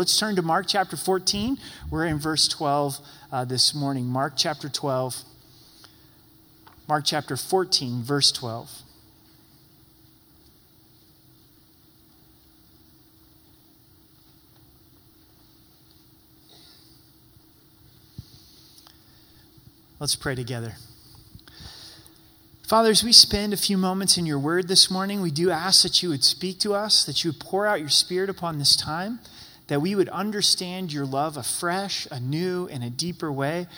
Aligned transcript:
let's 0.00 0.18
turn 0.18 0.34
to 0.34 0.40
Mark 0.40 0.64
chapter 0.66 0.96
14. 0.96 1.58
We're 1.90 2.06
in 2.06 2.18
verse 2.18 2.48
12 2.48 3.00
uh, 3.30 3.44
this 3.44 3.74
morning. 3.74 4.06
Mark 4.06 4.32
chapter 4.34 4.70
12. 4.70 5.14
Mark 6.88 7.04
chapter 7.04 7.36
14, 7.36 8.02
verse 8.02 8.32
12. 8.32 8.70
Let's 19.98 20.16
pray 20.16 20.34
together. 20.34 20.76
Father, 22.66 22.88
as 22.88 23.04
we 23.04 23.12
spend 23.12 23.52
a 23.52 23.58
few 23.58 23.76
moments 23.76 24.16
in 24.16 24.24
your 24.24 24.38
word 24.38 24.66
this 24.66 24.90
morning, 24.90 25.20
we 25.20 25.30
do 25.30 25.50
ask 25.50 25.82
that 25.82 26.02
you 26.02 26.08
would 26.08 26.24
speak 26.24 26.58
to 26.60 26.72
us, 26.72 27.04
that 27.04 27.22
you 27.22 27.32
would 27.32 27.40
pour 27.40 27.66
out 27.66 27.80
your 27.80 27.90
spirit 27.90 28.30
upon 28.30 28.58
this 28.58 28.74
time, 28.74 29.18
that 29.70 29.80
we 29.80 29.94
would 29.94 30.08
understand 30.08 30.92
your 30.92 31.06
love 31.06 31.36
afresh, 31.36 32.08
anew, 32.10 32.66
in 32.66 32.82
a 32.82 32.90
deeper 32.90 33.30
way. 33.30 33.68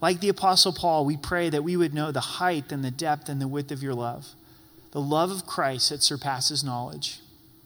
Like 0.00 0.20
the 0.20 0.30
Apostle 0.30 0.72
Paul, 0.72 1.04
we 1.04 1.18
pray 1.18 1.50
that 1.50 1.62
we 1.62 1.76
would 1.76 1.92
know 1.92 2.10
the 2.10 2.20
height 2.20 2.72
and 2.72 2.82
the 2.82 2.90
depth 2.90 3.28
and 3.28 3.38
the 3.38 3.46
width 3.46 3.70
of 3.70 3.82
your 3.82 3.92
love, 3.92 4.30
the 4.92 5.00
love 5.00 5.30
of 5.30 5.44
Christ 5.44 5.90
that 5.90 6.02
surpasses 6.02 6.64
knowledge. 6.64 7.20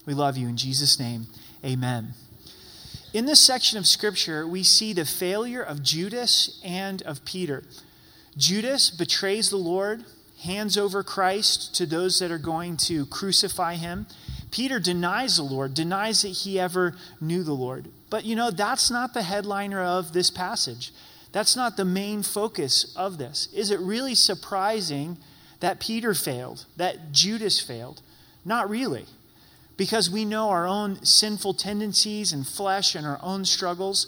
We 0.04 0.14
love 0.14 0.36
you 0.36 0.48
in 0.48 0.56
Jesus' 0.56 0.98
name. 0.98 1.28
Amen. 1.64 2.14
In 3.14 3.24
this 3.24 3.38
section 3.38 3.78
of 3.78 3.86
Scripture, 3.86 4.48
we 4.48 4.64
see 4.64 4.92
the 4.92 5.04
failure 5.04 5.62
of 5.62 5.84
Judas 5.84 6.60
and 6.64 7.02
of 7.02 7.24
Peter. 7.24 7.62
Judas 8.36 8.90
betrays 8.90 9.48
the 9.48 9.58
Lord, 9.58 10.04
hands 10.42 10.76
over 10.76 11.04
Christ 11.04 11.72
to 11.76 11.86
those 11.86 12.18
that 12.18 12.32
are 12.32 12.38
going 12.38 12.78
to 12.78 13.06
crucify 13.06 13.76
him. 13.76 14.08
Peter 14.56 14.80
denies 14.80 15.36
the 15.36 15.42
Lord, 15.42 15.74
denies 15.74 16.22
that 16.22 16.28
he 16.28 16.58
ever 16.58 16.94
knew 17.20 17.42
the 17.42 17.52
Lord. 17.52 17.88
But 18.08 18.24
you 18.24 18.34
know, 18.34 18.50
that's 18.50 18.90
not 18.90 19.12
the 19.12 19.20
headliner 19.20 19.82
of 19.82 20.14
this 20.14 20.30
passage. 20.30 20.92
That's 21.30 21.56
not 21.56 21.76
the 21.76 21.84
main 21.84 22.22
focus 22.22 22.94
of 22.96 23.18
this. 23.18 23.52
Is 23.52 23.70
it 23.70 23.78
really 23.80 24.14
surprising 24.14 25.18
that 25.60 25.78
Peter 25.78 26.14
failed, 26.14 26.64
that 26.78 27.12
Judas 27.12 27.60
failed? 27.60 28.00
Not 28.46 28.70
really. 28.70 29.04
Because 29.76 30.08
we 30.10 30.24
know 30.24 30.48
our 30.48 30.66
own 30.66 31.04
sinful 31.04 31.52
tendencies 31.52 32.32
and 32.32 32.46
flesh 32.46 32.94
and 32.94 33.06
our 33.06 33.18
own 33.22 33.44
struggles. 33.44 34.06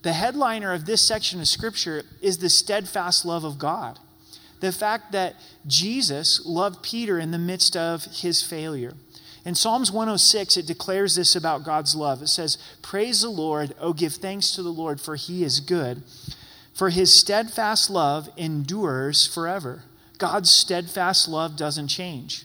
The 0.00 0.14
headliner 0.14 0.72
of 0.72 0.86
this 0.86 1.06
section 1.06 1.40
of 1.40 1.48
Scripture 1.48 2.04
is 2.22 2.38
the 2.38 2.48
steadfast 2.48 3.26
love 3.26 3.44
of 3.44 3.58
God. 3.58 3.98
The 4.60 4.72
fact 4.72 5.12
that 5.12 5.34
Jesus 5.66 6.40
loved 6.46 6.82
Peter 6.82 7.18
in 7.18 7.32
the 7.32 7.38
midst 7.38 7.76
of 7.76 8.06
his 8.06 8.42
failure. 8.42 8.94
In 9.44 9.54
Psalms 9.54 9.90
106, 9.90 10.56
it 10.56 10.66
declares 10.66 11.16
this 11.16 11.34
about 11.34 11.64
God's 11.64 11.94
love. 11.94 12.22
It 12.22 12.28
says, 12.28 12.58
Praise 12.82 13.22
the 13.22 13.30
Lord, 13.30 13.74
oh, 13.80 13.92
give 13.92 14.14
thanks 14.14 14.52
to 14.52 14.62
the 14.62 14.72
Lord, 14.72 15.00
for 15.00 15.16
he 15.16 15.44
is 15.44 15.60
good, 15.60 16.02
for 16.74 16.90
his 16.90 17.12
steadfast 17.12 17.88
love 17.88 18.28
endures 18.36 19.26
forever. 19.26 19.84
God's 20.18 20.50
steadfast 20.50 21.26
love 21.28 21.56
doesn't 21.56 21.88
change 21.88 22.44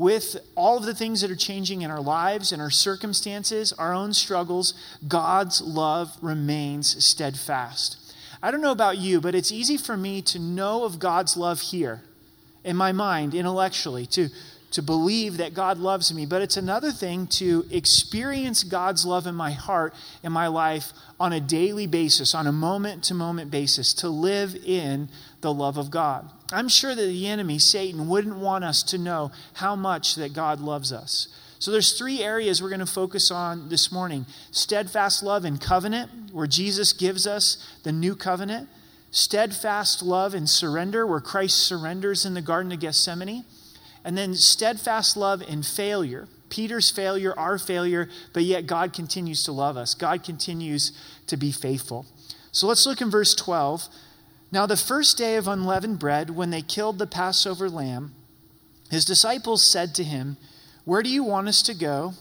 with 0.00 0.38
all 0.54 0.78
of 0.78 0.86
the 0.86 0.94
things 0.94 1.20
that 1.20 1.30
are 1.30 1.36
changing 1.36 1.82
in 1.82 1.90
our 1.90 2.00
lives 2.00 2.52
and 2.52 2.62
our 2.62 2.70
circumstances, 2.70 3.70
our 3.74 3.92
own 3.92 4.14
struggles, 4.14 4.72
God's 5.06 5.60
love 5.60 6.16
remains 6.22 7.04
steadfast. 7.04 7.98
I 8.42 8.50
don't 8.50 8.62
know 8.62 8.72
about 8.72 8.96
you, 8.96 9.20
but 9.20 9.34
it's 9.34 9.52
easy 9.52 9.76
for 9.76 9.98
me 9.98 10.22
to 10.22 10.38
know 10.38 10.84
of 10.84 10.98
God's 10.98 11.36
love 11.36 11.60
here 11.60 12.00
in 12.64 12.76
my 12.76 12.92
mind, 12.92 13.34
intellectually, 13.34 14.06
to, 14.06 14.30
to 14.70 14.82
believe 14.82 15.36
that 15.38 15.54
God 15.54 15.78
loves 15.78 16.12
me. 16.14 16.26
But 16.26 16.42
it's 16.42 16.56
another 16.56 16.92
thing 16.92 17.26
to 17.28 17.66
experience 17.70 18.62
God's 18.62 19.04
love 19.04 19.26
in 19.26 19.34
my 19.34 19.50
heart, 19.50 19.94
in 20.22 20.32
my 20.32 20.46
life, 20.46 20.92
on 21.18 21.32
a 21.32 21.40
daily 21.40 21.86
basis, 21.86 22.34
on 22.34 22.46
a 22.46 22.52
moment 22.52 23.04
to 23.04 23.14
moment 23.14 23.50
basis, 23.50 23.92
to 23.94 24.08
live 24.08 24.56
in 24.64 25.08
the 25.40 25.52
love 25.52 25.76
of 25.76 25.90
God. 25.90 26.30
I'm 26.52 26.68
sure 26.68 26.94
that 26.94 27.06
the 27.06 27.26
enemy, 27.26 27.58
Satan, 27.58 28.08
wouldn't 28.08 28.36
want 28.36 28.64
us 28.64 28.82
to 28.84 28.98
know 28.98 29.32
how 29.54 29.76
much 29.76 30.14
that 30.16 30.32
God 30.32 30.60
loves 30.60 30.92
us. 30.92 31.28
So 31.58 31.70
there's 31.70 31.98
three 31.98 32.22
areas 32.22 32.62
we're 32.62 32.70
going 32.70 32.80
to 32.80 32.86
focus 32.86 33.30
on 33.30 33.68
this 33.68 33.92
morning. 33.92 34.24
Steadfast 34.50 35.22
love 35.22 35.44
and 35.44 35.60
covenant, 35.60 36.32
where 36.32 36.46
Jesus 36.46 36.92
gives 36.92 37.26
us 37.26 37.68
the 37.82 37.92
new 37.92 38.16
covenant. 38.16 38.68
Steadfast 39.10 40.02
love 40.02 40.32
and 40.32 40.48
surrender, 40.48 41.06
where 41.06 41.20
Christ 41.20 41.58
surrenders 41.58 42.24
in 42.24 42.34
the 42.34 42.40
Garden 42.40 42.72
of 42.72 42.80
Gethsemane. 42.80 43.44
And 44.04 44.16
then 44.16 44.34
steadfast 44.34 45.16
love 45.16 45.42
in 45.42 45.62
failure. 45.62 46.28
Peter's 46.48 46.90
failure, 46.90 47.38
our 47.38 47.58
failure, 47.58 48.08
but 48.32 48.42
yet 48.42 48.66
God 48.66 48.92
continues 48.92 49.42
to 49.44 49.52
love 49.52 49.76
us. 49.76 49.94
God 49.94 50.24
continues 50.24 50.92
to 51.26 51.36
be 51.36 51.52
faithful. 51.52 52.06
So 52.52 52.66
let's 52.66 52.86
look 52.86 53.00
in 53.00 53.10
verse 53.10 53.34
12. 53.34 53.88
Now, 54.52 54.66
the 54.66 54.76
first 54.76 55.16
day 55.16 55.36
of 55.36 55.46
unleavened 55.46 56.00
bread, 56.00 56.30
when 56.30 56.50
they 56.50 56.62
killed 56.62 56.98
the 56.98 57.06
Passover 57.06 57.70
lamb, 57.70 58.14
his 58.90 59.04
disciples 59.04 59.64
said 59.64 59.94
to 59.94 60.04
him, 60.04 60.36
Where 60.84 61.02
do 61.02 61.08
you 61.08 61.22
want 61.22 61.46
us 61.46 61.62
to 61.62 61.74
go 61.74 62.14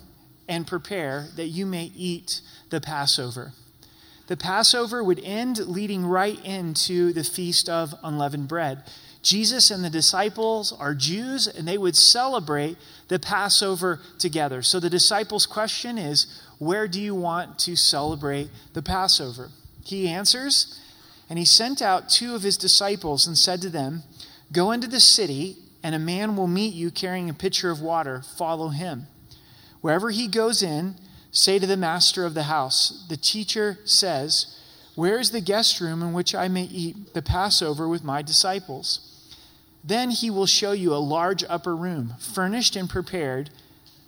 and 0.47 0.67
prepare 0.67 1.27
that 1.35 1.47
you 1.47 1.65
may 1.65 1.91
eat 1.95 2.41
the 2.69 2.79
Passover? 2.79 3.53
The 4.27 4.37
Passover 4.37 5.03
would 5.03 5.19
end 5.23 5.57
leading 5.57 6.05
right 6.05 6.39
into 6.45 7.11
the 7.13 7.23
feast 7.23 7.67
of 7.67 7.95
unleavened 8.03 8.47
bread. 8.47 8.83
Jesus 9.21 9.69
and 9.69 9.83
the 9.83 9.89
disciples 9.89 10.71
are 10.71 10.95
Jews, 10.95 11.47
and 11.47 11.67
they 11.67 11.77
would 11.77 11.95
celebrate 11.95 12.77
the 13.09 13.19
Passover 13.19 13.99
together. 14.17 14.61
So 14.61 14.79
the 14.79 14.89
disciples' 14.89 15.45
question 15.45 15.97
is, 15.97 16.41
Where 16.57 16.87
do 16.87 17.01
you 17.01 17.13
want 17.13 17.59
to 17.59 17.75
celebrate 17.75 18.49
the 18.73 18.81
Passover? 18.81 19.49
He 19.83 20.07
answers, 20.07 20.79
and 21.29 21.37
he 21.37 21.45
sent 21.45 21.81
out 21.81 22.09
two 22.09 22.33
of 22.33 22.43
his 22.43 22.57
disciples 22.57 23.27
and 23.27 23.37
said 23.37 23.61
to 23.61 23.69
them, 23.69 24.03
Go 24.51 24.71
into 24.71 24.87
the 24.87 25.01
city, 25.01 25.57
and 25.83 25.93
a 25.93 25.99
man 25.99 26.35
will 26.35 26.47
meet 26.47 26.73
you 26.73 26.89
carrying 26.89 27.29
a 27.29 27.33
pitcher 27.33 27.69
of 27.69 27.81
water. 27.81 28.21
Follow 28.37 28.69
him. 28.69 29.07
Wherever 29.81 30.11
he 30.11 30.27
goes 30.27 30.63
in, 30.63 30.95
say 31.31 31.59
to 31.59 31.67
the 31.67 31.77
master 31.77 32.25
of 32.25 32.33
the 32.33 32.43
house, 32.43 33.05
The 33.09 33.17
teacher 33.17 33.79
says, 33.83 34.58
Where 34.99 35.17
is 35.17 35.31
the 35.31 35.39
guest 35.39 35.79
room 35.79 36.01
in 36.01 36.11
which 36.11 36.35
I 36.35 36.49
may 36.49 36.65
eat 36.65 37.13
the 37.13 37.21
Passover 37.21 37.87
with 37.87 38.03
my 38.03 38.21
disciples? 38.21 38.99
Then 39.81 40.09
he 40.09 40.29
will 40.29 40.45
show 40.45 40.73
you 40.73 40.93
a 40.93 40.97
large 40.97 41.41
upper 41.47 41.73
room, 41.73 42.15
furnished 42.19 42.75
and 42.75 42.89
prepared. 42.89 43.49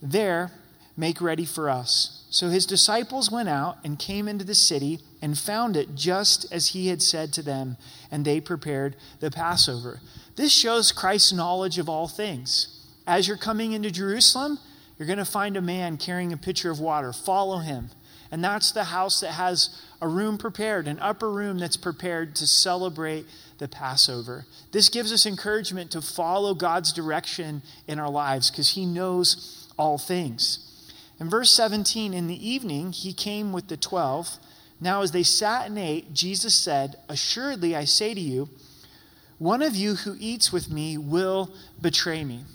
There, 0.01 0.51
make 0.97 1.21
ready 1.21 1.45
for 1.45 1.69
us. 1.69 2.25
So 2.29 2.49
his 2.49 2.65
disciples 2.65 3.31
went 3.31 3.47
out 3.47 3.77
and 3.85 3.97
came 3.97 4.27
into 4.27 4.43
the 4.43 4.53
city 4.53 4.99
and 5.21 5.37
found 5.37 5.77
it 5.77 5.95
just 5.95 6.51
as 6.51 6.67
he 6.67 6.89
had 6.89 7.01
said 7.01 7.31
to 7.35 7.41
them, 7.41 7.77
and 8.11 8.25
they 8.25 8.41
prepared 8.41 8.97
the 9.21 9.31
Passover. 9.31 10.01
This 10.35 10.51
shows 10.51 10.91
Christ's 10.91 11.31
knowledge 11.31 11.79
of 11.79 11.87
all 11.87 12.09
things. 12.09 12.85
As 13.07 13.29
you're 13.29 13.37
coming 13.37 13.71
into 13.71 13.91
Jerusalem, 13.91 14.59
you're 14.99 15.07
going 15.07 15.19
to 15.19 15.23
find 15.23 15.55
a 15.55 15.61
man 15.61 15.95
carrying 15.95 16.33
a 16.33 16.37
pitcher 16.37 16.69
of 16.69 16.81
water. 16.81 17.13
Follow 17.13 17.59
him. 17.59 17.91
And 18.31 18.43
that's 18.43 18.71
the 18.71 18.85
house 18.85 19.19
that 19.19 19.33
has 19.33 19.81
a 20.01 20.07
room 20.07 20.37
prepared, 20.37 20.87
an 20.87 20.99
upper 20.99 21.29
room 21.29 21.59
that's 21.59 21.77
prepared 21.77 22.35
to 22.37 22.47
celebrate 22.47 23.25
the 23.57 23.67
Passover. 23.67 24.45
This 24.71 24.89
gives 24.89 25.11
us 25.11 25.25
encouragement 25.25 25.91
to 25.91 26.01
follow 26.01 26.53
God's 26.53 26.93
direction 26.93 27.61
in 27.87 27.99
our 27.99 28.09
lives 28.09 28.49
because 28.49 28.71
he 28.71 28.85
knows 28.85 29.67
all 29.77 29.97
things. 29.97 30.67
In 31.19 31.29
verse 31.29 31.51
17, 31.51 32.13
in 32.13 32.27
the 32.27 32.49
evening, 32.49 32.93
he 32.93 33.13
came 33.13 33.51
with 33.51 33.67
the 33.67 33.77
twelve. 33.77 34.37
Now, 34.79 35.03
as 35.03 35.11
they 35.11 35.21
sat 35.21 35.67
and 35.67 35.77
ate, 35.77 36.13
Jesus 36.13 36.55
said, 36.55 36.95
Assuredly, 37.07 37.75
I 37.75 37.85
say 37.85 38.15
to 38.15 38.19
you, 38.19 38.49
one 39.37 39.61
of 39.61 39.75
you 39.75 39.95
who 39.95 40.15
eats 40.19 40.51
with 40.51 40.71
me 40.71 40.97
will 40.97 41.51
betray 41.79 42.23
me. 42.23 42.45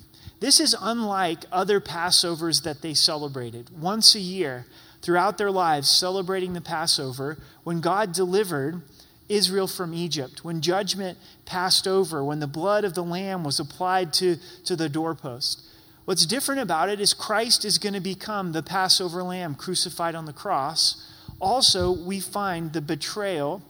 This 0.41 0.59
is 0.61 0.77
unlike 0.81 1.45
other 1.51 1.81
Passovers 1.81 2.63
that 2.65 2.83
they 2.83 2.95
celebrated. 2.95 3.71
Once 3.71 4.15
a 4.15 4.21
year, 4.21 4.67
throughout 5.07 5.39
their 5.39 5.53
lives, 5.53 5.89
celebrating 5.89 6.53
the 6.53 6.61
Passover, 6.61 7.39
when 7.63 7.81
God 7.81 8.13
delivered 8.13 8.83
Israel 9.29 9.69
from 9.69 9.95
Egypt, 9.95 10.45
when 10.45 10.61
judgment 10.61 11.17
passed 11.45 11.87
over, 11.87 12.25
when 12.25 12.41
the 12.41 12.49
blood 12.49 12.85
of 12.85 12.95
the 12.95 13.05
Lamb 13.05 13.45
was 13.45 13.61
applied 13.61 14.13
to, 14.15 14.37
to 14.65 14.75
the 14.75 14.89
doorpost. 14.89 15.63
What's 16.07 16.27
different 16.27 16.61
about 16.61 16.89
it 16.89 16.99
is 16.99 17.15
Christ 17.15 17.65
is 17.65 17.79
going 17.79 17.93
to 17.93 18.01
become 18.01 18.51
the 18.51 18.65
Passover 18.65 19.23
lamb 19.23 19.55
crucified 19.55 20.17
on 20.17 20.27
the 20.27 20.33
cross. 20.33 21.09
Also, 21.41 21.93
we 21.93 22.19
find 22.19 22.73
the 22.73 22.81
betrayal 22.81 23.63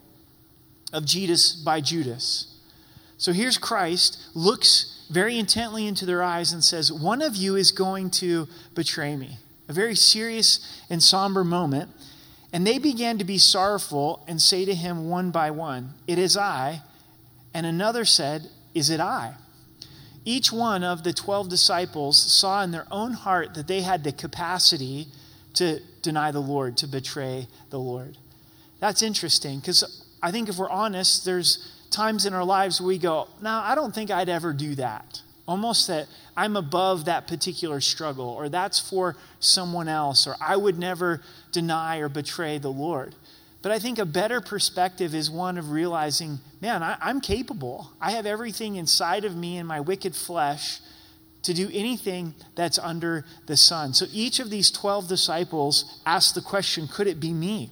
of 0.91 1.05
Judas 1.05 1.53
by 1.53 1.83
Judas. 1.83 2.55
So 3.19 3.33
here's 3.33 3.59
Christ, 3.59 4.19
looks 4.33 5.07
very 5.11 5.39
intently 5.39 5.87
into 5.87 6.07
their 6.07 6.23
eyes 6.23 6.55
and 6.55 6.65
says, 6.65 6.91
One 6.91 7.21
of 7.21 7.37
you 7.37 7.57
is 7.57 7.73
going 7.73 8.11
to 8.13 8.49
betray 8.75 9.17
me. 9.17 9.39
A 9.69 9.73
very 9.73 9.95
serious 9.95 10.83
and 10.89 11.03
somber 11.03 11.45
moment. 11.45 11.91
And 12.53 12.67
they 12.67 12.79
began 12.79 13.19
to 13.19 13.25
be 13.25 13.39
sorrowful 13.39 14.25
and 14.29 14.41
say 14.41 14.65
to 14.65 14.75
him 14.75 15.09
one 15.09 15.31
by 15.31 15.51
one, 15.51 15.95
It 16.07 16.19
is 16.19 16.37
I. 16.37 16.83
And 17.53 17.67
another 17.67 18.05
said, 18.05 18.49
Is 18.75 18.91
it 18.91 19.01
I? 19.01 19.35
each 20.27 20.51
one 20.53 20.83
of 20.83 21.05
the 21.05 21.13
12 21.13 21.49
disciples 21.49 22.21
saw 22.21 22.63
in 22.63 22.73
their 22.73 22.87
own 22.91 23.13
heart 23.13 23.55
that 23.55 23.69
they 23.69 23.81
had 23.81 24.05
the 24.05 24.13
capacity 24.13 25.07
to, 25.55 25.81
deny 26.03 26.33
the 26.33 26.41
Lord, 26.41 26.77
to 26.79 26.87
betray 26.87 27.47
the 27.71 27.79
Lord. 27.79 28.19
That's 28.81 29.03
interesting 29.03 29.61
because 29.61 30.05
I 30.23 30.33
think 30.33 30.51
if 30.51 30.59
we're 30.59 30.69
honest, 30.69 31.25
there's 31.25 31.73
times 31.91 32.27
in 32.27 32.35
our 32.35 32.45
lives 32.45 32.81
where 32.81 32.89
we 32.89 32.99
go, 32.99 33.29
No, 33.41 33.51
I 33.51 33.75
don't 33.75 33.95
think 33.95 34.11
I'd 34.11 34.29
ever 34.29 34.53
do 34.53 34.75
that. 34.75 35.23
Almost 35.47 35.87
that 35.87 36.09
I'm 36.37 36.57
above 36.57 37.05
that 37.05 37.29
particular 37.29 37.81
struggle, 37.81 38.29
or 38.29 38.49
that's 38.49 38.81
for 38.81 39.17
someone 39.39 39.89
else, 39.89 40.27
or 40.27 40.35
I 40.41 40.57
would 40.57 40.79
never 40.79 41.23
deny 41.53 41.99
or 41.99 42.09
betray 42.09 42.59
the 42.59 42.73
Lord. 42.73 43.15
But 43.63 43.73
I 43.73 43.79
think 43.79 43.99
a 43.99 44.07
better 44.07 44.41
perspective 44.41 45.15
is 45.15 45.31
one 45.31 45.59
of 45.59 45.71
realizing, 45.71 46.39
man, 46.61 46.83
I, 46.83 47.11
am 47.11 47.21
capable. 47.21 47.91
I 48.01 48.13
have 48.13 48.27
everything 48.27 48.77
inside 48.77 49.25
of 49.25 49.37
me 49.37 49.57
in 49.57 49.67
my 49.67 49.81
wicked 49.81 50.15
flesh 50.15 50.81
to 51.43 51.55
do 51.55 51.71
anything 51.73 52.35
that's 52.55 52.79
under 52.79 53.25
the 53.47 53.57
sun. 53.57 53.95
So 53.95 54.07
each 54.13 54.41
of 54.41 54.51
these 54.51 54.71
12 54.71 55.09
disciples 55.09 56.01
asked 56.05 56.35
the 56.35 56.41
question, 56.41 56.89
could 56.89 57.07
it 57.07 57.21
be 57.21 57.33
me? 57.33 57.71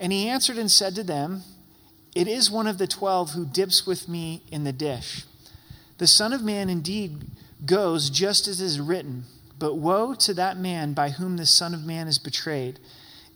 And 0.00 0.12
he 0.12 0.28
answered 0.28 0.58
and 0.58 0.70
said 0.70 0.94
to 0.94 1.02
them, 1.02 1.42
It 2.14 2.28
is 2.28 2.50
one 2.50 2.66
of 2.66 2.78
the 2.78 2.86
12 2.86 3.32
who 3.32 3.44
dips 3.44 3.86
with 3.86 4.08
me 4.08 4.42
in 4.50 4.64
the 4.64 4.72
dish. 4.72 5.24
The 5.98 6.06
Son 6.06 6.32
of 6.32 6.42
Man 6.42 6.70
indeed 6.70 7.26
goes 7.66 8.08
just 8.08 8.46
as 8.46 8.60
is 8.60 8.80
written, 8.80 9.24
but 9.58 9.74
woe 9.74 10.14
to 10.14 10.34
that 10.34 10.56
man 10.56 10.92
by 10.92 11.10
whom 11.10 11.36
the 11.36 11.46
Son 11.46 11.74
of 11.74 11.84
Man 11.84 12.06
is 12.06 12.18
betrayed. 12.18 12.78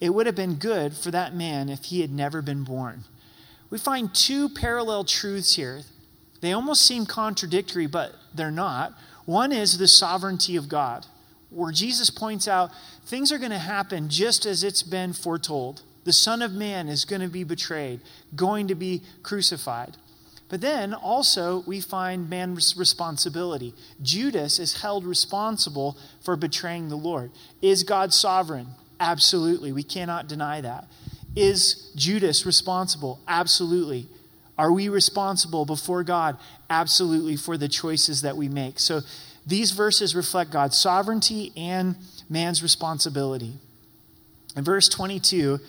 It 0.01 0.15
would 0.15 0.27
have 0.27 0.37
been 0.37 0.55
good 0.55 0.97
for 0.97 1.11
that 1.11 1.35
man 1.35 1.69
if 1.69 1.85
he 1.85 2.01
had 2.01 2.11
never 2.11 2.41
been 2.41 2.65
born. 2.65 3.05
We 3.69 3.79
find 3.79 4.15
two 4.15 4.49
parallel 4.49 5.05
truths 5.05 5.57
here. 5.57 5.83
They 6.41 6.53
almost 6.53 6.87
seem 6.87 7.07
contradictory, 7.07 7.87
but 7.87 8.15
they're 8.35 8.51
not. 8.51 8.95
One 9.25 9.51
is 9.51 9.79
the 9.79 9.89
sovereignty 9.89 10.57
of 10.57 10.69
God, 10.69 11.07
where 11.51 11.73
Jesus 11.73 12.11
points 12.11 12.47
out 12.47 12.71
things 13.05 13.33
are 13.33 13.39
going 13.39 13.51
to 13.51 13.59
happen 13.59 14.09
just 14.09 14.47
as 14.47 14.63
it's 14.63 14.83
been 14.83 15.13
foretold. 15.13 15.83
The 16.05 16.13
Son 16.13 16.43
of 16.43 16.53
Man 16.53 16.89
is 16.89 17.05
going 17.05 17.23
to 17.23 17.29
be 17.29 17.45
betrayed, 17.45 18.01
going 18.35 18.69
to 18.69 18.75
be 18.75 19.03
crucified. 19.23 19.97
But 20.53 20.61
then 20.61 20.93
also 20.93 21.61
we 21.67 21.81
find 21.81 22.29
man's 22.29 22.77
responsibility. 22.77 23.73
Judas 24.03 24.59
is 24.59 24.83
held 24.83 25.07
responsible 25.07 25.97
for 26.21 26.37
betraying 26.37 26.91
the 26.91 26.97
Lord. 26.97 27.31
Is 27.63 27.85
God 27.85 28.13
sovereign? 28.13 28.67
Absolutely. 29.01 29.73
We 29.73 29.83
cannot 29.83 30.29
deny 30.29 30.61
that. 30.61 30.89
Is 31.35 31.91
Judas 31.97 32.45
responsible? 32.45 33.19
Absolutely. 33.27 34.09
Are 34.59 34.71
we 34.71 34.91
responsible 34.91 35.65
before 35.65 36.05
God? 36.05 36.37
Absolutely, 36.69 37.37
for 37.37 37.57
the 37.57 37.67
choices 37.67 38.21
that 38.21 38.37
we 38.37 38.51
make. 38.51 38.79
So 38.79 39.01
these 39.47 39.71
verses 39.71 40.15
reflect 40.15 40.51
God's 40.51 40.77
sovereignty 40.77 41.51
and 41.57 41.97
man's 42.29 42.63
responsibility. 42.63 43.55
In 44.55 44.65
verse 44.65 44.91
22, 44.91 45.61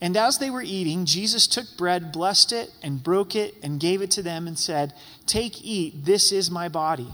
and 0.00 0.16
as 0.16 0.38
they 0.38 0.50
were 0.50 0.62
eating, 0.62 1.04
Jesus 1.04 1.46
took 1.46 1.76
bread, 1.76 2.10
blessed 2.10 2.52
it, 2.52 2.70
and 2.82 3.02
broke 3.02 3.36
it, 3.36 3.54
and 3.62 3.78
gave 3.78 4.00
it 4.00 4.10
to 4.12 4.22
them, 4.22 4.46
and 4.46 4.58
said, 4.58 4.94
Take, 5.26 5.62
eat, 5.62 6.04
this 6.06 6.32
is 6.32 6.50
my 6.50 6.68
body. 6.68 7.08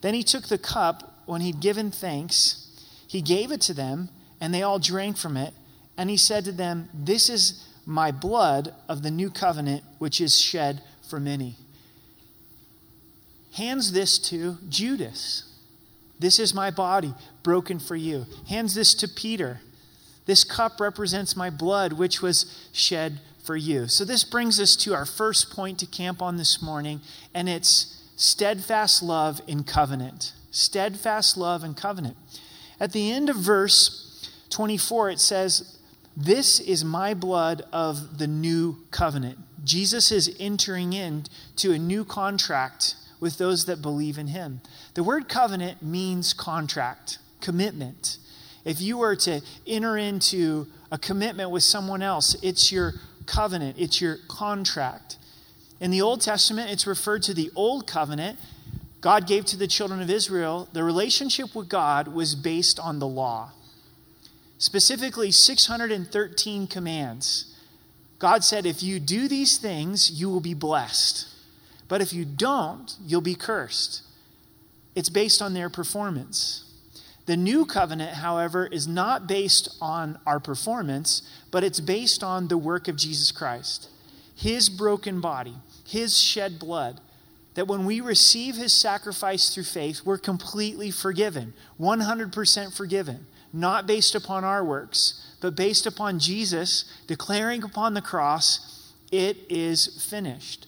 Then 0.00 0.14
he 0.14 0.22
took 0.22 0.48
the 0.48 0.58
cup 0.58 1.22
when 1.26 1.42
he'd 1.42 1.60
given 1.60 1.90
thanks, 1.90 2.62
he 3.06 3.20
gave 3.20 3.52
it 3.52 3.60
to 3.62 3.74
them, 3.74 4.08
and 4.40 4.54
they 4.54 4.62
all 4.62 4.78
drank 4.78 5.16
from 5.16 5.36
it. 5.36 5.52
And 5.96 6.08
he 6.08 6.16
said 6.16 6.44
to 6.44 6.52
them, 6.52 6.88
This 6.94 7.28
is 7.28 7.66
my 7.84 8.10
blood 8.10 8.74
of 8.88 9.02
the 9.02 9.10
new 9.10 9.30
covenant, 9.30 9.82
which 9.98 10.20
is 10.20 10.40
shed 10.40 10.82
for 11.08 11.20
many. 11.20 11.56
Hands 13.54 13.92
this 13.92 14.18
to 14.18 14.58
Judas. 14.68 15.44
This 16.18 16.38
is 16.38 16.54
my 16.54 16.70
body 16.70 17.14
broken 17.42 17.78
for 17.78 17.96
you. 17.96 18.26
Hands 18.48 18.74
this 18.74 18.94
to 18.94 19.08
Peter. 19.08 19.60
This 20.26 20.44
cup 20.44 20.80
represents 20.80 21.36
my 21.36 21.50
blood, 21.50 21.94
which 21.94 22.20
was 22.20 22.68
shed 22.72 23.20
for 23.42 23.56
you. 23.56 23.86
So, 23.86 24.04
this 24.04 24.24
brings 24.24 24.60
us 24.60 24.76
to 24.76 24.94
our 24.94 25.06
first 25.06 25.50
point 25.50 25.78
to 25.78 25.86
camp 25.86 26.20
on 26.20 26.36
this 26.36 26.60
morning, 26.60 27.00
and 27.32 27.48
it's 27.48 28.02
steadfast 28.16 29.02
love 29.02 29.40
in 29.46 29.64
covenant. 29.64 30.32
Steadfast 30.50 31.36
love 31.36 31.62
and 31.62 31.76
covenant. 31.76 32.16
At 32.80 32.92
the 32.92 33.10
end 33.10 33.30
of 33.30 33.36
verse 33.36 34.28
24, 34.50 35.10
it 35.10 35.20
says, 35.20 35.78
This 36.16 36.60
is 36.60 36.84
my 36.84 37.14
blood 37.14 37.62
of 37.72 38.18
the 38.18 38.26
new 38.26 38.78
covenant. 38.90 39.38
Jesus 39.64 40.10
is 40.12 40.34
entering 40.38 40.92
into 40.92 41.72
a 41.72 41.78
new 41.78 42.04
contract 42.04 42.96
with 43.20 43.38
those 43.38 43.64
that 43.66 43.82
believe 43.82 44.18
in 44.18 44.28
him. 44.28 44.60
The 44.94 45.02
word 45.02 45.28
covenant 45.28 45.82
means 45.82 46.32
contract, 46.32 47.18
commitment. 47.40 48.18
If 48.66 48.82
you 48.82 48.98
were 48.98 49.16
to 49.16 49.40
enter 49.66 49.96
into 49.96 50.66
a 50.92 50.98
commitment 50.98 51.50
with 51.50 51.62
someone 51.62 52.02
else, 52.02 52.36
it's 52.42 52.70
your 52.70 52.92
covenant, 53.24 53.76
it's 53.78 54.02
your 54.02 54.18
contract. 54.28 55.16
In 55.80 55.90
the 55.90 56.02
Old 56.02 56.20
Testament, 56.20 56.70
it's 56.70 56.86
referred 56.86 57.22
to 57.22 57.32
the 57.32 57.50
Old 57.56 57.86
Covenant 57.86 58.38
God 59.06 59.28
gave 59.28 59.44
to 59.46 59.56
the 59.56 59.68
children 59.68 60.02
of 60.02 60.10
Israel. 60.10 60.68
The 60.72 60.82
relationship 60.82 61.54
with 61.54 61.68
God 61.68 62.08
was 62.08 62.34
based 62.34 62.80
on 62.80 62.98
the 62.98 63.06
law, 63.06 63.52
specifically 64.58 65.30
613 65.30 66.66
commands. 66.66 67.56
God 68.18 68.42
said, 68.42 68.66
if 68.66 68.82
you 68.82 68.98
do 68.98 69.28
these 69.28 69.58
things, 69.58 70.10
you 70.10 70.28
will 70.28 70.40
be 70.40 70.54
blessed. 70.54 71.28
But 71.86 72.00
if 72.00 72.12
you 72.12 72.24
don't, 72.24 72.96
you'll 73.06 73.20
be 73.20 73.36
cursed. 73.36 74.02
It's 74.96 75.08
based 75.08 75.40
on 75.40 75.54
their 75.54 75.70
performance. 75.70 76.64
The 77.26 77.36
new 77.36 77.66
covenant, 77.66 78.14
however, 78.14 78.66
is 78.66 78.86
not 78.86 79.26
based 79.26 79.76
on 79.80 80.18
our 80.24 80.38
performance, 80.38 81.22
but 81.50 81.64
it's 81.64 81.80
based 81.80 82.22
on 82.22 82.48
the 82.48 82.56
work 82.56 82.86
of 82.86 82.96
Jesus 82.96 83.32
Christ. 83.32 83.88
His 84.34 84.68
broken 84.68 85.20
body, 85.20 85.54
his 85.84 86.20
shed 86.20 86.58
blood, 86.58 87.00
that 87.54 87.66
when 87.66 87.84
we 87.84 88.00
receive 88.00 88.54
his 88.54 88.72
sacrifice 88.72 89.52
through 89.52 89.64
faith, 89.64 90.02
we're 90.04 90.18
completely 90.18 90.90
forgiven, 90.90 91.54
100% 91.80 92.76
forgiven, 92.76 93.26
not 93.52 93.86
based 93.86 94.14
upon 94.14 94.44
our 94.44 94.64
works, 94.64 95.34
but 95.40 95.56
based 95.56 95.86
upon 95.86 96.18
Jesus 96.18 96.84
declaring 97.06 97.64
upon 97.64 97.94
the 97.94 98.02
cross, 98.02 98.92
it 99.10 99.38
is 99.48 100.06
finished. 100.08 100.66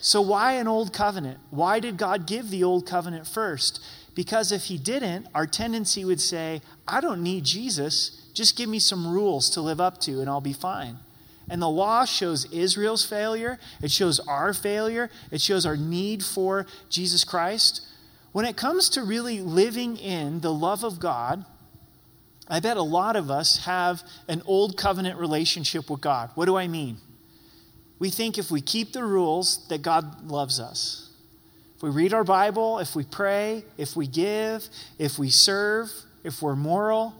So, 0.00 0.20
why 0.20 0.52
an 0.54 0.68
old 0.68 0.92
covenant? 0.92 1.40
Why 1.50 1.80
did 1.80 1.96
God 1.96 2.26
give 2.26 2.50
the 2.50 2.62
old 2.62 2.86
covenant 2.86 3.26
first? 3.26 3.80
Because 4.18 4.50
if 4.50 4.64
he 4.64 4.78
didn't, 4.78 5.28
our 5.32 5.46
tendency 5.46 6.04
would 6.04 6.20
say, 6.20 6.60
I 6.88 7.00
don't 7.00 7.22
need 7.22 7.44
Jesus. 7.44 8.28
Just 8.34 8.56
give 8.56 8.68
me 8.68 8.80
some 8.80 9.06
rules 9.06 9.48
to 9.50 9.60
live 9.60 9.80
up 9.80 10.00
to 10.00 10.20
and 10.20 10.28
I'll 10.28 10.40
be 10.40 10.52
fine. 10.52 10.98
And 11.48 11.62
the 11.62 11.68
law 11.68 12.04
shows 12.04 12.44
Israel's 12.46 13.06
failure, 13.06 13.60
it 13.80 13.92
shows 13.92 14.18
our 14.18 14.52
failure, 14.52 15.08
it 15.30 15.40
shows 15.40 15.64
our 15.64 15.76
need 15.76 16.24
for 16.24 16.66
Jesus 16.90 17.22
Christ. 17.22 17.86
When 18.32 18.44
it 18.44 18.56
comes 18.56 18.88
to 18.88 19.04
really 19.04 19.40
living 19.40 19.96
in 19.96 20.40
the 20.40 20.52
love 20.52 20.82
of 20.82 20.98
God, 20.98 21.44
I 22.48 22.58
bet 22.58 22.76
a 22.76 22.82
lot 22.82 23.14
of 23.14 23.30
us 23.30 23.66
have 23.66 24.02
an 24.26 24.42
old 24.46 24.76
covenant 24.76 25.16
relationship 25.20 25.88
with 25.88 26.00
God. 26.00 26.30
What 26.34 26.46
do 26.46 26.56
I 26.56 26.66
mean? 26.66 26.96
We 28.00 28.10
think 28.10 28.36
if 28.36 28.50
we 28.50 28.62
keep 28.62 28.92
the 28.92 29.04
rules 29.04 29.68
that 29.68 29.82
God 29.82 30.28
loves 30.28 30.58
us. 30.58 31.07
If 31.78 31.82
we 31.84 31.90
read 31.90 32.12
our 32.12 32.24
Bible, 32.24 32.80
if 32.80 32.96
we 32.96 33.04
pray, 33.04 33.64
if 33.76 33.94
we 33.94 34.08
give, 34.08 34.68
if 34.98 35.16
we 35.16 35.30
serve, 35.30 35.92
if 36.24 36.42
we're 36.42 36.56
moral, 36.56 37.14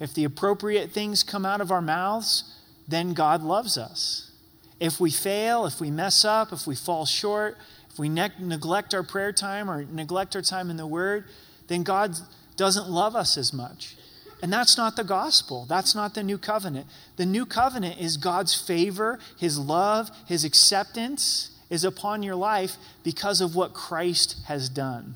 if 0.00 0.12
the 0.14 0.24
appropriate 0.24 0.90
things 0.90 1.22
come 1.22 1.46
out 1.46 1.60
of 1.60 1.70
our 1.70 1.80
mouths, 1.80 2.58
then 2.88 3.12
God 3.12 3.40
loves 3.40 3.78
us. 3.78 4.32
If 4.80 4.98
we 4.98 5.12
fail, 5.12 5.64
if 5.64 5.80
we 5.80 5.92
mess 5.92 6.24
up, 6.24 6.52
if 6.52 6.66
we 6.66 6.74
fall 6.74 7.06
short, 7.06 7.56
if 7.88 8.00
we 8.00 8.08
ne- 8.08 8.32
neglect 8.40 8.94
our 8.94 9.04
prayer 9.04 9.30
time 9.32 9.70
or 9.70 9.84
neglect 9.84 10.34
our 10.34 10.42
time 10.42 10.70
in 10.70 10.76
the 10.76 10.88
Word, 10.88 11.26
then 11.68 11.84
God 11.84 12.16
doesn't 12.56 12.88
love 12.88 13.14
us 13.14 13.38
as 13.38 13.52
much. 13.52 13.94
And 14.42 14.52
that's 14.52 14.76
not 14.76 14.96
the 14.96 15.04
gospel. 15.04 15.66
That's 15.68 15.94
not 15.94 16.14
the 16.14 16.24
new 16.24 16.36
covenant. 16.36 16.88
The 17.14 17.26
new 17.26 17.46
covenant 17.46 18.00
is 18.00 18.16
God's 18.16 18.60
favor, 18.60 19.20
His 19.38 19.56
love, 19.56 20.10
His 20.26 20.44
acceptance, 20.44 21.49
is 21.70 21.84
upon 21.84 22.22
your 22.22 22.34
life 22.34 22.76
because 23.02 23.40
of 23.40 23.54
what 23.54 23.72
Christ 23.72 24.36
has 24.46 24.68
done. 24.68 25.14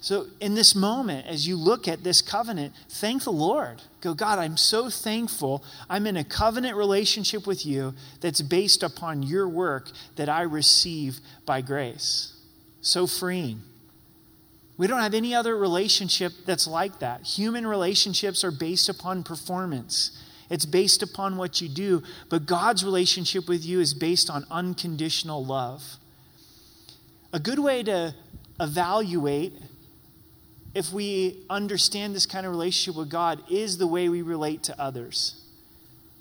So, 0.00 0.26
in 0.40 0.54
this 0.54 0.76
moment, 0.76 1.26
as 1.26 1.48
you 1.48 1.56
look 1.56 1.88
at 1.88 2.04
this 2.04 2.22
covenant, 2.22 2.72
thank 2.88 3.24
the 3.24 3.32
Lord. 3.32 3.82
Go, 4.00 4.14
God, 4.14 4.38
I'm 4.38 4.56
so 4.56 4.90
thankful. 4.90 5.64
I'm 5.90 6.06
in 6.06 6.16
a 6.16 6.22
covenant 6.22 6.76
relationship 6.76 7.48
with 7.48 7.66
you 7.66 7.94
that's 8.20 8.40
based 8.40 8.84
upon 8.84 9.24
your 9.24 9.48
work 9.48 9.90
that 10.14 10.28
I 10.28 10.42
receive 10.42 11.18
by 11.44 11.62
grace. 11.62 12.32
So 12.80 13.08
freeing. 13.08 13.62
We 14.76 14.86
don't 14.86 15.00
have 15.00 15.14
any 15.14 15.34
other 15.34 15.56
relationship 15.56 16.32
that's 16.46 16.68
like 16.68 17.00
that. 17.00 17.22
Human 17.22 17.66
relationships 17.66 18.44
are 18.44 18.52
based 18.52 18.88
upon 18.88 19.24
performance. 19.24 20.16
It's 20.50 20.64
based 20.64 21.02
upon 21.02 21.36
what 21.36 21.60
you 21.60 21.68
do, 21.68 22.02
but 22.30 22.46
God's 22.46 22.84
relationship 22.84 23.48
with 23.48 23.64
you 23.64 23.80
is 23.80 23.92
based 23.92 24.30
on 24.30 24.46
unconditional 24.50 25.44
love. 25.44 25.96
A 27.32 27.38
good 27.38 27.58
way 27.58 27.82
to 27.82 28.14
evaluate 28.58 29.52
if 30.74 30.92
we 30.92 31.44
understand 31.48 32.14
this 32.14 32.26
kind 32.26 32.46
of 32.46 32.52
relationship 32.52 32.96
with 32.96 33.10
God, 33.10 33.42
is 33.50 33.78
the 33.78 33.86
way 33.86 34.08
we 34.08 34.22
relate 34.22 34.62
to 34.64 34.80
others. 34.80 35.42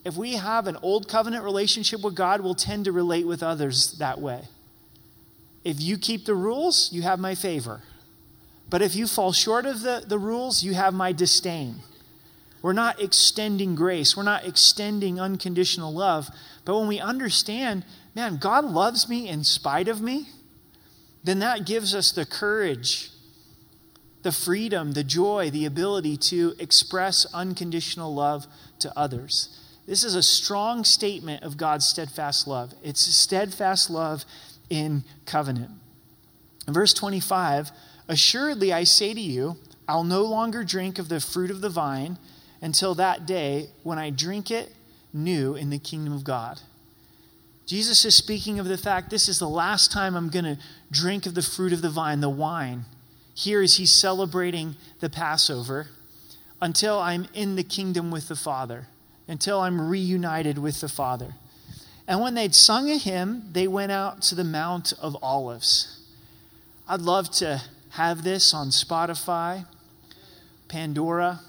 If 0.05 0.15
we 0.15 0.33
have 0.33 0.67
an 0.67 0.77
old 0.81 1.07
covenant 1.07 1.43
relationship 1.43 2.01
with 2.01 2.15
God, 2.15 2.41
we'll 2.41 2.55
tend 2.55 2.85
to 2.85 2.91
relate 2.91 3.27
with 3.27 3.43
others 3.43 3.93
that 3.99 4.19
way. 4.19 4.47
If 5.63 5.81
you 5.81 5.97
keep 5.97 6.25
the 6.25 6.33
rules, 6.33 6.91
you 6.93 7.01
have 7.01 7.19
my 7.19 7.35
favor. 7.35 7.81
But 8.69 8.81
if 8.81 8.95
you 8.95 9.05
fall 9.05 9.33
short 9.33 9.65
of 9.65 9.81
the, 9.81 10.03
the 10.07 10.17
rules, 10.17 10.63
you 10.63 10.73
have 10.73 10.93
my 10.93 11.11
disdain. 11.11 11.81
We're 12.61 12.73
not 12.73 13.01
extending 13.01 13.75
grace, 13.75 14.17
we're 14.17 14.23
not 14.23 14.45
extending 14.45 15.19
unconditional 15.19 15.93
love. 15.93 16.29
But 16.65 16.77
when 16.77 16.87
we 16.87 16.99
understand, 16.99 17.85
man, 18.15 18.37
God 18.37 18.65
loves 18.65 19.07
me 19.07 19.29
in 19.29 19.43
spite 19.43 19.87
of 19.87 20.01
me, 20.01 20.27
then 21.23 21.39
that 21.39 21.65
gives 21.65 21.93
us 21.93 22.11
the 22.11 22.25
courage, 22.25 23.11
the 24.23 24.31
freedom, 24.31 24.93
the 24.93 25.03
joy, 25.03 25.49
the 25.49 25.65
ability 25.65 26.17
to 26.17 26.55
express 26.59 27.25
unconditional 27.33 28.13
love 28.13 28.47
to 28.79 28.97
others. 28.97 29.57
This 29.85 30.03
is 30.03 30.15
a 30.15 30.23
strong 30.23 30.83
statement 30.83 31.43
of 31.43 31.57
God's 31.57 31.85
steadfast 31.85 32.47
love. 32.47 32.73
It's 32.83 33.01
steadfast 33.01 33.89
love 33.89 34.25
in 34.69 35.05
covenant. 35.25 35.71
In 36.67 36.73
verse 36.73 36.93
25, 36.93 37.71
assuredly 38.09 38.73
I 38.73 38.83
say 38.83 39.13
to 39.13 39.21
you, 39.21 39.57
I'll 39.87 40.03
no 40.03 40.23
longer 40.23 40.65
drink 40.65 40.99
of 40.99 41.07
the 41.07 41.21
fruit 41.21 41.49
of 41.49 41.61
the 41.61 41.69
vine 41.69 42.17
until 42.61 42.95
that 42.95 43.25
day 43.25 43.69
when 43.83 43.97
I 43.97 44.09
drink 44.09 44.51
it 44.51 44.73
new 45.13 45.55
in 45.55 45.69
the 45.69 45.79
kingdom 45.79 46.13
of 46.13 46.23
God. 46.23 46.61
Jesus 47.65 48.05
is 48.05 48.15
speaking 48.15 48.59
of 48.59 48.67
the 48.67 48.77
fact 48.77 49.09
this 49.09 49.27
is 49.27 49.39
the 49.39 49.49
last 49.49 49.91
time 49.91 50.15
I'm 50.15 50.29
going 50.29 50.45
to 50.45 50.57
drink 50.89 51.25
of 51.25 51.35
the 51.35 51.41
fruit 51.41 51.73
of 51.73 51.81
the 51.81 51.89
vine, 51.89 52.21
the 52.21 52.29
wine. 52.29 52.85
Here 53.33 53.61
is 53.61 53.75
he's 53.75 53.91
celebrating 53.91 54.77
the 54.99 55.09
Passover 55.09 55.87
until 56.61 56.97
I'm 56.97 57.27
in 57.33 57.55
the 57.55 57.63
kingdom 57.63 58.09
with 58.09 58.29
the 58.29 58.35
Father, 58.35 58.87
until 59.27 59.59
I'm 59.59 59.89
reunited 59.89 60.57
with 60.57 60.81
the 60.81 60.87
Father. 60.87 61.35
And 62.07 62.21
when 62.21 62.35
they'd 62.35 62.55
sung 62.55 62.89
a 62.89 62.97
hymn, 62.97 63.49
they 63.51 63.67
went 63.67 63.91
out 63.91 64.21
to 64.23 64.35
the 64.35 64.45
Mount 64.45 64.93
of 65.01 65.17
Olives. 65.21 65.99
I'd 66.87 67.01
love 67.01 67.29
to 67.31 67.61
have 67.91 68.23
this 68.23 68.53
on 68.53 68.69
Spotify, 68.69 69.65
Pandora, 70.69 71.41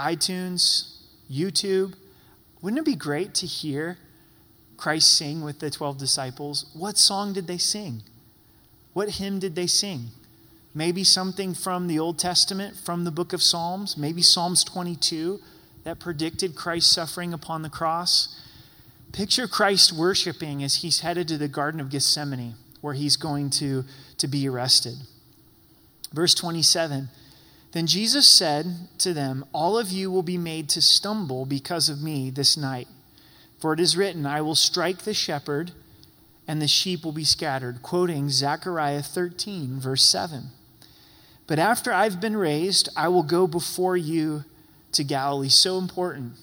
iTunes, 0.00 0.96
YouTube. 1.30 1.94
Wouldn't 2.62 2.80
it 2.80 2.84
be 2.84 2.96
great 2.96 3.34
to 3.34 3.46
hear 3.46 3.98
Christ 4.76 5.16
sing 5.16 5.42
with 5.42 5.60
the 5.60 5.70
12 5.70 5.98
disciples? 5.98 6.66
What 6.74 6.96
song 6.96 7.32
did 7.32 7.46
they 7.46 7.58
sing? 7.58 8.02
What 8.92 9.10
hymn 9.10 9.38
did 9.38 9.54
they 9.54 9.66
sing? 9.66 10.08
Maybe 10.74 11.04
something 11.04 11.54
from 11.54 11.86
the 11.86 11.98
Old 11.98 12.18
Testament, 12.18 12.76
from 12.76 13.04
the 13.04 13.10
book 13.10 13.32
of 13.32 13.42
Psalms, 13.42 13.96
maybe 13.96 14.22
Psalms 14.22 14.64
22 14.64 15.40
that 15.84 15.98
predicted 15.98 16.54
Christ's 16.54 16.94
suffering 16.94 17.32
upon 17.32 17.62
the 17.62 17.70
cross. 17.70 18.40
Picture 19.12 19.48
Christ 19.48 19.92
worshiping 19.92 20.62
as 20.62 20.76
he's 20.76 21.00
headed 21.00 21.26
to 21.28 21.38
the 21.38 21.48
Garden 21.48 21.80
of 21.80 21.90
Gethsemane, 21.90 22.54
where 22.80 22.94
he's 22.94 23.16
going 23.16 23.50
to, 23.50 23.84
to 24.18 24.28
be 24.28 24.48
arrested. 24.48 24.94
Verse 26.12 26.34
27 26.34 27.08
Then 27.72 27.86
Jesus 27.86 28.28
said 28.28 28.88
to 28.98 29.14
them, 29.14 29.44
All 29.52 29.78
of 29.78 29.90
you 29.90 30.10
will 30.10 30.22
be 30.22 30.38
made 30.38 30.68
to 30.70 30.82
stumble 30.82 31.46
because 31.46 31.88
of 31.88 32.02
me 32.02 32.30
this 32.30 32.56
night. 32.56 32.88
For 33.60 33.72
it 33.72 33.80
is 33.80 33.96
written, 33.96 34.26
I 34.26 34.40
will 34.40 34.54
strike 34.54 35.02
the 35.02 35.14
shepherd, 35.14 35.72
and 36.48 36.60
the 36.60 36.66
sheep 36.66 37.04
will 37.04 37.12
be 37.12 37.24
scattered. 37.24 37.82
Quoting 37.82 38.30
Zechariah 38.30 39.02
13, 39.02 39.78
verse 39.78 40.02
7. 40.02 40.48
But 41.46 41.58
after 41.58 41.92
I've 41.92 42.20
been 42.20 42.36
raised, 42.36 42.88
I 42.96 43.08
will 43.08 43.22
go 43.22 43.46
before 43.46 43.96
you 43.96 44.44
to 44.92 45.04
Galilee. 45.04 45.48
So 45.48 45.78
important 45.78 46.34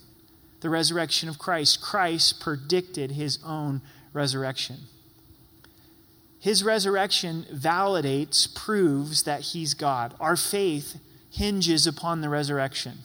the 0.62 0.70
resurrection 0.70 1.30
of 1.30 1.38
Christ. 1.38 1.82
Christ 1.82 2.40
predicted 2.40 3.12
his 3.12 3.40
own 3.46 3.82
resurrection. 4.14 4.78
His 6.40 6.64
resurrection 6.64 7.46
validates, 7.54 8.54
proves 8.54 9.24
that 9.24 9.42
he's 9.42 9.74
God. 9.74 10.14
Our 10.20 10.36
faith 10.36 11.00
hinges 11.32 11.88
upon 11.88 12.22
the 12.22 12.30
resurrection. 12.30 13.00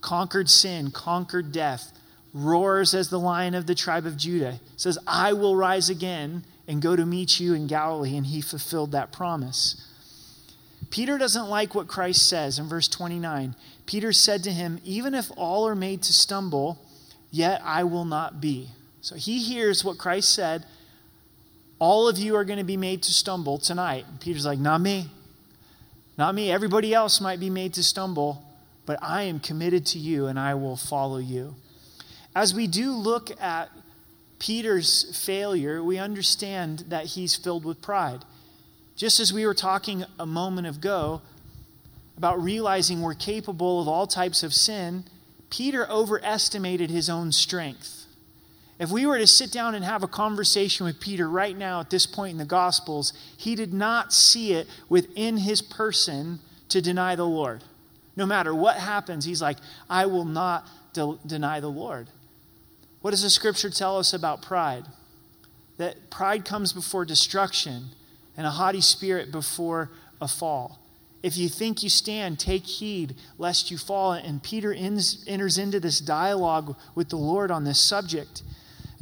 Conquered 0.00 0.48
sin, 0.48 0.90
conquered 0.90 1.52
death, 1.52 1.92
roars 2.32 2.94
as 2.94 3.08
the 3.08 3.18
lion 3.18 3.54
of 3.54 3.66
the 3.66 3.74
tribe 3.74 4.06
of 4.06 4.16
Judah, 4.16 4.60
says, 4.76 4.98
I 5.06 5.32
will 5.32 5.56
rise 5.56 5.88
again 5.88 6.44
and 6.68 6.82
go 6.82 6.96
to 6.96 7.06
meet 7.06 7.40
you 7.40 7.54
in 7.54 7.66
Galilee. 7.66 8.16
And 8.16 8.26
he 8.26 8.40
fulfilled 8.40 8.92
that 8.92 9.12
promise. 9.12 9.82
Peter 10.90 11.18
doesn't 11.18 11.48
like 11.48 11.74
what 11.74 11.88
Christ 11.88 12.28
says 12.28 12.58
in 12.58 12.68
verse 12.68 12.88
29. 12.88 13.54
Peter 13.86 14.12
said 14.12 14.44
to 14.44 14.50
him, 14.50 14.80
Even 14.84 15.14
if 15.14 15.30
all 15.36 15.66
are 15.66 15.74
made 15.74 16.02
to 16.02 16.12
stumble, 16.12 16.78
yet 17.30 17.60
I 17.64 17.84
will 17.84 18.04
not 18.04 18.40
be. 18.40 18.70
So 19.00 19.14
he 19.16 19.38
hears 19.38 19.84
what 19.84 19.98
Christ 19.98 20.32
said. 20.32 20.64
All 21.78 22.08
of 22.08 22.18
you 22.18 22.36
are 22.36 22.44
going 22.44 22.58
to 22.58 22.64
be 22.64 22.76
made 22.76 23.02
to 23.04 23.12
stumble 23.12 23.58
tonight. 23.58 24.04
Peter's 24.20 24.46
like, 24.46 24.58
Not 24.58 24.80
me. 24.80 25.10
Not 26.18 26.34
me. 26.34 26.50
Everybody 26.50 26.94
else 26.94 27.20
might 27.20 27.40
be 27.40 27.50
made 27.50 27.74
to 27.74 27.82
stumble, 27.82 28.42
but 28.86 28.98
I 29.02 29.24
am 29.24 29.38
committed 29.38 29.84
to 29.86 29.98
you 29.98 30.26
and 30.26 30.38
I 30.38 30.54
will 30.54 30.76
follow 30.76 31.18
you. 31.18 31.54
As 32.34 32.54
we 32.54 32.66
do 32.66 32.92
look 32.92 33.30
at 33.40 33.70
Peter's 34.38 35.24
failure, 35.24 35.82
we 35.82 35.98
understand 35.98 36.84
that 36.88 37.06
he's 37.06 37.36
filled 37.36 37.64
with 37.64 37.82
pride. 37.82 38.24
Just 38.94 39.20
as 39.20 39.32
we 39.32 39.44
were 39.44 39.54
talking 39.54 40.04
a 40.18 40.26
moment 40.26 40.66
ago 40.66 41.20
about 42.16 42.42
realizing 42.42 43.02
we're 43.02 43.14
capable 43.14 43.82
of 43.82 43.88
all 43.88 44.06
types 44.06 44.42
of 44.42 44.54
sin, 44.54 45.04
Peter 45.50 45.88
overestimated 45.90 46.90
his 46.90 47.10
own 47.10 47.30
strength. 47.30 48.05
If 48.78 48.90
we 48.90 49.06
were 49.06 49.18
to 49.18 49.26
sit 49.26 49.50
down 49.50 49.74
and 49.74 49.84
have 49.84 50.02
a 50.02 50.08
conversation 50.08 50.84
with 50.84 51.00
Peter 51.00 51.28
right 51.28 51.56
now 51.56 51.80
at 51.80 51.90
this 51.90 52.06
point 52.06 52.32
in 52.32 52.38
the 52.38 52.44
Gospels, 52.44 53.12
he 53.36 53.54
did 53.54 53.72
not 53.72 54.12
see 54.12 54.52
it 54.52 54.68
within 54.88 55.38
his 55.38 55.62
person 55.62 56.40
to 56.68 56.82
deny 56.82 57.16
the 57.16 57.26
Lord. 57.26 57.64
No 58.16 58.26
matter 58.26 58.54
what 58.54 58.76
happens, 58.76 59.24
he's 59.24 59.40
like, 59.40 59.58
I 59.88 60.06
will 60.06 60.24
not 60.24 60.66
de- 60.92 61.18
deny 61.26 61.60
the 61.60 61.70
Lord. 61.70 62.08
What 63.00 63.12
does 63.12 63.22
the 63.22 63.30
scripture 63.30 63.70
tell 63.70 63.98
us 63.98 64.12
about 64.12 64.42
pride? 64.42 64.84
That 65.78 66.10
pride 66.10 66.44
comes 66.44 66.72
before 66.72 67.04
destruction 67.04 67.90
and 68.36 68.46
a 68.46 68.50
haughty 68.50 68.80
spirit 68.80 69.30
before 69.30 69.90
a 70.20 70.28
fall. 70.28 70.78
If 71.22 71.36
you 71.36 71.48
think 71.48 71.82
you 71.82 71.88
stand, 71.88 72.38
take 72.38 72.66
heed 72.66 73.14
lest 73.38 73.70
you 73.70 73.78
fall. 73.78 74.12
And 74.12 74.42
Peter 74.42 74.72
enters 74.72 75.58
into 75.58 75.80
this 75.80 75.98
dialogue 75.98 76.76
with 76.94 77.08
the 77.08 77.16
Lord 77.16 77.50
on 77.50 77.64
this 77.64 77.80
subject. 77.80 78.42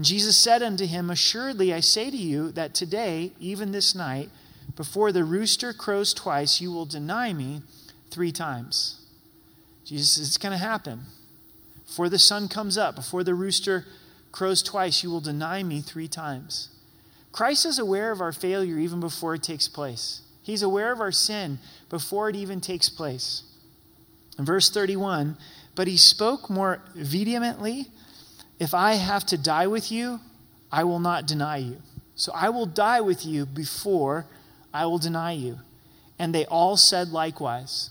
Jesus 0.01 0.37
said 0.37 0.63
unto 0.63 0.87
him, 0.87 1.09
Assuredly 1.09 1.73
I 1.73 1.81
say 1.81 2.11
to 2.11 2.17
you 2.17 2.51
that 2.53 2.75
today, 2.75 3.33
even 3.39 3.73
this 3.73 3.95
night, 3.95 4.29
before 4.77 5.13
the 5.13 5.25
rooster 5.25 5.73
crows 5.73 6.13
twice, 6.13 6.61
you 6.61 6.73
will 6.73 6.87
deny 6.87 7.33
me 7.33 7.63
three 8.11 8.33
times. 8.33 9.01
Jesus 9.85 10.13
says, 10.13 10.29
It's 10.29 10.39
going 10.39 10.53
to 10.53 10.59
happen. 10.59 11.03
Before 11.87 12.09
the 12.09 12.19
sun 12.19 12.49
comes 12.49 12.77
up, 12.77 12.97
before 12.97 13.23
the 13.23 13.35
rooster 13.35 13.87
crows 14.33 14.63
twice, 14.63 15.05
you 15.05 15.11
will 15.11 15.21
deny 15.21 15.63
me 15.63 15.81
three 15.81 16.09
times. 16.09 16.71
Christ 17.31 17.67
is 17.67 17.79
aware 17.79 18.11
of 18.11 18.21
our 18.21 18.33
failure 18.33 18.79
even 18.79 19.01
before 19.01 19.35
it 19.35 19.43
takes 19.43 19.69
place. 19.69 20.23
He's 20.43 20.63
aware 20.63 20.93
of 20.93 21.01
our 21.01 21.13
sin 21.13 21.59
before 21.89 22.29
it 22.29 22.37
even 22.37 22.61
takes 22.61 22.89
place. 22.89 23.43
In 24.39 24.45
verse 24.45 24.71
31, 24.71 25.37
but 25.75 25.87
he 25.87 25.97
spoke 25.97 26.51
more 26.51 26.81
vehemently 26.95 27.87
If 28.65 28.73
I 28.73 28.95
have 28.95 29.27
to 29.27 29.37
die 29.37 29.67
with 29.67 29.93
you, 29.93 30.21
I 30.73 30.85
will 30.85 30.99
not 30.99 31.27
deny 31.27 31.59
you. 31.59 31.83
So 32.15 32.33
I 32.35 32.49
will 32.49 32.65
die 32.65 33.03
with 33.03 33.27
you 33.27 33.45
before 33.45 34.25
I 34.73 34.87
will 34.87 34.97
deny 34.97 35.33
you. 35.33 35.59
And 36.19 36.35
they 36.35 36.47
all 36.47 36.79
said 36.79 37.11
likewise. 37.11 37.91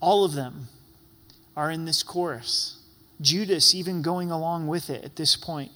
All 0.00 0.24
of 0.24 0.32
them 0.32 0.68
are 1.54 1.70
in 1.70 1.84
this 1.84 2.02
chorus. 2.02 2.78
Judas 3.20 3.74
even 3.74 4.00
going 4.00 4.30
along 4.30 4.66
with 4.66 4.88
it 4.88 5.04
at 5.04 5.16
this 5.16 5.36
point. 5.36 5.72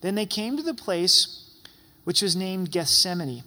Then 0.00 0.16
they 0.16 0.26
came 0.26 0.56
to 0.56 0.62
the 0.64 0.74
place 0.74 1.54
which 2.02 2.20
was 2.20 2.34
named 2.34 2.72
Gethsemane. 2.72 3.44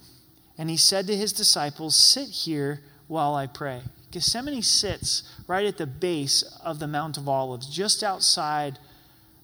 And 0.56 0.70
he 0.70 0.78
said 0.78 1.06
to 1.08 1.14
his 1.14 1.34
disciples, 1.34 1.94
Sit 1.94 2.30
here 2.30 2.80
while 3.06 3.34
I 3.34 3.46
pray. 3.46 3.82
Gethsemane 4.12 4.62
sits 4.62 5.24
right 5.46 5.66
at 5.66 5.76
the 5.76 5.86
base 5.86 6.42
of 6.64 6.78
the 6.78 6.88
Mount 6.88 7.18
of 7.18 7.28
Olives, 7.28 7.68
just 7.68 8.02
outside 8.02 8.78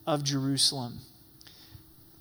of 0.07 0.25
Jerusalem. 0.25 1.01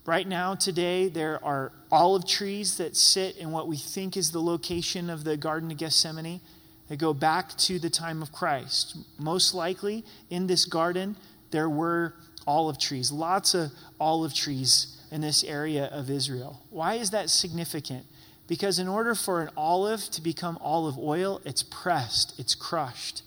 Right 0.05 0.27
now, 0.27 0.55
today, 0.55 1.07
there 1.07 1.43
are 1.45 1.71
olive 1.89 2.27
trees 2.27 2.77
that 2.77 2.97
sit 2.97 3.37
in 3.37 3.51
what 3.51 3.67
we 3.67 3.77
think 3.77 4.17
is 4.17 4.31
the 4.31 4.41
location 4.41 5.09
of 5.09 5.23
the 5.23 5.37
Garden 5.37 5.71
of 5.71 5.77
Gethsemane. 5.77 6.41
They 6.89 6.97
go 6.97 7.13
back 7.13 7.55
to 7.59 7.79
the 7.79 7.89
time 7.89 8.21
of 8.21 8.31
Christ. 8.31 8.97
Most 9.17 9.53
likely, 9.53 10.03
in 10.29 10.47
this 10.47 10.65
garden, 10.65 11.15
there 11.51 11.69
were 11.69 12.15
olive 12.45 12.79
trees, 12.79 13.11
lots 13.11 13.53
of 13.53 13.71
olive 13.99 14.33
trees 14.33 14.97
in 15.09 15.21
this 15.21 15.43
area 15.43 15.85
of 15.85 16.09
Israel. 16.09 16.61
Why 16.69 16.95
is 16.95 17.11
that 17.11 17.29
significant? 17.29 18.05
Because 18.47 18.79
in 18.79 18.89
order 18.89 19.15
for 19.15 19.41
an 19.41 19.49
olive 19.55 20.01
to 20.11 20.21
become 20.21 20.57
olive 20.59 20.97
oil, 20.97 21.39
it's 21.45 21.63
pressed, 21.63 22.37
it's 22.37 22.55
crushed. 22.55 23.21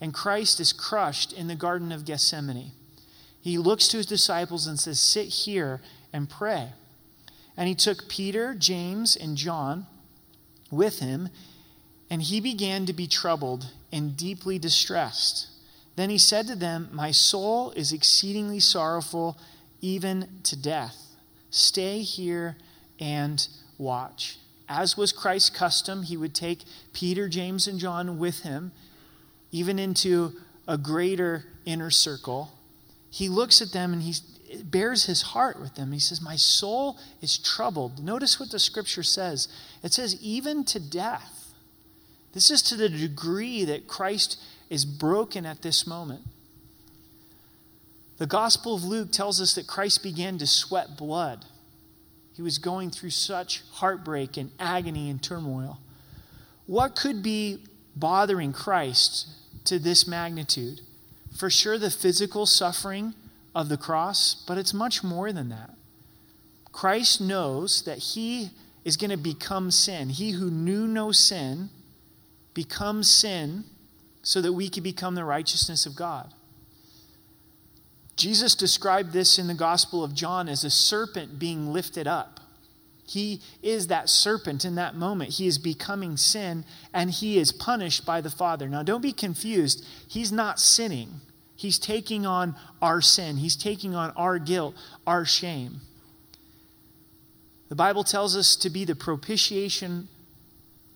And 0.00 0.12
Christ 0.12 0.58
is 0.58 0.72
crushed 0.72 1.32
in 1.32 1.46
the 1.46 1.54
Garden 1.54 1.92
of 1.92 2.04
Gethsemane. 2.04 2.72
He 3.42 3.58
looks 3.58 3.88
to 3.88 3.96
his 3.98 4.06
disciples 4.06 4.66
and 4.66 4.78
says, 4.78 5.00
Sit 5.00 5.26
here 5.26 5.80
and 6.12 6.30
pray. 6.30 6.70
And 7.56 7.68
he 7.68 7.74
took 7.74 8.08
Peter, 8.08 8.54
James, 8.54 9.16
and 9.16 9.36
John 9.36 9.86
with 10.70 11.00
him, 11.00 11.28
and 12.08 12.22
he 12.22 12.40
began 12.40 12.86
to 12.86 12.92
be 12.92 13.06
troubled 13.06 13.72
and 13.90 14.16
deeply 14.16 14.58
distressed. 14.58 15.48
Then 15.96 16.08
he 16.08 16.18
said 16.18 16.46
to 16.46 16.54
them, 16.54 16.88
My 16.92 17.10
soul 17.10 17.72
is 17.72 17.92
exceedingly 17.92 18.60
sorrowful, 18.60 19.36
even 19.80 20.28
to 20.44 20.56
death. 20.56 20.96
Stay 21.50 22.00
here 22.00 22.56
and 22.98 23.46
watch. 23.76 24.38
As 24.68 24.96
was 24.96 25.12
Christ's 25.12 25.50
custom, 25.50 26.04
he 26.04 26.16
would 26.16 26.34
take 26.34 26.64
Peter, 26.92 27.28
James, 27.28 27.66
and 27.66 27.78
John 27.78 28.18
with 28.18 28.40
him, 28.40 28.72
even 29.50 29.78
into 29.78 30.32
a 30.66 30.78
greater 30.78 31.44
inner 31.66 31.90
circle. 31.90 32.52
He 33.12 33.28
looks 33.28 33.60
at 33.60 33.72
them 33.72 33.92
and 33.92 34.02
he 34.02 34.14
bares 34.64 35.04
his 35.04 35.20
heart 35.20 35.60
with 35.60 35.74
them. 35.74 35.92
He 35.92 35.98
says, 35.98 36.22
My 36.22 36.36
soul 36.36 36.98
is 37.20 37.36
troubled. 37.36 38.02
Notice 38.02 38.40
what 38.40 38.50
the 38.50 38.58
scripture 38.58 39.02
says 39.02 39.48
it 39.82 39.92
says, 39.92 40.16
even 40.22 40.64
to 40.64 40.80
death. 40.80 41.52
This 42.32 42.50
is 42.50 42.62
to 42.62 42.76
the 42.76 42.88
degree 42.88 43.66
that 43.66 43.86
Christ 43.86 44.42
is 44.70 44.86
broken 44.86 45.44
at 45.44 45.60
this 45.60 45.86
moment. 45.86 46.22
The 48.16 48.26
Gospel 48.26 48.74
of 48.74 48.84
Luke 48.84 49.12
tells 49.12 49.42
us 49.42 49.54
that 49.56 49.66
Christ 49.66 50.02
began 50.02 50.38
to 50.38 50.46
sweat 50.46 50.96
blood. 50.96 51.44
He 52.34 52.40
was 52.40 52.56
going 52.56 52.90
through 52.90 53.10
such 53.10 53.62
heartbreak 53.72 54.38
and 54.38 54.52
agony 54.58 55.10
and 55.10 55.22
turmoil. 55.22 55.80
What 56.64 56.96
could 56.96 57.22
be 57.22 57.58
bothering 57.94 58.54
Christ 58.54 59.28
to 59.66 59.78
this 59.78 60.06
magnitude? 60.06 60.80
For 61.36 61.50
sure, 61.50 61.78
the 61.78 61.90
physical 61.90 62.46
suffering 62.46 63.14
of 63.54 63.68
the 63.68 63.76
cross, 63.76 64.34
but 64.46 64.58
it's 64.58 64.74
much 64.74 65.02
more 65.02 65.32
than 65.32 65.48
that. 65.48 65.70
Christ 66.72 67.20
knows 67.20 67.82
that 67.82 67.98
he 67.98 68.50
is 68.84 68.96
going 68.96 69.10
to 69.10 69.16
become 69.16 69.70
sin. 69.70 70.08
He 70.08 70.32
who 70.32 70.50
knew 70.50 70.86
no 70.86 71.12
sin 71.12 71.70
becomes 72.54 73.10
sin 73.10 73.64
so 74.22 74.40
that 74.40 74.52
we 74.52 74.68
can 74.68 74.82
become 74.82 75.14
the 75.14 75.24
righteousness 75.24 75.86
of 75.86 75.96
God. 75.96 76.32
Jesus 78.16 78.54
described 78.54 79.12
this 79.12 79.38
in 79.38 79.46
the 79.46 79.54
Gospel 79.54 80.04
of 80.04 80.14
John 80.14 80.48
as 80.48 80.64
a 80.64 80.70
serpent 80.70 81.38
being 81.38 81.72
lifted 81.72 82.06
up. 82.06 82.40
He 83.12 83.40
is 83.62 83.88
that 83.88 84.08
serpent 84.08 84.64
in 84.64 84.74
that 84.76 84.94
moment. 84.94 85.34
He 85.34 85.46
is 85.46 85.58
becoming 85.58 86.16
sin 86.16 86.64
and 86.92 87.10
he 87.10 87.38
is 87.38 87.52
punished 87.52 88.06
by 88.06 88.20
the 88.20 88.30
Father. 88.30 88.68
Now, 88.68 88.82
don't 88.82 89.02
be 89.02 89.12
confused. 89.12 89.84
He's 90.08 90.32
not 90.32 90.58
sinning, 90.58 91.20
he's 91.54 91.78
taking 91.78 92.26
on 92.26 92.54
our 92.80 93.00
sin, 93.00 93.36
he's 93.36 93.56
taking 93.56 93.94
on 93.94 94.12
our 94.16 94.38
guilt, 94.38 94.74
our 95.06 95.24
shame. 95.24 95.80
The 97.68 97.76
Bible 97.76 98.04
tells 98.04 98.36
us 98.36 98.56
to 98.56 98.70
be 98.70 98.84
the 98.84 98.94
propitiation 98.94 100.08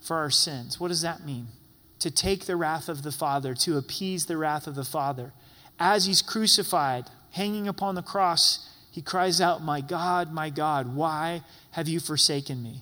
for 0.00 0.16
our 0.16 0.30
sins. 0.30 0.78
What 0.78 0.88
does 0.88 1.02
that 1.02 1.24
mean? 1.24 1.48
to 1.98 2.10
take 2.10 2.44
the 2.44 2.56
wrath 2.56 2.88
of 2.88 3.02
the 3.02 3.12
Father, 3.12 3.54
to 3.54 3.76
appease 3.76 4.26
the 4.26 4.36
wrath 4.36 4.66
of 4.66 4.74
the 4.74 4.84
Father. 4.84 5.32
As 5.78 6.06
he's 6.06 6.22
crucified, 6.22 7.06
hanging 7.32 7.68
upon 7.68 7.94
the 7.94 8.02
cross, 8.02 8.68
he 8.96 9.02
cries 9.02 9.42
out, 9.42 9.62
My 9.62 9.82
God, 9.82 10.32
my 10.32 10.48
God, 10.48 10.96
why 10.96 11.42
have 11.72 11.86
you 11.86 12.00
forsaken 12.00 12.62
me? 12.62 12.80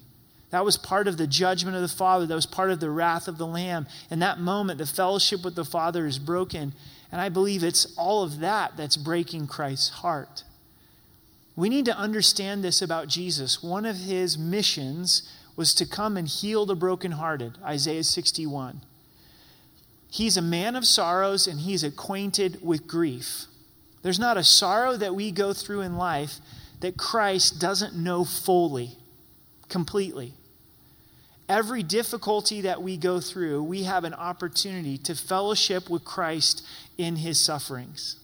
That 0.50 0.64
was 0.64 0.76
part 0.76 1.08
of 1.08 1.16
the 1.16 1.26
judgment 1.26 1.74
of 1.74 1.82
the 1.82 1.88
Father. 1.88 2.24
That 2.24 2.36
was 2.36 2.46
part 2.46 2.70
of 2.70 2.78
the 2.78 2.88
wrath 2.88 3.26
of 3.26 3.36
the 3.36 3.48
Lamb. 3.48 3.88
In 4.12 4.20
that 4.20 4.38
moment, 4.38 4.78
the 4.78 4.86
fellowship 4.86 5.44
with 5.44 5.56
the 5.56 5.64
Father 5.64 6.06
is 6.06 6.20
broken. 6.20 6.72
And 7.10 7.20
I 7.20 7.30
believe 7.30 7.64
it's 7.64 7.92
all 7.98 8.22
of 8.22 8.38
that 8.38 8.76
that's 8.76 8.96
breaking 8.96 9.48
Christ's 9.48 9.88
heart. 9.88 10.44
We 11.56 11.68
need 11.68 11.86
to 11.86 11.98
understand 11.98 12.62
this 12.62 12.80
about 12.80 13.08
Jesus. 13.08 13.60
One 13.60 13.84
of 13.84 13.96
his 13.96 14.38
missions 14.38 15.28
was 15.56 15.74
to 15.74 15.84
come 15.84 16.16
and 16.16 16.28
heal 16.28 16.64
the 16.64 16.76
brokenhearted, 16.76 17.58
Isaiah 17.64 18.04
61. 18.04 18.82
He's 20.12 20.36
a 20.36 20.42
man 20.42 20.76
of 20.76 20.86
sorrows 20.86 21.48
and 21.48 21.58
he's 21.58 21.82
acquainted 21.82 22.60
with 22.62 22.86
grief. 22.86 23.46
There's 24.04 24.18
not 24.18 24.36
a 24.36 24.44
sorrow 24.44 24.98
that 24.98 25.14
we 25.14 25.30
go 25.30 25.54
through 25.54 25.80
in 25.80 25.96
life 25.96 26.34
that 26.80 26.98
Christ 26.98 27.58
doesn't 27.58 27.96
know 27.96 28.22
fully, 28.22 28.98
completely. 29.70 30.34
Every 31.48 31.82
difficulty 31.82 32.60
that 32.60 32.82
we 32.82 32.98
go 32.98 33.18
through, 33.18 33.62
we 33.62 33.84
have 33.84 34.04
an 34.04 34.12
opportunity 34.12 34.98
to 34.98 35.14
fellowship 35.14 35.88
with 35.88 36.04
Christ 36.04 36.66
in 36.98 37.16
his 37.16 37.40
sufferings. 37.40 38.16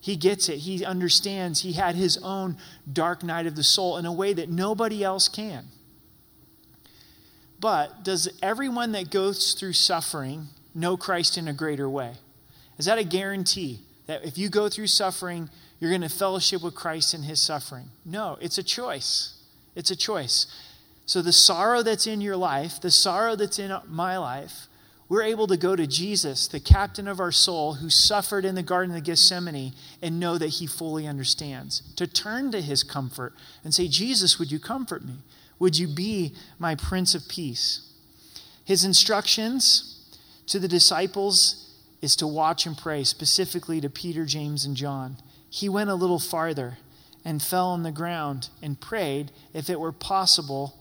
He 0.00 0.16
gets 0.16 0.48
it. 0.48 0.60
He 0.60 0.82
understands. 0.82 1.60
He 1.60 1.74
had 1.74 1.96
his 1.96 2.16
own 2.22 2.56
dark 2.90 3.22
night 3.22 3.46
of 3.46 3.56
the 3.56 3.62
soul 3.62 3.98
in 3.98 4.06
a 4.06 4.12
way 4.12 4.32
that 4.32 4.48
nobody 4.48 5.04
else 5.04 5.28
can. 5.28 5.66
But 7.60 8.04
does 8.04 8.26
everyone 8.40 8.92
that 8.92 9.10
goes 9.10 9.52
through 9.52 9.74
suffering 9.74 10.48
know 10.74 10.96
Christ 10.96 11.36
in 11.36 11.46
a 11.46 11.52
greater 11.52 11.90
way? 11.90 12.14
Is 12.78 12.86
that 12.86 12.96
a 12.96 13.04
guarantee 13.04 13.80
that 14.06 14.24
if 14.24 14.38
you 14.38 14.48
go 14.48 14.68
through 14.68 14.88
suffering, 14.88 15.48
you're 15.80 15.90
going 15.90 16.02
to 16.02 16.08
fellowship 16.08 16.62
with 16.62 16.74
Christ 16.74 17.14
in 17.14 17.22
his 17.22 17.40
suffering? 17.40 17.86
No, 18.04 18.38
it's 18.40 18.58
a 18.58 18.62
choice. 18.62 19.34
It's 19.74 19.90
a 19.90 19.96
choice. 19.96 20.46
So 21.06 21.20
the 21.20 21.32
sorrow 21.32 21.82
that's 21.82 22.06
in 22.06 22.20
your 22.20 22.36
life, 22.36 22.80
the 22.80 22.90
sorrow 22.90 23.36
that's 23.36 23.58
in 23.58 23.74
my 23.88 24.16
life, 24.16 24.68
we're 25.08 25.22
able 25.22 25.46
to 25.48 25.56
go 25.56 25.76
to 25.76 25.86
Jesus, 25.86 26.48
the 26.48 26.60
captain 26.60 27.06
of 27.06 27.20
our 27.20 27.32
soul, 27.32 27.74
who 27.74 27.90
suffered 27.90 28.44
in 28.44 28.54
the 28.54 28.62
Garden 28.62 28.96
of 28.96 29.04
Gethsemane, 29.04 29.74
and 30.00 30.18
know 30.18 30.38
that 30.38 30.48
he 30.48 30.66
fully 30.66 31.06
understands. 31.06 31.82
To 31.96 32.06
turn 32.06 32.50
to 32.52 32.62
his 32.62 32.82
comfort 32.82 33.34
and 33.62 33.74
say, 33.74 33.86
Jesus, 33.86 34.38
would 34.38 34.50
you 34.50 34.58
comfort 34.58 35.04
me? 35.04 35.16
Would 35.58 35.78
you 35.78 35.88
be 35.88 36.34
my 36.58 36.74
Prince 36.74 37.14
of 37.14 37.28
Peace? 37.28 37.92
His 38.64 38.84
instructions 38.84 40.18
to 40.46 40.58
the 40.58 40.68
disciples 40.68 41.63
is 42.04 42.14
to 42.16 42.26
watch 42.26 42.66
and 42.66 42.76
pray, 42.76 43.02
specifically 43.02 43.80
to 43.80 43.88
Peter, 43.88 44.26
James, 44.26 44.66
and 44.66 44.76
John. 44.76 45.16
He 45.48 45.70
went 45.70 45.88
a 45.88 45.94
little 45.94 46.18
farther 46.18 46.76
and 47.24 47.42
fell 47.42 47.68
on 47.68 47.82
the 47.82 47.90
ground 47.90 48.50
and 48.60 48.78
prayed 48.78 49.32
if 49.54 49.70
it 49.70 49.80
were 49.80 49.90
possible 49.90 50.78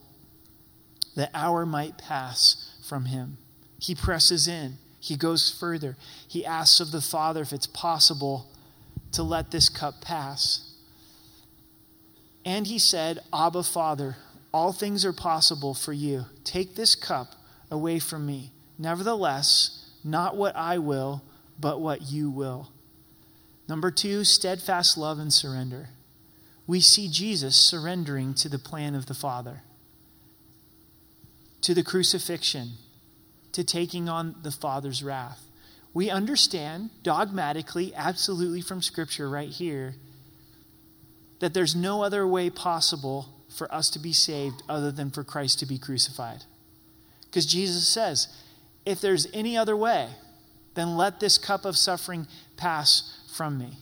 the 1.16 1.30
hour 1.34 1.66
might 1.66 1.98
pass 1.98 2.76
from 2.86 3.06
him. 3.06 3.38
He 3.80 3.96
presses 3.96 4.50
in, 4.50 4.80
he 5.00 5.16
goes 5.16 5.50
further. 5.50 5.96
He 6.28 6.46
asks 6.46 6.82
of 6.82 6.92
the 6.92 7.02
Father 7.02 7.42
if 7.42 7.54
it's 7.54 7.68
possible 7.68 8.48
to 9.14 9.24
let 9.24 9.52
this 9.52 9.70
cup 9.70 10.02
pass. 10.02 10.74
And 12.44 12.68
he 12.68 12.80
said, 12.80 13.20
Abba, 13.34 13.64
Father, 13.64 14.18
all 14.54 14.74
things 14.74 15.06
are 15.06 15.14
possible 15.14 15.74
for 15.74 15.94
you. 15.94 16.26
Take 16.44 16.76
this 16.76 16.96
cup 16.96 17.36
away 17.72 18.00
from 18.00 18.26
me. 18.26 18.52
Nevertheless, 18.78 19.83
not 20.04 20.36
what 20.36 20.56
I 20.56 20.78
will, 20.78 21.24
but 21.60 21.80
what 21.80 22.02
you 22.02 22.30
will. 22.30 22.72
Number 23.68 23.92
two, 23.92 24.24
steadfast 24.24 24.98
love 24.98 25.20
and 25.20 25.32
surrender. 25.32 25.89
We 26.68 26.82
see 26.82 27.10
Jesus 27.10 27.56
surrendering 27.56 28.34
to 28.36 28.50
the 28.50 28.60
plan 28.60 28.96
of 28.96 29.06
the 29.06 29.13
Father, 29.13 29.62
to 31.62 31.74
the 31.74 31.84
crucifixion, 31.84 32.74
to 33.52 33.63
taking 33.63 34.10
on 34.10 34.36
the 34.44 34.52
Father's 34.52 35.04
wrath. 35.04 35.42
We 35.94 36.10
understand 36.10 36.89
dogmatically, 37.04 37.94
absolutely 37.96 38.62
from 38.62 38.82
Scripture 38.82 39.30
right 39.30 39.50
here, 39.50 39.96
that 41.39 41.54
there's 41.54 41.76
no 41.76 42.04
other 42.04 42.26
way 42.26 42.50
possible 42.50 43.30
for 43.50 43.72
us 43.74 43.89
to 43.92 44.00
be 44.00 44.13
saved 44.13 44.63
other 44.68 44.92
than 44.92 45.12
for 45.12 45.24
Christ 45.24 45.60
to 45.60 45.66
be 45.66 45.78
crucified. 45.78 46.44
Because 47.26 47.46
Jesus 47.46 47.88
says, 47.88 48.28
if 48.86 49.02
there's 49.02 49.28
any 49.34 49.58
other 49.58 49.76
way, 49.76 50.10
then 50.76 50.98
let 50.98 51.19
this 51.19 51.38
cup 51.38 51.65
of 51.65 51.78
suffering 51.78 52.28
pass 52.58 53.19
from 53.34 53.58
me. 53.58 53.78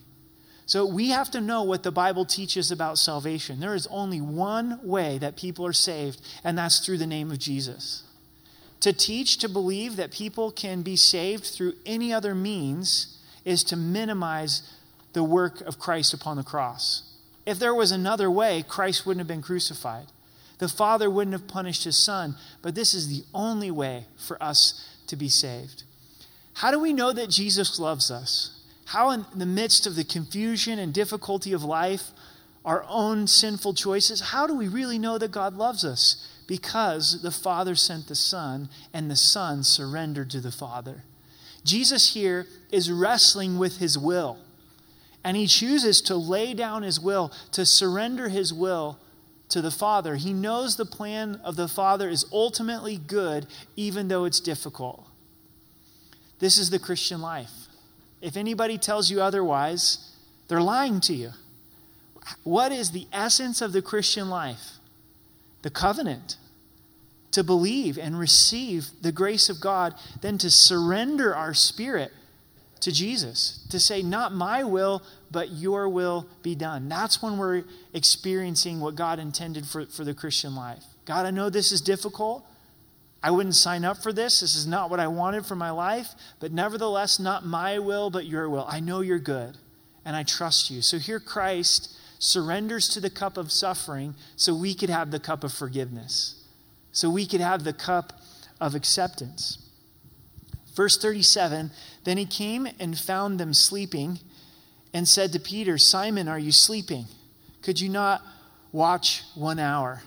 So 0.66 0.86
we 0.86 1.10
have 1.10 1.30
to 1.32 1.42
know 1.42 1.64
what 1.64 1.84
the 1.84 1.92
Bible 1.92 2.24
teaches 2.24 2.72
about 2.72 2.98
salvation. 2.98 3.60
There 3.60 3.76
is 3.76 3.88
only 3.88 4.22
one 4.22 4.80
way 4.84 5.18
that 5.18 5.36
people 5.36 5.66
are 5.66 5.74
saved, 5.74 6.22
and 6.44 6.58
that's 6.58 6.80
through 6.80 6.98
the 6.98 7.08
name 7.08 7.30
of 7.30 7.40
Jesus. 7.40 8.04
To 8.82 8.94
teach, 8.94 9.38
to 9.40 9.50
believe 9.50 9.98
that 9.98 10.12
people 10.12 10.50
can 10.52 10.82
be 10.82 10.96
saved 10.96 11.46
through 11.46 11.74
any 11.86 12.14
other 12.14 12.34
means 12.34 13.18
is 13.44 13.64
to 13.66 13.76
minimize 13.76 14.64
the 15.14 15.24
work 15.24 15.62
of 15.62 15.78
Christ 15.78 16.14
upon 16.14 16.38
the 16.38 16.44
cross. 16.44 17.04
If 17.46 17.60
there 17.60 17.76
was 17.76 17.92
another 17.92 18.32
way, 18.32 18.64
Christ 18.66 19.06
wouldn't 19.06 19.20
have 19.20 19.28
been 19.28 19.42
crucified. 19.42 20.08
The 20.62 20.70
Father 20.70 21.10
wouldn't 21.10 21.34
have 21.34 21.48
punished 21.48 21.86
his 21.86 21.98
Son, 21.98 22.36
but 22.62 22.76
this 22.76 22.94
is 22.94 23.08
the 23.08 23.26
only 23.34 23.72
way 23.72 24.06
for 24.16 24.42
us 24.42 24.88
to 25.08 25.16
be 25.16 25.28
saved. 25.28 25.82
How 26.54 26.70
do 26.70 26.80
we 26.80 26.94
know 26.94 27.12
that 27.12 27.32
Jesus 27.32 27.80
loves 27.80 28.12
us? 28.12 28.62
How, 28.86 29.10
in 29.10 29.26
the 29.36 29.48
midst 29.48 29.88
of 29.88 29.96
the 29.96 30.04
confusion 30.04 30.78
and 30.78 30.94
difficulty 30.94 31.52
of 31.52 31.64
life, 31.64 32.12
our 32.64 32.86
own 32.88 33.26
sinful 33.26 33.74
choices, 33.74 34.22
how 34.22 34.46
do 34.46 34.56
we 34.56 34.68
really 34.68 35.00
know 35.00 35.18
that 35.18 35.32
God 35.32 35.56
loves 35.56 35.84
us? 35.84 36.30
Because 36.46 37.24
the 37.24 37.32
Father 37.32 37.74
sent 37.74 38.08
the 38.08 38.14
Son, 38.14 38.70
and 38.94 39.10
the 39.10 39.16
Son 39.16 39.64
surrendered 39.64 40.30
to 40.30 40.40
the 40.40 40.52
Father. 40.52 41.06
Jesus 41.66 42.14
here 42.14 42.46
is 42.72 42.92
wrestling 42.92 43.58
with 43.58 43.80
his 43.80 43.98
will, 43.98 44.38
and 45.24 45.36
he 45.36 45.48
chooses 45.48 46.04
to 46.04 46.16
lay 46.16 46.54
down 46.54 46.84
his 46.84 47.00
will, 47.00 47.32
to 47.52 47.66
surrender 47.66 48.30
his 48.30 48.54
will 48.54 49.00
to 49.52 49.62
the 49.62 49.72
Father. 49.72 50.16
He 50.16 50.34
knows 50.34 50.76
the 50.76 50.86
plan 50.86 51.40
of 51.44 51.56
the 51.56 51.68
Father 51.68 52.10
is 52.10 52.26
ultimately 52.32 52.98
good, 52.98 53.46
even 53.76 54.08
though 54.08 54.26
it's 54.26 54.40
difficult. 54.40 55.06
This 56.40 56.58
is 56.58 56.70
the 56.70 56.80
Christian 56.80 57.22
life. 57.22 57.52
If 58.22 58.36
anybody 58.36 58.78
tells 58.78 59.12
you 59.12 59.22
otherwise, 59.22 60.14
they're 60.48 60.62
lying 60.62 61.00
to 61.02 61.14
you. 61.14 61.32
What 62.44 62.72
is 62.72 62.92
the 62.92 63.08
essence 63.12 63.62
of 63.62 63.74
the 63.74 63.82
Christian 63.82 64.30
life? 64.30 64.78
The 65.62 65.70
covenant. 65.70 66.38
To 67.32 67.44
believe 67.44 67.98
and 67.98 68.20
receive 68.20 68.90
the 69.02 69.12
grace 69.12 69.50
of 69.50 69.62
God, 69.62 69.94
then 70.22 70.38
to 70.40 70.50
surrender 70.50 71.36
our 71.36 71.54
spirit 71.54 72.12
to 72.82 72.92
Jesus, 72.92 73.66
to 73.70 73.80
say, 73.80 74.02
Not 74.02 74.34
my 74.34 74.64
will, 74.64 75.04
but 75.30 75.52
your 75.52 75.88
will 75.88 76.28
be 76.44 76.56
done. 76.56 76.90
That's 76.90 77.22
when 77.22 77.38
we're 77.38 77.64
experiencing 77.94 78.80
what 78.80 78.96
God 78.96 79.20
intended 79.20 79.66
for, 79.66 79.86
for 79.86 80.04
the 80.04 80.14
Christian 80.14 80.56
life. 80.56 80.84
God, 81.06 81.26
I 81.26 81.32
know 81.32 81.50
this 81.50 81.72
is 81.72 81.82
difficult. 81.82 82.46
I 83.24 83.32
wouldn't 83.32 83.56
sign 83.56 83.86
up 83.86 83.98
for 83.98 84.12
this. 84.12 84.40
This 84.40 84.56
is 84.56 84.66
not 84.66 84.90
what 84.90 85.00
I 85.00 85.08
wanted 85.08 85.46
for 85.46 85.56
my 85.56 85.70
life, 85.70 86.10
but 86.40 86.52
nevertheless, 86.52 87.20
not 87.20 87.46
my 87.46 87.78
will, 87.78 88.10
but 88.10 88.26
your 88.26 88.50
will. 88.50 88.66
I 88.68 88.80
know 88.80 89.02
you're 89.02 89.20
good, 89.20 89.58
and 90.04 90.16
I 90.16 90.24
trust 90.24 90.72
you. 90.72 90.82
So 90.82 90.98
here 90.98 91.20
Christ 91.20 91.96
surrenders 92.18 92.88
to 92.90 93.00
the 93.00 93.10
cup 93.10 93.38
of 93.38 93.52
suffering 93.52 94.16
so 94.36 94.56
we 94.56 94.74
could 94.74 94.90
have 94.90 95.12
the 95.12 95.20
cup 95.20 95.44
of 95.44 95.54
forgiveness, 95.54 96.44
so 96.92 97.10
we 97.10 97.28
could 97.28 97.42
have 97.42 97.64
the 97.64 97.74
cup 97.74 98.20
of 98.60 98.74
acceptance. 98.74 99.61
Verse 100.76 100.98
37 100.98 101.72
Then 102.04 102.18
he 102.18 102.26
came 102.26 102.68
and 102.80 102.98
found 102.98 103.40
them 103.40 103.54
sleeping 103.54 104.20
and 104.94 105.08
said 105.08 105.32
to 105.34 105.40
Peter, 105.40 105.78
Simon, 105.78 106.28
are 106.28 106.40
you 106.40 106.52
sleeping? 106.52 107.06
Could 107.62 107.80
you 107.80 107.90
not 107.90 108.22
watch 108.72 109.24
one 109.36 109.60
hour? 109.60 110.02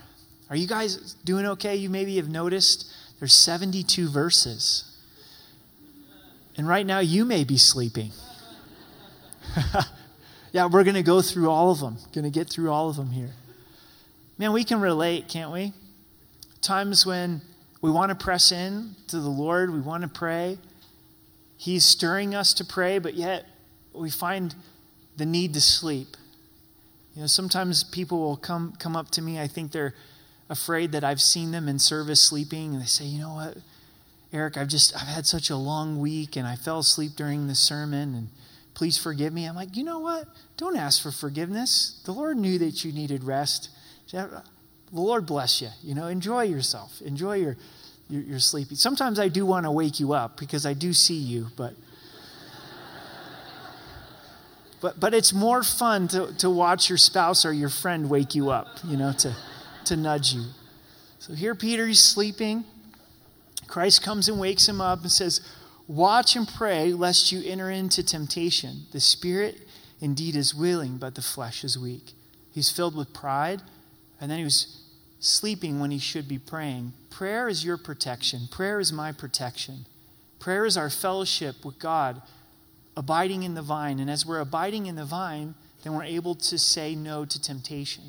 Are 0.49 0.55
you 0.55 0.67
guys 0.67 1.15
doing 1.25 1.45
okay? 1.45 1.75
You 1.75 1.89
maybe 1.89 2.17
have 2.17 2.29
noticed 2.29 2.91
there's 3.19 3.33
72 3.33 4.09
verses. 4.09 4.91
And 6.57 6.67
right 6.67 6.85
now 6.85 6.99
you 6.99 7.25
may 7.25 7.43
be 7.43 7.57
sleeping. 7.57 8.11
Yeah, 10.55 10.67
we're 10.67 10.85
going 10.85 10.95
to 10.95 11.03
go 11.03 11.21
through 11.21 11.49
all 11.49 11.69
of 11.69 11.81
them. 11.81 11.97
Going 12.13 12.23
to 12.23 12.29
get 12.29 12.49
through 12.49 12.71
all 12.71 12.87
of 12.87 12.95
them 12.95 13.11
here. 13.11 13.31
Man, 14.37 14.53
we 14.53 14.63
can 14.63 14.79
relate, 14.79 15.27
can't 15.27 15.51
we? 15.51 15.73
Times 16.61 17.05
when 17.05 17.41
we 17.85 17.91
want 17.91 18.09
to 18.09 18.15
press 18.15 18.51
in 18.51 18.95
to 19.09 19.19
the 19.19 19.29
Lord, 19.29 19.71
we 19.71 19.79
want 19.79 20.01
to 20.01 20.09
pray. 20.09 20.57
He's 21.55 21.85
stirring 21.85 22.33
us 22.33 22.51
to 22.55 22.65
pray, 22.65 22.97
but 22.97 23.13
yet 23.13 23.45
we 23.93 24.09
find 24.09 24.55
the 25.17 25.25
need 25.27 25.53
to 25.53 25.61
sleep. 25.61 26.17
You 27.13 27.21
know, 27.21 27.27
sometimes 27.27 27.83
people 27.83 28.19
will 28.19 28.37
come 28.37 28.73
come 28.79 28.95
up 28.95 29.11
to 29.11 29.21
me. 29.21 29.39
I 29.39 29.45
think 29.45 29.71
they're 29.71 29.93
afraid 30.49 30.93
that 30.93 31.03
I've 31.03 31.21
seen 31.21 31.51
them 31.51 31.69
in 31.69 31.77
service 31.77 32.23
sleeping, 32.23 32.73
and 32.73 32.81
they 32.81 32.87
say, 32.87 33.05
"You 33.05 33.19
know 33.19 33.35
what, 33.35 33.57
Eric? 34.33 34.57
I've 34.57 34.67
just 34.67 34.95
I've 34.95 35.07
had 35.07 35.27
such 35.27 35.51
a 35.51 35.55
long 35.55 35.99
week, 35.99 36.35
and 36.35 36.47
I 36.47 36.55
fell 36.55 36.79
asleep 36.79 37.11
during 37.15 37.45
the 37.45 37.53
sermon, 37.53 38.15
and 38.15 38.29
please 38.73 38.97
forgive 38.97 39.31
me." 39.31 39.45
I'm 39.45 39.55
like, 39.55 39.77
you 39.77 39.83
know 39.83 39.99
what? 39.99 40.27
Don't 40.57 40.75
ask 40.75 41.03
for 41.03 41.11
forgiveness. 41.11 42.01
The 42.03 42.13
Lord 42.13 42.37
knew 42.37 42.57
that 42.57 42.83
you 42.83 42.91
needed 42.91 43.23
rest. 43.23 43.69
The 44.11 44.41
Lord 44.91 45.27
bless 45.27 45.61
you. 45.61 45.69
You 45.83 45.93
know, 45.93 46.07
enjoy 46.07 46.43
yourself. 46.45 47.01
Enjoy 47.01 47.35
your, 47.35 47.57
your, 48.09 48.21
your 48.21 48.39
sleeping. 48.39 48.77
Sometimes 48.77 49.19
I 49.19 49.27
do 49.27 49.45
want 49.45 49.65
to 49.65 49.71
wake 49.71 49.99
you 49.99 50.13
up 50.13 50.37
because 50.39 50.65
I 50.65 50.73
do 50.73 50.93
see 50.93 51.17
you, 51.17 51.47
but. 51.55 51.73
But, 54.81 54.99
but 54.99 55.13
it's 55.15 55.33
more 55.33 55.63
fun 55.63 56.07
to, 56.09 56.31
to 56.37 56.49
watch 56.49 56.89
your 56.89 56.97
spouse 56.97 57.43
or 57.43 57.51
your 57.51 57.69
friend 57.69 58.07
wake 58.07 58.35
you 58.35 58.51
up, 58.51 58.67
you 58.83 58.97
know, 58.97 59.13
to, 59.13 59.35
to 59.85 59.95
nudge 59.95 60.33
you. 60.33 60.43
So 61.17 61.33
here 61.33 61.55
Peter, 61.55 61.87
he's 61.87 62.01
sleeping. 62.01 62.65
Christ 63.67 64.03
comes 64.03 64.27
and 64.27 64.39
wakes 64.39 64.69
him 64.69 64.81
up 64.81 65.01
and 65.01 65.11
says, 65.11 65.41
Watch 65.87 66.35
and 66.35 66.47
pray 66.47 66.93
lest 66.93 67.31
you 67.31 67.41
enter 67.49 67.69
into 67.69 68.03
temptation. 68.03 68.83
The 68.91 68.99
spirit 68.99 69.67
indeed 69.99 70.35
is 70.35 70.53
willing, 70.53 70.97
but 70.97 71.15
the 71.15 71.21
flesh 71.21 71.63
is 71.63 71.79
weak. 71.79 72.13
He's 72.51 72.69
filled 72.69 72.95
with 72.95 73.13
pride, 73.13 73.61
and 74.19 74.29
then 74.29 74.37
he 74.37 74.43
was 74.43 74.84
sleeping 75.25 75.79
when 75.79 75.91
he 75.91 75.97
should 75.97 76.27
be 76.27 76.37
praying. 76.37 76.93
Prayer 77.09 77.47
is 77.47 77.65
your 77.65 77.77
protection. 77.77 78.47
Prayer 78.51 78.79
is 78.79 78.93
my 78.93 79.11
protection. 79.11 79.85
Prayer 80.39 80.65
is 80.65 80.77
our 80.77 80.89
fellowship 80.89 81.65
with 81.65 81.79
God, 81.79 82.21
abiding 82.95 83.43
in 83.43 83.55
the 83.55 83.61
vine. 83.61 83.99
And 83.99 84.09
as 84.09 84.25
we're 84.25 84.39
abiding 84.39 84.85
in 84.85 84.95
the 84.95 85.05
vine, 85.05 85.55
then 85.83 85.93
we're 85.93 86.03
able 86.03 86.35
to 86.35 86.57
say 86.59 86.93
no 86.93 87.25
to 87.25 87.41
temptation. 87.41 88.03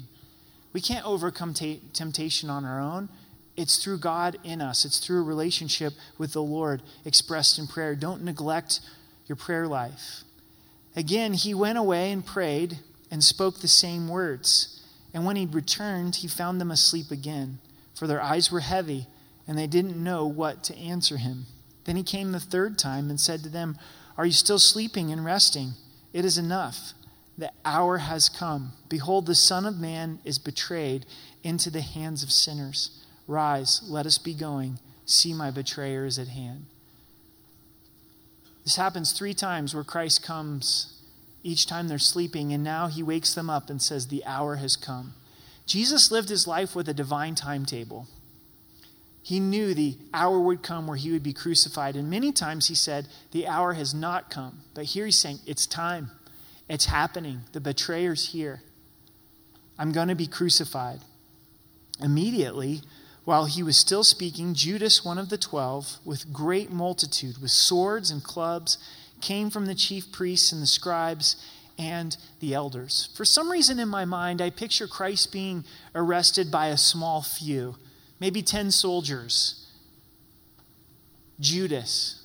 We 0.72 0.80
can't 0.82 1.06
overcome 1.06 1.54
t- 1.54 1.80
temptation 1.94 2.50
on 2.50 2.66
our 2.66 2.80
own. 2.80 3.08
It's 3.56 3.82
through 3.82 3.98
God 3.98 4.36
in 4.44 4.60
us, 4.60 4.84
it's 4.84 4.98
through 4.98 5.20
a 5.20 5.24
relationship 5.24 5.94
with 6.18 6.34
the 6.34 6.42
Lord 6.42 6.82
expressed 7.06 7.58
in 7.58 7.66
prayer. 7.66 7.94
Don't 7.94 8.22
neglect 8.22 8.80
your 9.26 9.36
prayer 9.36 9.66
life. 9.66 10.22
Again, 10.94 11.32
he 11.32 11.54
went 11.54 11.78
away 11.78 12.12
and 12.12 12.24
prayed 12.24 12.80
and 13.10 13.24
spoke 13.24 13.60
the 13.60 13.68
same 13.68 14.08
words. 14.08 14.75
And 15.16 15.24
when 15.24 15.36
he 15.36 15.46
returned, 15.46 16.16
he 16.16 16.28
found 16.28 16.60
them 16.60 16.70
asleep 16.70 17.10
again, 17.10 17.58
for 17.94 18.06
their 18.06 18.20
eyes 18.20 18.52
were 18.52 18.60
heavy, 18.60 19.06
and 19.48 19.56
they 19.56 19.66
didn't 19.66 19.96
know 19.96 20.26
what 20.26 20.62
to 20.64 20.76
answer 20.76 21.16
him. 21.16 21.46
Then 21.84 21.96
he 21.96 22.02
came 22.02 22.32
the 22.32 22.38
third 22.38 22.78
time 22.78 23.08
and 23.08 23.18
said 23.18 23.42
to 23.42 23.48
them, 23.48 23.78
Are 24.18 24.26
you 24.26 24.32
still 24.32 24.58
sleeping 24.58 25.10
and 25.10 25.24
resting? 25.24 25.70
It 26.12 26.26
is 26.26 26.36
enough. 26.36 26.92
The 27.38 27.50
hour 27.64 27.96
has 27.96 28.28
come. 28.28 28.72
Behold, 28.90 29.24
the 29.24 29.34
Son 29.34 29.64
of 29.64 29.78
Man 29.80 30.18
is 30.22 30.38
betrayed 30.38 31.06
into 31.42 31.70
the 31.70 31.80
hands 31.80 32.22
of 32.22 32.30
sinners. 32.30 33.02
Rise, 33.26 33.80
let 33.86 34.04
us 34.04 34.18
be 34.18 34.34
going. 34.34 34.80
See, 35.06 35.32
my 35.32 35.50
betrayer 35.50 36.04
is 36.04 36.18
at 36.18 36.28
hand. 36.28 36.66
This 38.64 38.76
happens 38.76 39.12
three 39.12 39.32
times 39.32 39.74
where 39.74 39.82
Christ 39.82 40.22
comes 40.22 40.95
each 41.46 41.66
time 41.66 41.88
they're 41.88 41.98
sleeping, 41.98 42.52
and 42.52 42.64
now 42.64 42.88
he 42.88 43.02
wakes 43.02 43.32
them 43.32 43.48
up 43.48 43.70
and 43.70 43.80
says, 43.80 44.08
The 44.08 44.24
hour 44.24 44.56
has 44.56 44.76
come. 44.76 45.14
Jesus 45.64 46.10
lived 46.10 46.28
his 46.28 46.46
life 46.46 46.74
with 46.74 46.88
a 46.88 46.94
divine 46.94 47.34
timetable. 47.34 48.08
He 49.22 49.40
knew 49.40 49.74
the 49.74 49.96
hour 50.14 50.38
would 50.38 50.62
come 50.62 50.86
where 50.86 50.96
he 50.96 51.10
would 51.12 51.22
be 51.22 51.32
crucified, 51.32 51.96
and 51.96 52.10
many 52.10 52.32
times 52.32 52.68
he 52.68 52.74
said, 52.74 53.08
The 53.30 53.46
hour 53.46 53.74
has 53.74 53.94
not 53.94 54.30
come. 54.30 54.60
But 54.74 54.86
here 54.86 55.06
he's 55.06 55.18
saying, 55.18 55.38
It's 55.46 55.66
time. 55.66 56.10
It's 56.68 56.86
happening. 56.86 57.42
The 57.52 57.60
betrayer's 57.60 58.30
here. 58.30 58.62
I'm 59.78 59.92
going 59.92 60.08
to 60.08 60.14
be 60.14 60.26
crucified. 60.26 61.00
Immediately, 62.00 62.82
while 63.24 63.46
he 63.46 63.62
was 63.62 63.76
still 63.76 64.04
speaking, 64.04 64.54
Judas, 64.54 65.04
one 65.04 65.18
of 65.18 65.28
the 65.28 65.38
twelve, 65.38 65.98
with 66.04 66.32
great 66.32 66.70
multitude, 66.70 67.40
with 67.40 67.50
swords 67.50 68.10
and 68.10 68.22
clubs, 68.22 68.78
came 69.26 69.50
from 69.50 69.66
the 69.66 69.74
chief 69.74 70.12
priests 70.12 70.52
and 70.52 70.62
the 70.62 70.66
scribes 70.66 71.36
and 71.76 72.16
the 72.38 72.54
elders. 72.54 73.08
For 73.16 73.24
some 73.24 73.50
reason 73.50 73.80
in 73.80 73.88
my 73.88 74.04
mind, 74.04 74.40
I 74.40 74.50
picture 74.50 74.86
Christ 74.86 75.32
being 75.32 75.64
arrested 75.96 76.48
by 76.48 76.68
a 76.68 76.76
small 76.76 77.22
few, 77.22 77.74
maybe 78.20 78.40
10 78.40 78.70
soldiers, 78.70 79.66
Judas. 81.40 82.22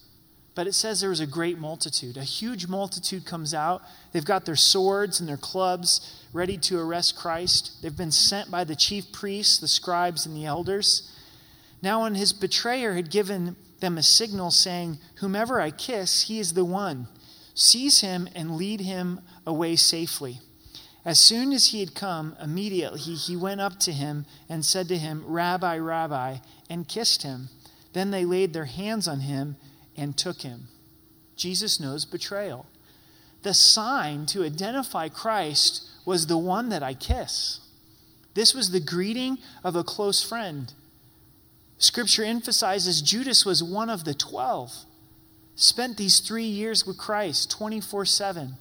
But 0.54 0.68
it 0.68 0.74
says 0.74 1.02
there 1.02 1.10
was 1.10 1.20
a 1.22 1.28
great 1.28 1.58
multitude. 1.58 2.18
A 2.18 2.24
huge 2.24 2.68
multitude 2.68 3.26
comes 3.26 3.54
out. 3.56 3.82
They've 4.12 4.24
got 4.24 4.46
their 4.46 4.56
swords 4.56 5.20
and 5.20 5.28
their 5.28 5.38
clubs 5.38 6.24
ready 6.34 6.58
to 6.60 6.78
arrest 6.78 7.16
Christ. 7.16 7.82
They've 7.82 7.98
been 7.98 8.12
sent 8.12 8.52
by 8.52 8.64
the 8.64 8.76
chief 8.76 9.12
priests, 9.12 9.58
the 9.58 9.68
scribes, 9.68 10.28
and 10.28 10.36
the 10.36 10.46
elders. 10.46 11.12
Now, 11.82 12.04
when 12.04 12.16
his 12.16 12.34
betrayer 12.34 12.94
had 12.94 13.10
given 13.10 13.56
them 13.80 13.98
a 13.98 14.04
signal 14.04 14.52
saying, 14.52 15.00
Whomever 15.16 15.60
I 15.60 15.72
kiss, 15.72 16.24
he 16.24 16.40
is 16.40 16.54
the 16.54 16.66
one. 16.66 17.08
Seize 17.54 18.02
him 18.02 18.30
and 18.36 18.56
lead 18.56 18.82
him 18.82 19.22
away 19.46 19.76
safely. 19.76 20.40
As 21.04 21.18
soon 21.18 21.52
as 21.52 21.68
he 21.68 21.80
had 21.80 21.96
come, 21.96 22.36
immediately 22.42 23.00
he 23.00 23.36
went 23.36 23.60
up 23.60 23.80
to 23.80 23.92
him 23.92 24.26
and 24.48 24.64
said 24.64 24.88
to 24.90 24.98
him, 24.98 25.24
Rabbi, 25.26 25.78
Rabbi, 25.78 26.38
and 26.70 26.88
kissed 26.88 27.24
him. 27.24 27.50
Then 27.94 28.12
they 28.12 28.24
laid 28.24 28.54
their 28.54 28.66
hands 28.66 29.08
on 29.08 29.22
him 29.22 29.58
and 29.98 30.16
took 30.16 30.42
him. 30.42 30.68
Jesus 31.36 31.80
knows 31.80 32.06
betrayal. 32.06 32.68
The 33.42 33.56
sign 33.56 34.28
to 34.28 34.46
identify 34.46 35.10
Christ 35.10 35.88
was 36.06 36.28
the 36.28 36.38
one 36.38 36.70
that 36.70 36.84
I 36.84 36.94
kiss. 36.94 37.60
This 38.36 38.54
was 38.54 38.70
the 38.70 38.80
greeting 38.80 39.40
of 39.64 39.76
a 39.76 39.84
close 39.84 40.24
friend. 40.24 40.72
Scripture 41.82 42.24
emphasizes 42.24 43.02
Judas 43.02 43.44
was 43.44 43.64
one 43.64 43.90
of 43.90 44.04
the 44.04 44.14
twelve, 44.14 44.72
spent 45.56 45.98
these 45.98 46.20
three 46.20 46.46
years 46.46 46.86
with 46.86 47.00
Christ 47.00 47.50
24 47.50 48.06
7. 48.06 48.54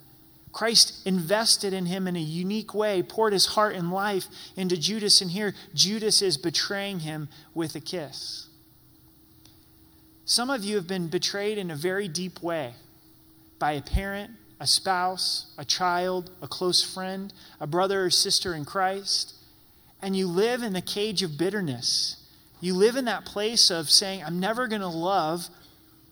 Christ 0.52 1.06
invested 1.06 1.74
in 1.74 1.84
him 1.84 2.08
in 2.08 2.16
a 2.16 2.20
unique 2.20 2.72
way, 2.72 3.02
poured 3.02 3.34
his 3.34 3.44
heart 3.44 3.76
and 3.76 3.92
life 3.92 4.26
into 4.56 4.74
Judas, 4.74 5.20
and 5.20 5.32
here 5.32 5.54
Judas 5.74 6.22
is 6.22 6.38
betraying 6.38 7.00
him 7.00 7.28
with 7.52 7.74
a 7.74 7.80
kiss. 7.80 8.48
Some 10.24 10.48
of 10.48 10.64
you 10.64 10.76
have 10.76 10.88
been 10.88 11.08
betrayed 11.08 11.58
in 11.58 11.70
a 11.70 11.76
very 11.76 12.08
deep 12.08 12.42
way 12.42 12.72
by 13.58 13.72
a 13.72 13.82
parent, 13.82 14.30
a 14.58 14.66
spouse, 14.66 15.52
a 15.58 15.64
child, 15.66 16.30
a 16.40 16.48
close 16.48 16.82
friend, 16.82 17.34
a 17.60 17.66
brother 17.66 18.02
or 18.06 18.10
sister 18.10 18.54
in 18.54 18.64
Christ, 18.64 19.34
and 20.00 20.16
you 20.16 20.26
live 20.26 20.62
in 20.62 20.72
the 20.72 20.80
cage 20.80 21.22
of 21.22 21.36
bitterness. 21.36 22.16
You 22.60 22.74
live 22.74 22.96
in 22.96 23.06
that 23.06 23.24
place 23.24 23.70
of 23.70 23.90
saying, 23.90 24.22
I'm 24.22 24.38
never 24.38 24.68
going 24.68 24.82
to 24.82 24.88
love 24.88 25.48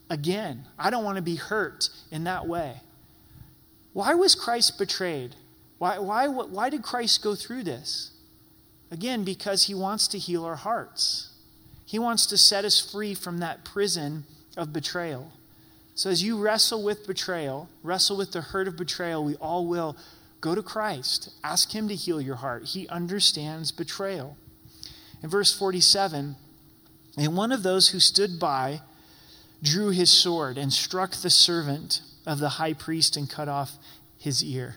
again. 0.08 0.64
I 0.78 0.90
don't 0.90 1.04
want 1.04 1.16
to 1.16 1.22
be 1.22 1.36
hurt 1.36 1.90
in 2.10 2.24
that 2.24 2.46
way. 2.46 2.80
Why 3.92 4.14
was 4.14 4.34
Christ 4.34 4.78
betrayed? 4.78 5.34
Why, 5.78 5.98
why, 5.98 6.28
why 6.28 6.70
did 6.70 6.82
Christ 6.82 7.22
go 7.22 7.34
through 7.34 7.64
this? 7.64 8.12
Again, 8.90 9.24
because 9.24 9.64
he 9.64 9.74
wants 9.74 10.08
to 10.08 10.18
heal 10.18 10.44
our 10.44 10.56
hearts. 10.56 11.30
He 11.84 11.98
wants 11.98 12.26
to 12.26 12.38
set 12.38 12.64
us 12.64 12.80
free 12.80 13.14
from 13.14 13.38
that 13.38 13.64
prison 13.64 14.24
of 14.56 14.72
betrayal. 14.72 15.32
So, 15.94 16.10
as 16.10 16.22
you 16.22 16.38
wrestle 16.38 16.82
with 16.82 17.06
betrayal, 17.06 17.68
wrestle 17.82 18.16
with 18.16 18.32
the 18.32 18.40
hurt 18.40 18.68
of 18.68 18.76
betrayal, 18.76 19.24
we 19.24 19.34
all 19.36 19.66
will 19.66 19.96
go 20.40 20.54
to 20.54 20.62
Christ. 20.62 21.30
Ask 21.42 21.74
Him 21.74 21.88
to 21.88 21.94
heal 21.94 22.20
your 22.20 22.36
heart. 22.36 22.66
He 22.66 22.88
understands 22.88 23.72
betrayal. 23.72 24.36
In 25.22 25.28
verse 25.28 25.56
47, 25.56 26.36
and 27.16 27.36
one 27.36 27.52
of 27.52 27.62
those 27.62 27.88
who 27.88 28.00
stood 28.00 28.38
by 28.38 28.82
drew 29.62 29.90
his 29.90 30.10
sword 30.10 30.56
and 30.56 30.72
struck 30.72 31.12
the 31.16 31.30
servant 31.30 32.00
of 32.24 32.38
the 32.38 32.50
high 32.50 32.74
priest 32.74 33.16
and 33.16 33.28
cut 33.28 33.48
off 33.48 33.72
his 34.18 34.44
ear. 34.44 34.76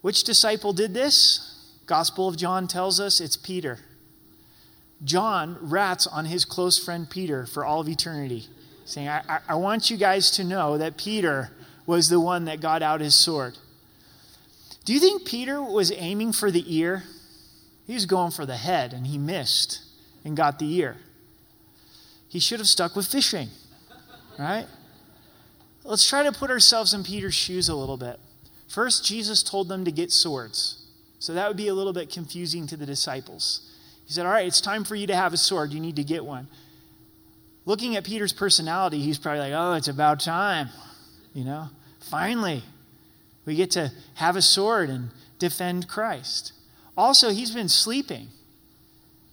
Which 0.00 0.24
disciple 0.24 0.72
did 0.72 0.94
this? 0.94 1.50
Gospel 1.86 2.28
of 2.28 2.36
John 2.36 2.66
tells 2.66 2.98
us 2.98 3.20
it's 3.20 3.36
Peter. 3.36 3.80
John 5.02 5.58
rats 5.60 6.06
on 6.06 6.26
his 6.26 6.44
close 6.44 6.82
friend 6.82 7.08
Peter 7.08 7.46
for 7.46 7.64
all 7.64 7.80
of 7.80 7.88
eternity, 7.88 8.46
saying, 8.86 9.08
I, 9.08 9.40
I, 9.48 9.54
want 9.56 9.90
you 9.90 9.96
guys 9.96 10.30
to 10.32 10.44
know 10.44 10.78
that 10.78 10.96
Peter 10.96 11.50
was 11.84 12.08
the 12.08 12.20
one 12.20 12.46
that 12.46 12.60
got 12.60 12.82
out 12.82 13.00
his 13.00 13.14
sword. 13.14 13.58
Do 14.84 14.94
you 14.94 15.00
think 15.00 15.26
Peter 15.26 15.62
was 15.62 15.92
aiming 15.92 16.32
for 16.32 16.50
the 16.50 16.64
ear? 16.74 17.02
He 17.86 17.94
was 17.94 18.06
going 18.06 18.30
for 18.30 18.46
the 18.46 18.56
head, 18.56 18.92
and 18.92 19.06
he 19.06 19.18
missed 19.18 19.82
and 20.24 20.36
got 20.36 20.58
the 20.58 20.72
ear. 20.76 20.96
He 22.28 22.40
should 22.40 22.58
have 22.58 22.68
stuck 22.68 22.96
with 22.96 23.06
fishing, 23.06 23.48
right? 24.38 24.66
Let's 25.84 26.08
try 26.08 26.22
to 26.22 26.32
put 26.32 26.50
ourselves 26.50 26.94
in 26.94 27.04
Peter's 27.04 27.34
shoes 27.34 27.68
a 27.68 27.74
little 27.74 27.98
bit. 27.98 28.18
First, 28.68 29.04
Jesus 29.04 29.42
told 29.42 29.68
them 29.68 29.84
to 29.84 29.92
get 29.92 30.10
swords. 30.10 30.84
So 31.18 31.34
that 31.34 31.46
would 31.46 31.56
be 31.56 31.68
a 31.68 31.74
little 31.74 31.92
bit 31.92 32.10
confusing 32.10 32.66
to 32.66 32.76
the 32.76 32.86
disciples. 32.86 33.70
He 34.06 34.12
said, 34.12 34.26
All 34.26 34.32
right, 34.32 34.46
it's 34.46 34.60
time 34.60 34.84
for 34.84 34.94
you 34.94 35.06
to 35.06 35.14
have 35.14 35.32
a 35.32 35.36
sword. 35.36 35.72
You 35.72 35.80
need 35.80 35.96
to 35.96 36.04
get 36.04 36.24
one. 36.24 36.48
Looking 37.66 37.96
at 37.96 38.04
Peter's 38.04 38.32
personality, 38.32 39.00
he's 39.00 39.18
probably 39.18 39.40
like, 39.40 39.52
Oh, 39.54 39.74
it's 39.74 39.88
about 39.88 40.20
time. 40.20 40.68
You 41.34 41.44
know, 41.44 41.68
finally, 42.00 42.62
we 43.44 43.54
get 43.54 43.70
to 43.72 43.92
have 44.14 44.36
a 44.36 44.42
sword 44.42 44.90
and 44.90 45.10
defend 45.38 45.88
Christ. 45.88 46.52
Also, 46.96 47.30
he's 47.30 47.50
been 47.50 47.68
sleeping. 47.68 48.28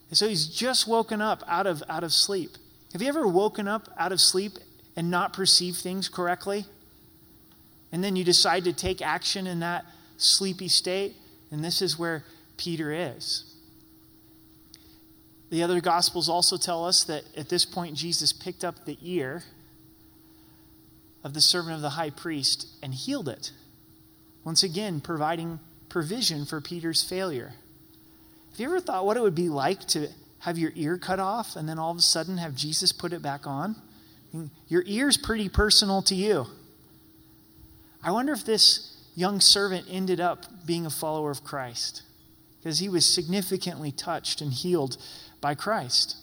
And 0.09 0.17
so 0.17 0.27
he's 0.27 0.47
just 0.47 0.87
woken 0.87 1.21
up 1.21 1.43
out 1.47 1.67
of, 1.67 1.83
out 1.87 2.03
of 2.03 2.11
sleep. 2.11 2.51
Have 2.93 3.01
you 3.01 3.07
ever 3.07 3.27
woken 3.27 3.67
up 3.67 3.89
out 3.97 4.11
of 4.11 4.19
sleep 4.19 4.57
and 4.95 5.09
not 5.09 5.33
perceive 5.33 5.77
things 5.77 6.09
correctly. 6.09 6.65
And 7.91 8.03
then 8.03 8.15
you 8.15 8.23
decide 8.23 8.63
to 8.65 8.73
take 8.73 9.01
action 9.01 9.47
in 9.47 9.59
that 9.59 9.85
sleepy 10.17 10.67
state. 10.67 11.15
And 11.49 11.63
this 11.63 11.81
is 11.81 11.97
where 11.97 12.23
Peter 12.57 12.91
is. 12.91 13.45
The 15.49 15.63
other 15.63 15.81
Gospels 15.81 16.29
also 16.29 16.55
tell 16.55 16.85
us 16.85 17.03
that 17.05 17.23
at 17.35 17.49
this 17.49 17.65
point, 17.65 17.95
Jesus 17.95 18.31
picked 18.31 18.63
up 18.63 18.85
the 18.85 18.97
ear 19.01 19.43
of 21.23 21.33
the 21.33 21.41
servant 21.41 21.75
of 21.75 21.81
the 21.81 21.91
high 21.91 22.09
priest 22.09 22.67
and 22.81 22.93
healed 22.93 23.27
it. 23.27 23.51
Once 24.45 24.63
again, 24.63 25.01
providing 25.01 25.59
provision 25.91 26.45
for 26.45 26.61
Peter's 26.61 27.03
failure. 27.03 27.53
Have 28.51 28.59
you 28.59 28.65
ever 28.65 28.79
thought 28.79 29.05
what 29.05 29.17
it 29.17 29.21
would 29.21 29.35
be 29.35 29.49
like 29.49 29.85
to 29.89 30.07
have 30.39 30.57
your 30.57 30.71
ear 30.75 30.97
cut 30.97 31.19
off 31.19 31.55
and 31.55 31.67
then 31.67 31.77
all 31.77 31.91
of 31.91 31.97
a 31.97 32.01
sudden 32.01 32.37
have 32.37 32.55
Jesus 32.55 32.91
put 32.91 33.13
it 33.13 33.21
back 33.21 33.45
on? 33.45 33.75
Your 34.69 34.83
ear's 34.85 35.17
pretty 35.17 35.49
personal 35.49 36.01
to 36.03 36.15
you. 36.15 36.47
I 38.01 38.11
wonder 38.11 38.31
if 38.31 38.45
this 38.45 38.97
young 39.15 39.41
servant 39.41 39.85
ended 39.89 40.21
up 40.21 40.65
being 40.65 40.85
a 40.85 40.89
follower 40.89 41.29
of 41.29 41.43
Christ 41.43 42.03
because 42.57 42.79
he 42.79 42.87
was 42.87 43.05
significantly 43.05 43.91
touched 43.91 44.39
and 44.39 44.53
healed 44.53 44.97
by 45.41 45.55
Christ. 45.55 46.15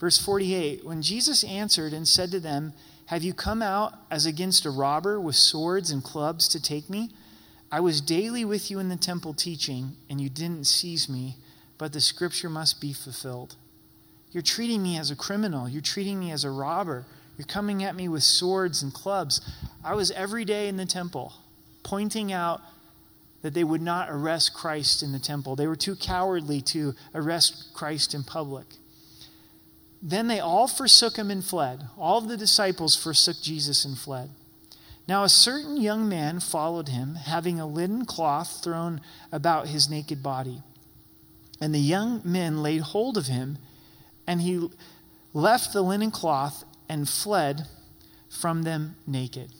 Verse 0.00 0.18
48 0.18 0.84
When 0.84 1.00
Jesus 1.00 1.44
answered 1.44 1.92
and 1.92 2.08
said 2.08 2.32
to 2.32 2.40
them, 2.40 2.72
Have 3.06 3.22
you 3.22 3.32
come 3.32 3.62
out 3.62 3.94
as 4.10 4.26
against 4.26 4.66
a 4.66 4.70
robber 4.70 5.20
with 5.20 5.36
swords 5.36 5.92
and 5.92 6.02
clubs 6.02 6.48
to 6.48 6.60
take 6.60 6.90
me? 6.90 7.10
I 7.70 7.80
was 7.80 8.00
daily 8.00 8.44
with 8.44 8.70
you 8.70 8.78
in 8.78 8.88
the 8.88 8.96
temple 8.96 9.34
teaching, 9.34 9.96
and 10.08 10.20
you 10.20 10.28
didn't 10.28 10.64
seize 10.64 11.08
me, 11.08 11.36
but 11.78 11.92
the 11.92 12.00
scripture 12.00 12.48
must 12.48 12.80
be 12.80 12.92
fulfilled. 12.92 13.56
You're 14.30 14.42
treating 14.42 14.82
me 14.82 14.96
as 14.98 15.10
a 15.10 15.16
criminal. 15.16 15.68
You're 15.68 15.82
treating 15.82 16.20
me 16.20 16.30
as 16.30 16.44
a 16.44 16.50
robber. 16.50 17.06
You're 17.36 17.46
coming 17.46 17.82
at 17.82 17.96
me 17.96 18.08
with 18.08 18.22
swords 18.22 18.82
and 18.82 18.92
clubs. 18.92 19.40
I 19.84 19.94
was 19.94 20.10
every 20.12 20.44
day 20.44 20.68
in 20.68 20.76
the 20.76 20.86
temple 20.86 21.32
pointing 21.82 22.32
out 22.32 22.60
that 23.42 23.54
they 23.54 23.62
would 23.62 23.80
not 23.80 24.08
arrest 24.10 24.52
Christ 24.52 25.02
in 25.02 25.12
the 25.12 25.20
temple. 25.20 25.54
They 25.54 25.68
were 25.68 25.76
too 25.76 25.94
cowardly 25.94 26.60
to 26.62 26.94
arrest 27.14 27.72
Christ 27.74 28.12
in 28.12 28.24
public. 28.24 28.66
Then 30.02 30.26
they 30.26 30.40
all 30.40 30.66
forsook 30.66 31.16
him 31.16 31.30
and 31.30 31.44
fled. 31.44 31.84
All 31.96 32.18
of 32.18 32.28
the 32.28 32.36
disciples 32.36 32.96
forsook 32.96 33.36
Jesus 33.40 33.84
and 33.84 33.96
fled. 33.96 34.30
Now 35.08 35.22
a 35.22 35.28
certain 35.28 35.76
young 35.76 36.08
man 36.08 36.40
followed 36.40 36.88
him, 36.88 37.14
having 37.14 37.60
a 37.60 37.66
linen 37.66 38.04
cloth 38.04 38.60
thrown 38.62 39.00
about 39.30 39.68
his 39.68 39.88
naked 39.88 40.22
body. 40.22 40.62
And 41.60 41.74
the 41.74 41.78
young 41.78 42.20
men 42.24 42.62
laid 42.62 42.80
hold 42.80 43.16
of 43.16 43.26
him, 43.26 43.58
and 44.26 44.40
he 44.40 44.68
left 45.32 45.72
the 45.72 45.82
linen 45.82 46.10
cloth 46.10 46.64
and 46.88 47.08
fled 47.08 47.66
from 48.28 48.62
them 48.62 48.96
naked. 49.06 49.52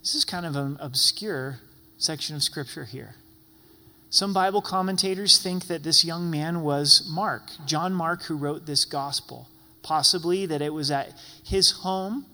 This 0.00 0.14
is 0.14 0.24
kind 0.24 0.46
of 0.46 0.56
an 0.56 0.76
obscure 0.80 1.58
section 1.98 2.36
of 2.36 2.42
scripture 2.42 2.84
here. 2.84 3.16
Some 4.10 4.32
Bible 4.32 4.62
commentators 4.62 5.38
think 5.38 5.66
that 5.68 5.82
this 5.82 6.04
young 6.04 6.30
man 6.30 6.62
was 6.62 7.08
Mark, 7.10 7.50
John 7.66 7.94
Mark, 7.94 8.24
who 8.24 8.36
wrote 8.36 8.66
this 8.66 8.84
gospel. 8.84 9.48
Possibly 9.82 10.46
that 10.46 10.62
it 10.62 10.72
was 10.72 10.90
at 10.90 11.14
his 11.42 11.70
home 11.70 12.26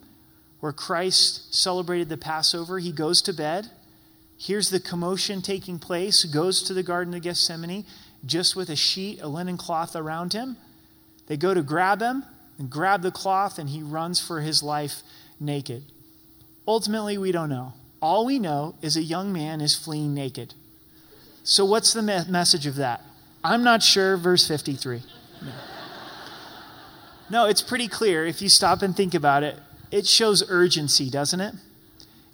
where 0.60 0.72
Christ 0.72 1.54
celebrated 1.54 2.08
the 2.08 2.16
Passover. 2.16 2.78
He 2.78 2.92
goes 2.92 3.22
to 3.22 3.32
bed, 3.32 3.70
hears 4.36 4.70
the 4.70 4.80
commotion 4.80 5.42
taking 5.42 5.78
place, 5.78 6.24
goes 6.24 6.62
to 6.64 6.74
the 6.74 6.82
Garden 6.82 7.14
of 7.14 7.22
Gethsemane 7.22 7.84
just 8.24 8.56
with 8.56 8.68
a 8.68 8.76
sheet, 8.76 9.20
a 9.20 9.28
linen 9.28 9.56
cloth 9.56 9.94
around 9.94 10.32
him. 10.32 10.56
They 11.26 11.36
go 11.36 11.54
to 11.54 11.62
grab 11.62 12.00
him 12.00 12.24
and 12.58 12.68
grab 12.68 13.02
the 13.02 13.10
cloth, 13.10 13.58
and 13.58 13.68
he 13.68 13.82
runs 13.82 14.20
for 14.20 14.40
his 14.40 14.62
life 14.62 15.02
naked. 15.38 15.84
Ultimately, 16.66 17.16
we 17.16 17.32
don't 17.32 17.48
know. 17.48 17.74
All 18.00 18.26
we 18.26 18.38
know 18.38 18.74
is 18.82 18.96
a 18.96 19.02
young 19.02 19.32
man 19.32 19.60
is 19.60 19.76
fleeing 19.76 20.14
naked. 20.14 20.54
So, 21.44 21.64
what's 21.64 21.92
the 21.92 22.02
me- 22.02 22.24
message 22.28 22.66
of 22.66 22.76
that? 22.76 23.02
I'm 23.42 23.62
not 23.62 23.82
sure, 23.82 24.16
verse 24.16 24.46
53. 24.46 25.02
No. 25.42 25.52
no, 27.30 27.46
it's 27.46 27.62
pretty 27.62 27.88
clear 27.88 28.26
if 28.26 28.42
you 28.42 28.48
stop 28.48 28.82
and 28.82 28.96
think 28.96 29.14
about 29.14 29.42
it. 29.42 29.56
It 29.90 30.06
shows 30.06 30.42
urgency, 30.48 31.10
doesn't 31.10 31.40
it? 31.40 31.54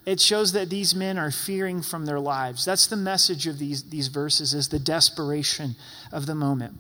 It 0.07 0.21
shows 0.21 0.53
that 0.53 0.69
these 0.69 0.95
men 0.95 1.19
are 1.19 1.31
fearing 1.31 1.81
from 1.81 2.05
their 2.05 2.21
lives. 2.21 2.65
That's 2.65 2.87
the 2.87 2.97
message 2.97 3.47
of 3.47 3.59
these, 3.59 3.85
these 3.85 4.09
verses 4.09 4.53
is 4.53 4.69
the 4.69 4.79
desperation 4.79 5.77
of 6.13 6.27
the 6.27 6.35
moment. 6.35 6.75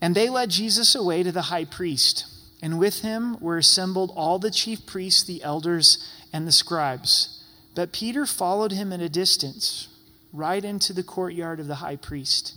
And 0.00 0.14
they 0.14 0.28
led 0.28 0.50
Jesus 0.50 0.94
away 0.94 1.22
to 1.22 1.30
the 1.30 1.42
high 1.42 1.66
priest, 1.66 2.26
and 2.62 2.78
with 2.78 3.02
him 3.02 3.38
were 3.40 3.58
assembled 3.58 4.12
all 4.16 4.38
the 4.38 4.50
chief 4.50 4.84
priests, 4.86 5.22
the 5.22 5.42
elders, 5.42 6.10
and 6.32 6.46
the 6.46 6.52
scribes. 6.52 7.44
But 7.74 7.92
Peter 7.92 8.26
followed 8.26 8.72
him 8.72 8.92
at 8.92 9.00
a 9.00 9.08
distance, 9.08 9.88
right 10.32 10.64
into 10.64 10.92
the 10.92 11.02
courtyard 11.02 11.60
of 11.60 11.66
the 11.66 11.76
high 11.76 11.96
priest. 11.96 12.54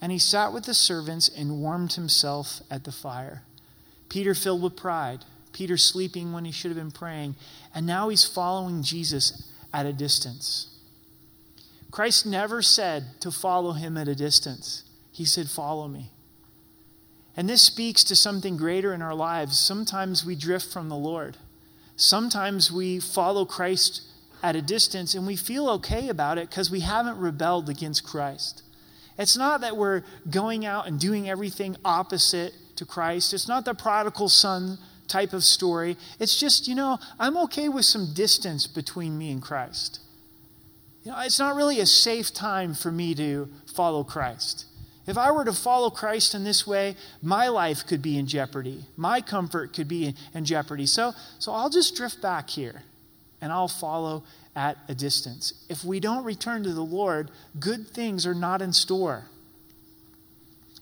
And 0.00 0.12
he 0.12 0.18
sat 0.18 0.52
with 0.52 0.64
the 0.64 0.74
servants 0.74 1.28
and 1.28 1.60
warmed 1.60 1.94
himself 1.94 2.60
at 2.70 2.84
the 2.84 2.92
fire. 2.92 3.42
Peter 4.08 4.34
filled 4.34 4.62
with 4.62 4.76
pride, 4.76 5.24
Peter 5.56 5.78
sleeping 5.78 6.34
when 6.34 6.44
he 6.44 6.52
should 6.52 6.70
have 6.70 6.76
been 6.76 6.90
praying, 6.90 7.34
and 7.74 7.86
now 7.86 8.10
he's 8.10 8.26
following 8.26 8.82
Jesus 8.82 9.50
at 9.72 9.86
a 9.86 9.92
distance. 9.92 10.68
Christ 11.90 12.26
never 12.26 12.60
said 12.60 13.18
to 13.20 13.30
follow 13.30 13.72
him 13.72 13.96
at 13.96 14.06
a 14.06 14.14
distance, 14.14 14.82
He 15.10 15.24
said, 15.24 15.48
Follow 15.48 15.88
me. 15.88 16.10
And 17.38 17.48
this 17.48 17.62
speaks 17.62 18.04
to 18.04 18.14
something 18.14 18.58
greater 18.58 18.92
in 18.92 19.00
our 19.00 19.14
lives. 19.14 19.58
Sometimes 19.58 20.26
we 20.26 20.36
drift 20.36 20.70
from 20.70 20.90
the 20.90 20.96
Lord. 20.96 21.38
Sometimes 21.96 22.70
we 22.70 23.00
follow 23.00 23.46
Christ 23.46 24.02
at 24.42 24.56
a 24.56 24.62
distance 24.62 25.14
and 25.14 25.26
we 25.26 25.36
feel 25.36 25.70
okay 25.70 26.10
about 26.10 26.36
it 26.36 26.50
because 26.50 26.70
we 26.70 26.80
haven't 26.80 27.16
rebelled 27.16 27.70
against 27.70 28.04
Christ. 28.04 28.62
It's 29.16 29.38
not 29.38 29.62
that 29.62 29.78
we're 29.78 30.02
going 30.28 30.66
out 30.66 30.86
and 30.86 31.00
doing 31.00 31.30
everything 31.30 31.76
opposite 31.82 32.52
to 32.76 32.84
Christ. 32.84 33.32
It's 33.32 33.48
not 33.48 33.64
the 33.64 33.74
prodigal 33.74 34.28
son 34.28 34.78
type 35.08 35.32
of 35.32 35.44
story. 35.44 35.96
It's 36.18 36.38
just, 36.38 36.68
you 36.68 36.74
know, 36.74 36.98
I'm 37.18 37.36
okay 37.38 37.68
with 37.68 37.84
some 37.84 38.12
distance 38.14 38.66
between 38.66 39.16
me 39.18 39.30
and 39.30 39.42
Christ. 39.42 40.00
You 41.04 41.12
know, 41.12 41.20
it's 41.20 41.38
not 41.38 41.54
really 41.54 41.80
a 41.80 41.86
safe 41.86 42.34
time 42.34 42.74
for 42.74 42.90
me 42.90 43.14
to 43.14 43.48
follow 43.72 44.02
Christ. 44.02 44.66
If 45.06 45.16
I 45.16 45.30
were 45.30 45.44
to 45.44 45.52
follow 45.52 45.88
Christ 45.88 46.34
in 46.34 46.42
this 46.42 46.66
way, 46.66 46.96
my 47.22 47.48
life 47.48 47.86
could 47.86 48.02
be 48.02 48.18
in 48.18 48.26
jeopardy. 48.26 48.86
My 48.96 49.20
comfort 49.20 49.72
could 49.72 49.86
be 49.86 50.14
in 50.34 50.44
jeopardy. 50.44 50.86
So, 50.86 51.12
so 51.38 51.52
I'll 51.52 51.70
just 51.70 51.94
drift 51.94 52.20
back 52.20 52.50
here 52.50 52.82
and 53.40 53.52
I'll 53.52 53.68
follow 53.68 54.24
at 54.56 54.78
a 54.88 54.94
distance. 54.94 55.64
If 55.68 55.84
we 55.84 56.00
don't 56.00 56.24
return 56.24 56.64
to 56.64 56.72
the 56.72 56.82
Lord, 56.82 57.30
good 57.60 57.86
things 57.86 58.26
are 58.26 58.34
not 58.34 58.62
in 58.62 58.72
store. 58.72 59.26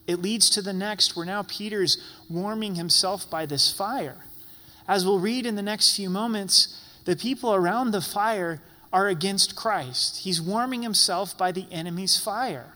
It 0.06 0.20
leads 0.20 0.50
to 0.50 0.62
the 0.62 0.72
next, 0.72 1.16
where 1.16 1.26
now 1.26 1.42
Peter's 1.42 1.98
warming 2.28 2.74
himself 2.74 3.28
by 3.30 3.46
this 3.46 3.72
fire. 3.72 4.24
As 4.86 5.04
we'll 5.04 5.18
read 5.18 5.46
in 5.46 5.54
the 5.54 5.62
next 5.62 5.96
few 5.96 6.10
moments, 6.10 6.80
the 7.04 7.16
people 7.16 7.54
around 7.54 7.90
the 7.90 8.00
fire 8.00 8.60
are 8.92 9.08
against 9.08 9.56
Christ. 9.56 10.18
He's 10.18 10.40
warming 10.40 10.82
himself 10.82 11.36
by 11.36 11.52
the 11.52 11.66
enemy's 11.72 12.18
fire. 12.18 12.74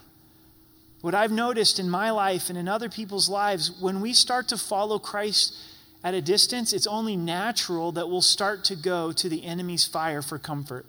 What 1.01 1.15
I've 1.15 1.31
noticed 1.31 1.79
in 1.79 1.89
my 1.89 2.11
life 2.11 2.49
and 2.49 2.59
in 2.59 2.67
other 2.67 2.89
people's 2.89 3.29
lives, 3.29 3.71
when 3.81 4.01
we 4.01 4.13
start 4.13 4.49
to 4.49 4.57
follow 4.57 4.99
Christ 4.99 5.55
at 6.03 6.15
a 6.15 6.23
distance, 6.23 6.73
it's 6.73 6.87
only 6.87 7.17
natural 7.17 7.93
that 7.93 8.09
we'll 8.09 8.23
start 8.23 8.65
to 8.65 8.77
go 8.77 9.13
to 9.13 9.29
the 9.29 9.45
enemy's 9.45 9.87
fire 9.87 10.23
for 10.23 10.39
comfort. 10.39 10.87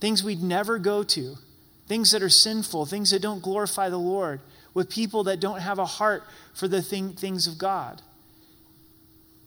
Things 0.00 0.24
we'd 0.24 0.42
never 0.42 0.78
go 0.78 1.04
to, 1.04 1.36
things 1.86 2.10
that 2.10 2.22
are 2.22 2.28
sinful, 2.28 2.86
things 2.86 3.10
that 3.10 3.22
don't 3.22 3.42
glorify 3.42 3.88
the 3.88 3.98
Lord, 3.98 4.40
with 4.74 4.88
people 4.88 5.24
that 5.24 5.40
don't 5.40 5.60
have 5.60 5.78
a 5.78 5.84
heart 5.84 6.24
for 6.54 6.68
the 6.68 6.82
thing, 6.82 7.12
things 7.12 7.46
of 7.46 7.58
God. 7.58 8.02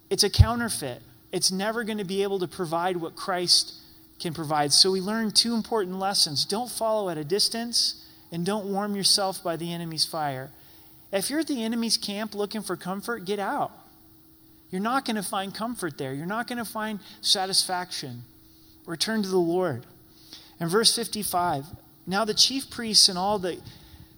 It's 0.09 0.23
a 0.23 0.29
counterfeit. 0.29 1.01
It's 1.31 1.51
never 1.51 1.83
going 1.83 1.97
to 1.97 2.05
be 2.05 2.23
able 2.23 2.39
to 2.39 2.47
provide 2.47 2.97
what 2.97 3.15
Christ 3.15 3.73
can 4.19 4.33
provide. 4.33 4.71
So 4.71 4.91
we 4.91 5.01
learn 5.01 5.31
two 5.31 5.55
important 5.55 5.99
lessons. 5.99 6.45
Don't 6.45 6.69
follow 6.69 7.09
at 7.09 7.17
a 7.17 7.23
distance, 7.23 8.05
and 8.31 8.45
don't 8.45 8.65
warm 8.65 8.95
yourself 8.95 9.43
by 9.43 9.55
the 9.55 9.73
enemy's 9.73 10.05
fire. 10.05 10.51
If 11.11 11.29
you're 11.29 11.39
at 11.39 11.47
the 11.47 11.63
enemy's 11.63 11.97
camp 11.97 12.35
looking 12.35 12.61
for 12.61 12.75
comfort, 12.75 13.25
get 13.25 13.39
out. 13.39 13.71
You're 14.69 14.81
not 14.81 15.05
going 15.05 15.15
to 15.15 15.23
find 15.23 15.53
comfort 15.53 15.97
there. 15.97 16.13
You're 16.13 16.25
not 16.25 16.47
going 16.47 16.57
to 16.57 16.65
find 16.65 16.99
satisfaction. 17.21 18.23
Return 18.85 19.23
to 19.23 19.29
the 19.29 19.38
Lord. 19.38 19.85
And 20.59 20.69
verse 20.69 20.95
55 20.95 21.65
Now 22.07 22.25
the 22.25 22.33
chief 22.33 22.69
priests 22.69 23.09
and 23.09 23.17
all 23.17 23.39
the 23.39 23.59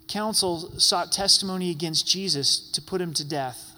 council 0.08 0.80
sought 0.80 1.12
testimony 1.12 1.70
against 1.70 2.08
Jesus 2.08 2.60
to 2.72 2.82
put 2.82 3.02
him 3.02 3.14
to 3.14 3.28
death, 3.28 3.74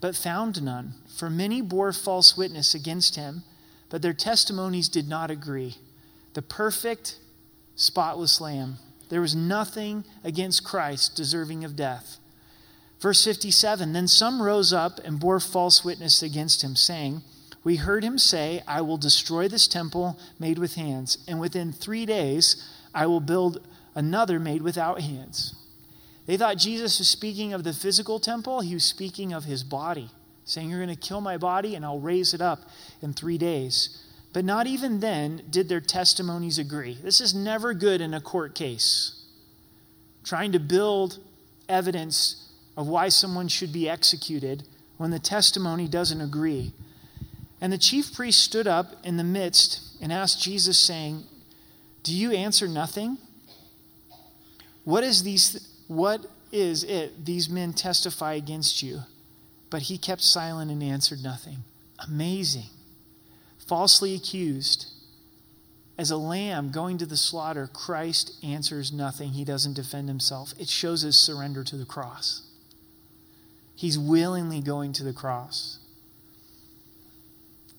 but 0.00 0.16
found 0.16 0.62
none. 0.62 0.94
For 1.16 1.30
many 1.30 1.60
bore 1.60 1.92
false 1.92 2.36
witness 2.36 2.74
against 2.74 3.16
him, 3.16 3.42
but 3.88 4.02
their 4.02 4.14
testimonies 4.14 4.88
did 4.88 5.08
not 5.08 5.30
agree. 5.30 5.76
The 6.34 6.42
perfect, 6.42 7.18
spotless 7.74 8.40
Lamb. 8.40 8.76
There 9.08 9.20
was 9.20 9.34
nothing 9.34 10.04
against 10.22 10.64
Christ 10.64 11.16
deserving 11.16 11.64
of 11.64 11.76
death. 11.76 12.18
Verse 13.00 13.24
57 13.24 13.92
Then 13.92 14.06
some 14.06 14.40
rose 14.40 14.72
up 14.72 15.00
and 15.04 15.18
bore 15.18 15.40
false 15.40 15.84
witness 15.84 16.22
against 16.22 16.62
him, 16.62 16.76
saying, 16.76 17.22
We 17.64 17.76
heard 17.76 18.04
him 18.04 18.18
say, 18.18 18.62
I 18.68 18.82
will 18.82 18.98
destroy 18.98 19.48
this 19.48 19.66
temple 19.66 20.18
made 20.38 20.58
with 20.58 20.74
hands, 20.74 21.18
and 21.26 21.40
within 21.40 21.72
three 21.72 22.06
days 22.06 22.64
I 22.94 23.06
will 23.06 23.20
build 23.20 23.66
another 23.94 24.38
made 24.38 24.62
without 24.62 25.00
hands. 25.00 25.54
They 26.30 26.36
thought 26.36 26.58
Jesus 26.58 27.00
was 27.00 27.08
speaking 27.08 27.52
of 27.52 27.64
the 27.64 27.72
physical 27.72 28.20
temple, 28.20 28.60
he 28.60 28.74
was 28.74 28.84
speaking 28.84 29.32
of 29.32 29.46
his 29.46 29.64
body, 29.64 30.10
saying, 30.44 30.70
You're 30.70 30.78
going 30.78 30.96
to 30.96 31.08
kill 31.08 31.20
my 31.20 31.36
body, 31.36 31.74
and 31.74 31.84
I'll 31.84 31.98
raise 31.98 32.32
it 32.34 32.40
up 32.40 32.60
in 33.02 33.12
three 33.12 33.36
days. 33.36 34.00
But 34.32 34.44
not 34.44 34.68
even 34.68 35.00
then 35.00 35.42
did 35.50 35.68
their 35.68 35.80
testimonies 35.80 36.56
agree. 36.56 36.96
This 37.02 37.20
is 37.20 37.34
never 37.34 37.74
good 37.74 38.00
in 38.00 38.14
a 38.14 38.20
court 38.20 38.54
case. 38.54 39.24
Trying 40.22 40.52
to 40.52 40.60
build 40.60 41.18
evidence 41.68 42.48
of 42.76 42.86
why 42.86 43.08
someone 43.08 43.48
should 43.48 43.72
be 43.72 43.88
executed 43.88 44.62
when 44.98 45.10
the 45.10 45.18
testimony 45.18 45.88
doesn't 45.88 46.20
agree. 46.20 46.72
And 47.60 47.72
the 47.72 47.76
chief 47.76 48.14
priest 48.14 48.40
stood 48.40 48.68
up 48.68 49.04
in 49.04 49.16
the 49.16 49.24
midst 49.24 50.00
and 50.00 50.12
asked 50.12 50.40
Jesus, 50.40 50.78
saying, 50.78 51.24
Do 52.04 52.14
you 52.14 52.30
answer 52.30 52.68
nothing? 52.68 53.18
What 54.84 55.02
is, 55.02 55.24
these, 55.24 55.69
what 55.90 56.24
is 56.52 56.84
it 56.84 57.24
these 57.26 57.48
men 57.48 57.72
testify 57.72 58.34
against 58.34 58.80
you? 58.80 59.00
But 59.70 59.82
he 59.82 59.98
kept 59.98 60.22
silent 60.22 60.70
and 60.70 60.84
answered 60.84 61.20
nothing. 61.20 61.64
Amazing. 62.06 62.68
Falsely 63.66 64.14
accused. 64.14 64.86
As 65.98 66.12
a 66.12 66.16
lamb 66.16 66.70
going 66.70 66.96
to 66.98 67.06
the 67.06 67.16
slaughter, 67.16 67.66
Christ 67.66 68.32
answers 68.40 68.92
nothing. 68.92 69.30
He 69.30 69.44
doesn't 69.44 69.74
defend 69.74 70.06
himself. 70.08 70.54
It 70.60 70.68
shows 70.68 71.02
his 71.02 71.18
surrender 71.18 71.64
to 71.64 71.76
the 71.76 71.84
cross. 71.84 72.42
He's 73.74 73.98
willingly 73.98 74.60
going 74.60 74.92
to 74.92 75.02
the 75.02 75.12
cross. 75.12 75.80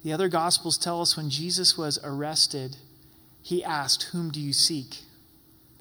The 0.04 0.12
other 0.12 0.28
Gospels 0.28 0.78
tell 0.78 1.02
us 1.02 1.16
when 1.16 1.30
Jesus 1.30 1.78
was 1.78 1.98
arrested, 2.04 2.76
he 3.42 3.64
asked, 3.64 4.04
Whom 4.12 4.32
do 4.32 4.42
you 4.42 4.52
seek? 4.52 4.98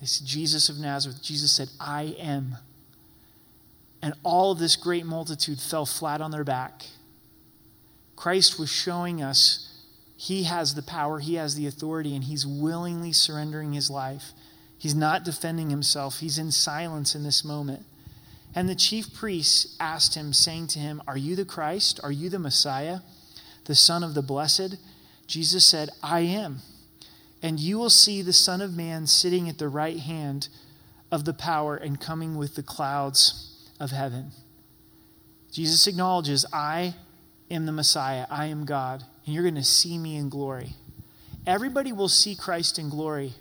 They 0.00 0.06
said, 0.06 0.26
Jesus 0.26 0.68
of 0.68 0.78
Nazareth. 0.78 1.22
Jesus 1.22 1.52
said, 1.52 1.68
I 1.78 2.14
am. 2.18 2.56
And 4.02 4.14
all 4.22 4.52
of 4.52 4.58
this 4.58 4.76
great 4.76 5.04
multitude 5.04 5.60
fell 5.60 5.84
flat 5.84 6.20
on 6.20 6.30
their 6.30 6.44
back. 6.44 6.86
Christ 8.16 8.58
was 8.58 8.70
showing 8.70 9.22
us 9.22 9.66
he 10.16 10.44
has 10.44 10.74
the 10.74 10.82
power, 10.82 11.18
he 11.18 11.34
has 11.34 11.54
the 11.54 11.66
authority, 11.66 12.14
and 12.14 12.24
he's 12.24 12.46
willingly 12.46 13.12
surrendering 13.12 13.72
his 13.72 13.90
life. 13.90 14.32
He's 14.78 14.94
not 14.94 15.24
defending 15.24 15.70
himself, 15.70 16.20
he's 16.20 16.38
in 16.38 16.52
silence 16.52 17.14
in 17.14 17.22
this 17.22 17.44
moment. 17.44 17.84
And 18.54 18.68
the 18.68 18.74
chief 18.74 19.14
priests 19.14 19.76
asked 19.78 20.16
him, 20.16 20.32
saying 20.32 20.68
to 20.68 20.78
him, 20.78 21.02
Are 21.06 21.16
you 21.16 21.36
the 21.36 21.44
Christ? 21.44 22.00
Are 22.02 22.10
you 22.10 22.28
the 22.28 22.38
Messiah, 22.38 23.00
the 23.66 23.74
Son 23.74 24.02
of 24.02 24.14
the 24.14 24.22
Blessed? 24.22 24.76
Jesus 25.26 25.64
said, 25.64 25.90
I 26.02 26.20
am. 26.20 26.60
And 27.42 27.58
you 27.58 27.78
will 27.78 27.90
see 27.90 28.22
the 28.22 28.32
Son 28.32 28.60
of 28.60 28.76
Man 28.76 29.06
sitting 29.06 29.48
at 29.48 29.58
the 29.58 29.68
right 29.68 29.98
hand 29.98 30.48
of 31.10 31.24
the 31.24 31.32
power 31.32 31.76
and 31.76 32.00
coming 32.00 32.36
with 32.36 32.54
the 32.54 32.62
clouds 32.62 33.68
of 33.80 33.90
heaven. 33.90 34.32
Jesus 35.50 35.86
acknowledges, 35.86 36.46
I 36.52 36.94
am 37.50 37.66
the 37.66 37.72
Messiah, 37.72 38.26
I 38.30 38.46
am 38.46 38.64
God, 38.64 39.04
and 39.24 39.34
you're 39.34 39.42
going 39.42 39.54
to 39.56 39.64
see 39.64 39.98
me 39.98 40.16
in 40.16 40.28
glory. 40.28 40.74
Everybody 41.46 41.92
will 41.92 42.08
see 42.08 42.36
Christ 42.36 42.78
in 42.78 42.90
glory. 42.90 43.32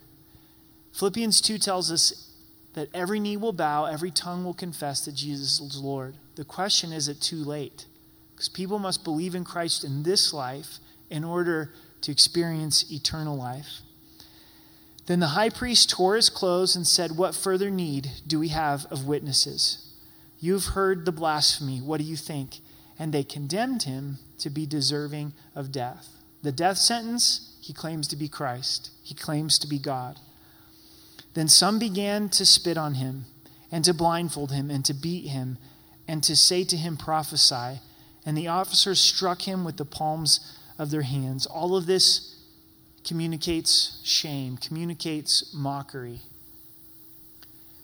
Philippians 0.93 1.41
2 1.41 1.57
tells 1.59 1.91
us 1.91 2.31
that 2.73 2.89
every 2.93 3.19
knee 3.19 3.37
will 3.37 3.53
bow, 3.53 3.85
every 3.85 4.11
tongue 4.11 4.43
will 4.43 4.53
confess 4.53 5.05
that 5.05 5.15
Jesus 5.15 5.59
is 5.59 5.79
Lord. 5.79 6.15
The 6.35 6.45
question 6.45 6.91
is 6.91 7.07
it 7.07 7.21
too 7.21 7.43
late? 7.43 7.85
Because 8.33 8.49
people 8.49 8.79
must 8.79 9.03
believe 9.03 9.35
in 9.35 9.43
Christ 9.43 9.83
in 9.83 10.03
this 10.03 10.33
life 10.33 10.79
in 11.09 11.23
order 11.23 11.73
to 12.01 12.11
experience 12.11 12.89
eternal 12.91 13.35
life. 13.35 13.81
Then 15.09 15.21
the 15.21 15.29
high 15.29 15.49
priest 15.49 15.89
tore 15.89 16.15
his 16.15 16.29
clothes 16.29 16.75
and 16.75 16.85
said, 16.85 17.17
What 17.17 17.33
further 17.33 17.71
need 17.71 18.11
do 18.27 18.37
we 18.37 18.49
have 18.49 18.85
of 18.91 19.07
witnesses? 19.07 19.91
You've 20.39 20.65
heard 20.75 21.03
the 21.03 21.11
blasphemy. 21.11 21.79
What 21.79 21.97
do 21.97 22.03
you 22.03 22.15
think? 22.15 22.59
And 22.99 23.11
they 23.11 23.23
condemned 23.23 23.83
him 23.83 24.19
to 24.37 24.51
be 24.51 24.67
deserving 24.67 25.33
of 25.55 25.71
death. 25.71 26.09
The 26.43 26.51
death 26.51 26.77
sentence, 26.77 27.57
he 27.59 27.73
claims 27.73 28.07
to 28.09 28.15
be 28.15 28.27
Christ, 28.27 28.91
he 29.01 29.15
claims 29.15 29.57
to 29.57 29.67
be 29.67 29.79
God. 29.79 30.19
Then 31.33 31.47
some 31.47 31.79
began 31.79 32.29
to 32.29 32.45
spit 32.45 32.77
on 32.77 32.93
him, 32.93 33.25
and 33.71 33.83
to 33.85 33.95
blindfold 33.95 34.51
him, 34.51 34.69
and 34.69 34.85
to 34.85 34.93
beat 34.93 35.25
him, 35.29 35.57
and 36.07 36.23
to 36.23 36.35
say 36.35 36.63
to 36.65 36.77
him, 36.77 36.97
Prophesy. 36.97 37.79
And 38.27 38.37
the 38.37 38.47
officers 38.47 38.99
struck 38.99 39.47
him 39.47 39.65
with 39.65 39.77
the 39.77 39.85
palms 39.85 40.55
of 40.77 40.91
their 40.91 41.01
hands. 41.01 41.47
All 41.47 41.75
of 41.75 41.87
this 41.87 42.35
communicates 43.09 43.99
shame, 44.03 44.55
communicates 44.55 45.51
mockery. 45.51 46.19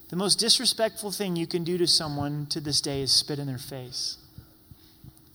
The 0.10 0.16
most 0.16 0.36
disrespectful 0.36 1.10
thing 1.10 1.36
you 1.36 1.48
can 1.48 1.64
do 1.64 1.80
to 1.80 1.88
someone 1.88 2.46
to 2.52 2.62
this 2.62 2.80
day 2.80 3.02
is 3.02 3.12
spit 3.12 3.40
in 3.40 3.48
their 3.48 3.58
face. 3.58 4.18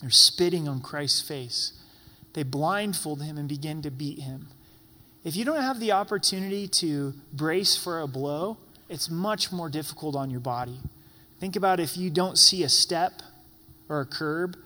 They're 0.00 0.10
spitting 0.10 0.68
on 0.68 0.80
Christ's 0.80 1.26
face. 1.26 1.72
They 2.34 2.44
blindfold 2.44 3.20
him 3.20 3.36
and 3.36 3.48
begin 3.48 3.82
to 3.82 3.90
beat 3.90 4.20
him. 4.20 4.46
If 5.24 5.34
you 5.34 5.44
don't 5.44 5.60
have 5.60 5.80
the 5.80 5.90
opportunity 5.90 6.68
to 6.68 7.12
brace 7.32 7.76
for 7.76 8.00
a 8.00 8.06
blow, 8.06 8.58
it's 8.88 9.10
much 9.10 9.50
more 9.50 9.68
difficult 9.68 10.14
on 10.14 10.30
your 10.30 10.38
body. 10.38 10.78
Think 11.40 11.56
about 11.56 11.80
if 11.80 11.96
you 11.96 12.10
don't 12.10 12.38
see 12.38 12.62
a 12.62 12.68
step 12.68 13.22
or 13.88 14.00
a 14.00 14.06
curb, 14.06 14.56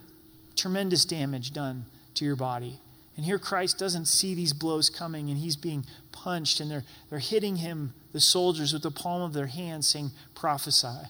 tremendous 0.55 1.07
damage 1.07 1.55
done 1.55 1.87
to 2.17 2.27
your 2.27 2.37
body. 2.37 2.79
And 3.17 3.25
here 3.25 3.39
Christ 3.39 3.79
doesn't 3.79 4.07
see 4.07 4.35
these 4.35 4.53
blows 4.53 4.91
coming 4.91 5.31
and 5.31 5.39
he's 5.39 5.57
being 5.57 5.85
punched 6.11 6.61
and 6.61 6.71
they're, 6.71 6.85
they're 7.11 7.21
hitting 7.21 7.57
him, 7.57 7.95
the 8.13 8.21
soldiers, 8.21 8.73
with 8.73 8.83
the 8.83 8.91
palm 8.91 9.23
of 9.23 9.33
their 9.33 9.47
hand 9.47 9.85
saying, 9.85 10.11
prophesy. 10.35 11.09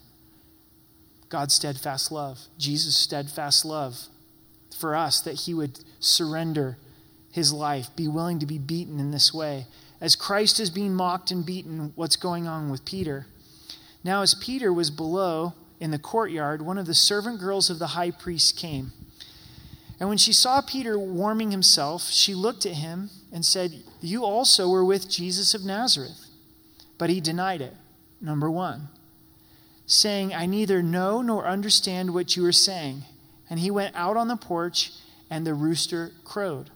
God's 1.30 1.54
steadfast 1.54 2.12
love, 2.12 2.38
Jesus' 2.58 2.96
steadfast 2.96 3.64
love 3.64 3.98
for 4.78 4.94
us, 4.94 5.20
that 5.20 5.40
he 5.40 5.54
would 5.54 5.80
surrender 5.98 6.76
his 7.32 7.52
life, 7.52 7.88
be 7.96 8.06
willing 8.06 8.38
to 8.38 8.46
be 8.46 8.58
beaten 8.58 9.00
in 9.00 9.10
this 9.10 9.32
way. 9.32 9.66
As 10.00 10.14
Christ 10.14 10.60
is 10.60 10.70
being 10.70 10.94
mocked 10.94 11.30
and 11.30 11.44
beaten, 11.44 11.92
what's 11.96 12.16
going 12.16 12.46
on 12.46 12.70
with 12.70 12.84
Peter? 12.84 13.26
Now, 14.04 14.22
as 14.22 14.34
Peter 14.34 14.72
was 14.72 14.90
below 14.90 15.54
in 15.80 15.90
the 15.90 15.98
courtyard, 15.98 16.62
one 16.62 16.78
of 16.78 16.86
the 16.86 16.94
servant 16.94 17.40
girls 17.40 17.70
of 17.70 17.78
the 17.78 17.88
high 17.88 18.10
priest 18.10 18.56
came. 18.56 18.92
And 20.04 20.10
when 20.10 20.18
she 20.18 20.34
saw 20.34 20.60
Peter 20.60 20.98
warming 20.98 21.50
himself, 21.50 22.10
she 22.10 22.34
looked 22.34 22.66
at 22.66 22.74
him 22.74 23.08
and 23.32 23.42
said, 23.42 23.82
You 24.02 24.22
also 24.22 24.68
were 24.68 24.84
with 24.84 25.08
Jesus 25.08 25.54
of 25.54 25.64
Nazareth. 25.64 26.26
But 26.98 27.08
he 27.08 27.22
denied 27.22 27.62
it, 27.62 27.72
number 28.20 28.50
one, 28.50 28.88
saying, 29.86 30.34
I 30.34 30.44
neither 30.44 30.82
know 30.82 31.22
nor 31.22 31.46
understand 31.46 32.12
what 32.12 32.36
you 32.36 32.44
are 32.44 32.52
saying. 32.52 33.04
And 33.48 33.60
he 33.60 33.70
went 33.70 33.96
out 33.96 34.18
on 34.18 34.28
the 34.28 34.36
porch, 34.36 34.92
and 35.30 35.46
the 35.46 35.54
rooster 35.54 36.12
crowed. 36.22 36.68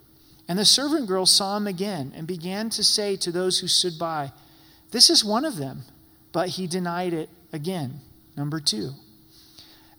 And 0.48 0.58
the 0.58 0.64
servant 0.64 1.06
girl 1.06 1.26
saw 1.26 1.58
him 1.58 1.66
again 1.66 2.14
and 2.16 2.26
began 2.26 2.70
to 2.70 2.82
say 2.82 3.14
to 3.16 3.30
those 3.30 3.58
who 3.58 3.68
stood 3.68 3.98
by, 3.98 4.32
This 4.90 5.10
is 5.10 5.22
one 5.22 5.44
of 5.44 5.56
them. 5.56 5.82
But 6.32 6.48
he 6.48 6.66
denied 6.66 7.12
it 7.12 7.28
again, 7.52 8.00
number 8.38 8.58
two. 8.58 8.92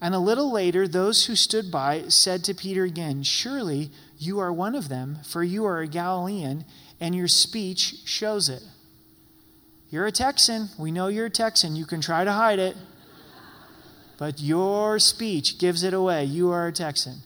And 0.02 0.16
a 0.16 0.20
little 0.20 0.52
later, 0.52 0.88
those 0.88 1.26
who 1.26 1.36
stood 1.36 1.72
by 1.72 2.04
said 2.08 2.44
to 2.46 2.54
Peter 2.54 2.84
again, 2.84 3.24
Surely 3.24 3.92
you 4.18 4.40
are 4.40 4.52
one 4.52 4.76
of 4.76 4.88
them, 4.88 5.20
for 5.26 5.44
you 5.44 5.66
are 5.66 5.80
a 5.80 5.88
Galilean, 5.88 6.66
and 7.00 7.14
your 7.14 7.28
speech 7.28 7.96
shows 8.06 8.50
it. 8.50 8.64
You're 9.90 10.06
a 10.06 10.12
Texan. 10.12 10.70
We 10.78 10.92
know 10.92 11.08
you're 11.08 11.26
a 11.26 11.32
Texan. 11.32 11.76
You 11.76 11.86
can 11.86 12.00
try 12.00 12.24
to 12.24 12.32
hide 12.32 12.60
it, 12.60 12.78
but 14.18 14.40
your 14.40 15.00
speech 15.00 15.58
gives 15.58 15.84
it 15.84 15.94
away. 15.94 16.26
You 16.26 16.52
are 16.52 16.68
a 16.68 16.74
Texan. 16.74 17.18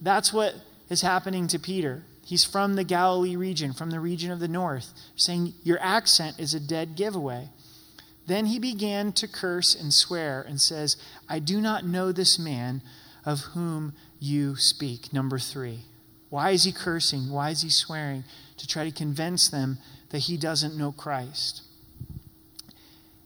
That's 0.00 0.32
what 0.32 0.54
is 0.88 1.02
happening 1.02 1.48
to 1.48 1.58
Peter. 1.58 2.02
He's 2.24 2.44
from 2.44 2.76
the 2.76 2.84
Galilee 2.84 3.36
region, 3.36 3.72
from 3.72 3.90
the 3.90 4.00
region 4.00 4.30
of 4.30 4.38
the 4.40 4.48
north, 4.48 4.92
saying, 5.16 5.54
Your 5.64 5.78
accent 5.80 6.38
is 6.38 6.54
a 6.54 6.60
dead 6.60 6.94
giveaway. 6.94 7.48
Then 8.26 8.46
he 8.46 8.58
began 8.58 9.12
to 9.12 9.26
curse 9.26 9.74
and 9.74 9.92
swear 9.92 10.42
and 10.42 10.60
says, 10.60 10.96
I 11.28 11.38
do 11.38 11.60
not 11.60 11.84
know 11.84 12.12
this 12.12 12.38
man 12.38 12.82
of 13.24 13.40
whom 13.54 13.94
you 14.20 14.56
speak. 14.56 15.12
Number 15.12 15.38
three. 15.38 15.80
Why 16.30 16.50
is 16.50 16.64
he 16.64 16.72
cursing? 16.72 17.30
Why 17.30 17.50
is 17.50 17.62
he 17.62 17.68
swearing? 17.68 18.24
To 18.58 18.66
try 18.66 18.84
to 18.84 18.96
convince 18.96 19.48
them 19.48 19.78
that 20.10 20.20
he 20.20 20.36
doesn't 20.36 20.76
know 20.76 20.92
Christ. 20.92 21.62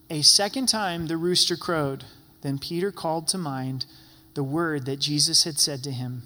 A 0.08 0.22
second 0.22 0.66
time 0.68 1.06
the 1.06 1.16
rooster 1.16 1.56
crowed. 1.56 2.04
Then 2.42 2.58
Peter 2.58 2.90
called 2.90 3.28
to 3.28 3.38
mind 3.38 3.86
the 4.34 4.44
word 4.44 4.86
that 4.86 5.00
Jesus 5.00 5.44
had 5.44 5.58
said 5.58 5.82
to 5.84 5.90
him 5.90 6.22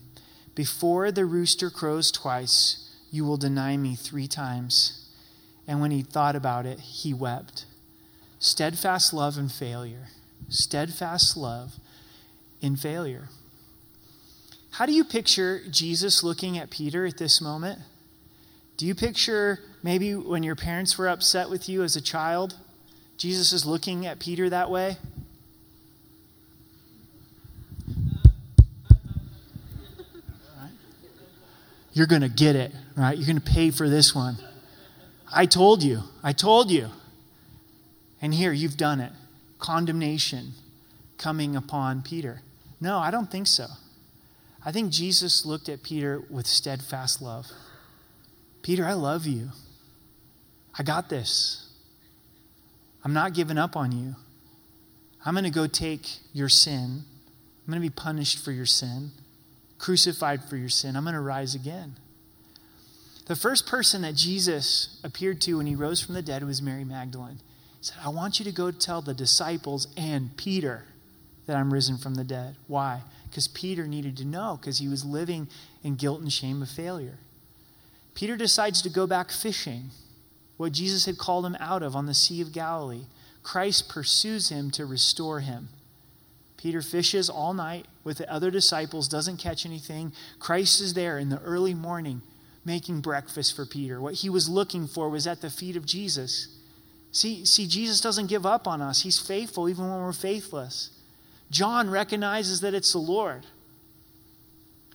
Before 0.54 1.10
the 1.10 1.24
rooster 1.24 1.70
crows 1.70 2.10
twice, 2.10 2.88
you 3.10 3.24
will 3.24 3.36
deny 3.36 3.76
me 3.76 3.94
three 3.94 4.28
times. 4.28 5.08
And 5.66 5.80
when 5.80 5.90
he 5.90 6.02
thought 6.02 6.36
about 6.36 6.66
it, 6.66 6.80
he 6.80 7.12
wept 7.12 7.66
steadfast 8.40 9.12
love 9.12 9.38
and 9.38 9.52
failure. 9.52 10.08
Steadfast 10.48 11.36
love 11.36 11.74
in 12.60 12.74
failure. 12.74 13.28
How 14.72 14.86
do 14.86 14.92
you 14.92 15.04
picture 15.04 15.60
Jesus 15.70 16.24
looking 16.24 16.58
at 16.58 16.70
Peter 16.70 17.06
at 17.06 17.18
this 17.18 17.40
moment? 17.40 17.78
Do 18.76 18.86
you 18.86 18.94
picture 18.94 19.60
maybe 19.82 20.14
when 20.14 20.42
your 20.42 20.56
parents 20.56 20.96
were 20.98 21.08
upset 21.08 21.50
with 21.50 21.68
you 21.68 21.82
as 21.82 21.94
a 21.94 22.00
child? 22.00 22.56
Jesus 23.16 23.52
is 23.52 23.66
looking 23.66 24.06
at 24.06 24.18
Peter 24.18 24.48
that 24.48 24.70
way? 24.70 24.96
You're 31.92 32.06
going 32.06 32.22
to 32.22 32.28
get 32.28 32.56
it, 32.56 32.72
right? 32.96 33.18
You're 33.18 33.26
going 33.26 33.40
to 33.40 33.42
pay 33.42 33.70
for 33.70 33.88
this 33.88 34.14
one. 34.14 34.36
I 35.32 35.44
told 35.46 35.82
you. 35.82 36.00
I 36.22 36.32
told 36.32 36.70
you. 36.70 36.88
And 38.20 38.34
here, 38.34 38.52
you've 38.52 38.76
done 38.76 39.00
it. 39.00 39.12
Condemnation 39.58 40.52
coming 41.18 41.56
upon 41.56 42.02
Peter. 42.02 42.42
No, 42.80 42.98
I 42.98 43.10
don't 43.10 43.30
think 43.30 43.46
so. 43.46 43.66
I 44.64 44.72
think 44.72 44.92
Jesus 44.92 45.46
looked 45.46 45.68
at 45.68 45.82
Peter 45.82 46.22
with 46.28 46.46
steadfast 46.46 47.22
love. 47.22 47.46
Peter, 48.62 48.84
I 48.84 48.92
love 48.92 49.26
you. 49.26 49.50
I 50.78 50.82
got 50.82 51.08
this. 51.08 51.68
I'm 53.04 53.12
not 53.12 53.34
giving 53.34 53.58
up 53.58 53.76
on 53.76 53.92
you. 53.92 54.16
I'm 55.24 55.34
going 55.34 55.44
to 55.44 55.50
go 55.50 55.66
take 55.66 56.18
your 56.32 56.48
sin. 56.48 57.04
I'm 57.66 57.72
going 57.72 57.82
to 57.82 57.88
be 57.88 57.94
punished 57.94 58.42
for 58.44 58.52
your 58.52 58.66
sin, 58.66 59.10
crucified 59.78 60.44
for 60.44 60.56
your 60.56 60.68
sin. 60.68 60.96
I'm 60.96 61.04
going 61.04 61.14
to 61.14 61.20
rise 61.20 61.54
again. 61.54 61.96
The 63.26 63.36
first 63.36 63.66
person 63.66 64.02
that 64.02 64.16
Jesus 64.16 64.98
appeared 65.04 65.40
to 65.42 65.58
when 65.58 65.66
he 65.66 65.76
rose 65.76 66.02
from 66.02 66.14
the 66.14 66.22
dead 66.22 66.42
was 66.44 66.60
Mary 66.60 66.84
Magdalene. 66.84 67.38
Said, 67.80 67.96
I 68.04 68.10
want 68.10 68.38
you 68.38 68.44
to 68.44 68.52
go 68.52 68.70
tell 68.70 69.00
the 69.00 69.14
disciples 69.14 69.88
and 69.96 70.36
Peter 70.36 70.84
that 71.46 71.56
I'm 71.56 71.72
risen 71.72 71.96
from 71.96 72.14
the 72.14 72.24
dead. 72.24 72.56
Why? 72.66 73.02
Because 73.28 73.48
Peter 73.48 73.86
needed 73.86 74.16
to 74.18 74.24
know, 74.24 74.58
because 74.60 74.78
he 74.78 74.88
was 74.88 75.04
living 75.04 75.48
in 75.82 75.96
guilt 75.96 76.20
and 76.20 76.32
shame 76.32 76.62
of 76.62 76.68
failure. 76.68 77.18
Peter 78.14 78.36
decides 78.36 78.82
to 78.82 78.90
go 78.90 79.06
back 79.06 79.30
fishing, 79.30 79.90
what 80.56 80.72
Jesus 80.72 81.06
had 81.06 81.16
called 81.16 81.46
him 81.46 81.56
out 81.58 81.82
of 81.82 81.96
on 81.96 82.06
the 82.06 82.12
Sea 82.12 82.42
of 82.42 82.52
Galilee. 82.52 83.06
Christ 83.42 83.88
pursues 83.88 84.50
him 84.50 84.70
to 84.72 84.84
restore 84.84 85.40
him. 85.40 85.70
Peter 86.58 86.82
fishes 86.82 87.30
all 87.30 87.54
night 87.54 87.86
with 88.04 88.18
the 88.18 88.30
other 88.30 88.50
disciples, 88.50 89.08
doesn't 89.08 89.38
catch 89.38 89.64
anything. 89.64 90.12
Christ 90.38 90.82
is 90.82 90.92
there 90.92 91.18
in 91.18 91.30
the 91.30 91.40
early 91.40 91.72
morning 91.72 92.20
making 92.62 93.00
breakfast 93.00 93.56
for 93.56 93.64
Peter. 93.64 93.98
What 93.98 94.16
he 94.16 94.28
was 94.28 94.50
looking 94.50 94.86
for 94.86 95.08
was 95.08 95.26
at 95.26 95.40
the 95.40 95.48
feet 95.48 95.76
of 95.76 95.86
Jesus. 95.86 96.48
See, 97.12 97.44
see, 97.44 97.66
Jesus 97.66 98.00
doesn't 98.00 98.28
give 98.28 98.46
up 98.46 98.68
on 98.68 98.80
us. 98.80 99.02
He's 99.02 99.18
faithful 99.18 99.68
even 99.68 99.90
when 99.90 100.00
we're 100.00 100.12
faithless. 100.12 100.90
John 101.50 101.90
recognizes 101.90 102.60
that 102.60 102.74
it's 102.74 102.92
the 102.92 102.98
Lord. 102.98 103.44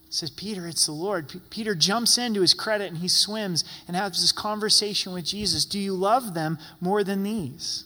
He 0.05 0.11
says, 0.11 0.29
Peter, 0.29 0.65
it's 0.67 0.85
the 0.85 0.93
Lord. 0.93 1.27
P- 1.27 1.41
Peter 1.49 1.75
jumps 1.75 2.17
into 2.17 2.39
his 2.39 2.53
credit 2.53 2.87
and 2.87 2.99
he 2.99 3.09
swims 3.09 3.65
and 3.87 3.97
has 3.97 4.21
this 4.21 4.31
conversation 4.31 5.11
with 5.11 5.25
Jesus. 5.25 5.65
Do 5.65 5.77
you 5.77 5.93
love 5.93 6.33
them 6.33 6.57
more 6.79 7.03
than 7.03 7.23
these? 7.23 7.83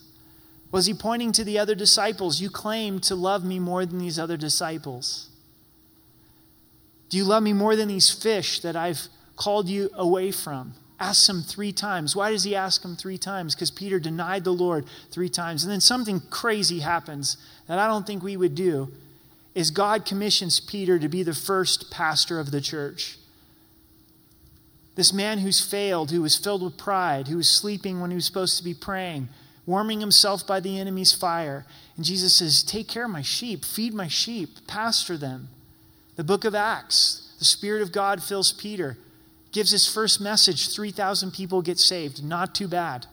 Was 0.71 0.86
he 0.86 0.93
pointing 0.93 1.32
to 1.32 1.43
the 1.43 1.57
other 1.57 1.73
disciples? 1.73 2.39
You 2.39 2.51
claim 2.51 2.99
to 3.01 3.15
love 3.15 3.43
me 3.43 3.57
more 3.57 3.86
than 3.86 3.97
these 3.97 4.19
other 4.19 4.38
disciples. 4.38 5.30
Do 7.09 7.17
you 7.17 7.23
love 7.23 7.41
me 7.41 7.53
more 7.53 7.75
than 7.75 7.88
these 7.88 8.11
fish 8.11 8.59
that 8.59 8.75
I've 8.75 9.07
called 9.36 9.67
you 9.67 9.89
away 9.95 10.30
from? 10.32 10.75
Asks 10.99 11.29
him 11.29 11.41
three 11.41 11.71
times. 11.71 12.15
Why 12.15 12.31
does 12.31 12.43
he 12.43 12.55
ask 12.55 12.83
him 12.83 12.95
three 12.95 13.17
times? 13.17 13.55
Because 13.55 13.71
Peter 13.71 13.99
denied 13.99 14.43
the 14.43 14.51
Lord 14.51 14.85
three 15.11 15.29
times. 15.29 15.63
And 15.63 15.71
then 15.71 15.81
something 15.81 16.21
crazy 16.29 16.79
happens 16.79 17.37
that 17.67 17.79
I 17.79 17.87
don't 17.87 18.05
think 18.05 18.21
we 18.21 18.37
would 18.37 18.55
do 18.55 18.91
is 19.55 19.71
God 19.71 20.05
commissions 20.05 20.59
Peter 20.59 20.99
to 20.99 21.09
be 21.09 21.23
the 21.23 21.33
first 21.33 21.89
pastor 21.89 22.39
of 22.39 22.51
the 22.51 22.61
church. 22.61 23.17
This 24.95 25.13
man 25.13 25.39
who's 25.39 25.65
failed, 25.65 26.11
who 26.11 26.21
was 26.21 26.37
filled 26.37 26.61
with 26.61 26.77
pride, 26.77 27.29
who 27.29 27.37
was 27.37 27.47
sleeping 27.47 28.01
when 28.01 28.11
he 28.11 28.15
was 28.15 28.25
supposed 28.25 28.57
to 28.57 28.63
be 28.63 28.73
praying, 28.73 29.29
warming 29.65 30.01
himself 30.01 30.45
by 30.45 30.59
the 30.59 30.77
enemy's 30.77 31.13
fire. 31.13 31.65
And 31.95 32.03
Jesus 32.05 32.35
says, 32.35 32.63
Take 32.63 32.89
care 32.89 33.05
of 33.05 33.11
my 33.11 33.21
sheep, 33.21 33.63
feed 33.63 33.93
my 33.93 34.07
sheep, 34.07 34.67
pastor 34.67 35.17
them. 35.17 35.47
The 36.17 36.23
book 36.23 36.43
of 36.43 36.53
Acts, 36.53 37.33
the 37.39 37.45
Spirit 37.45 37.81
of 37.81 37.93
God 37.93 38.21
fills 38.21 38.51
Peter 38.51 38.97
gives 39.51 39.71
his 39.71 39.91
first 39.91 40.21
message 40.21 40.73
3,000 40.73 41.31
people 41.31 41.61
get 41.61 41.79
saved. 41.79 42.23
Not 42.23 42.53
too 42.53 42.67
bad. 42.67 43.07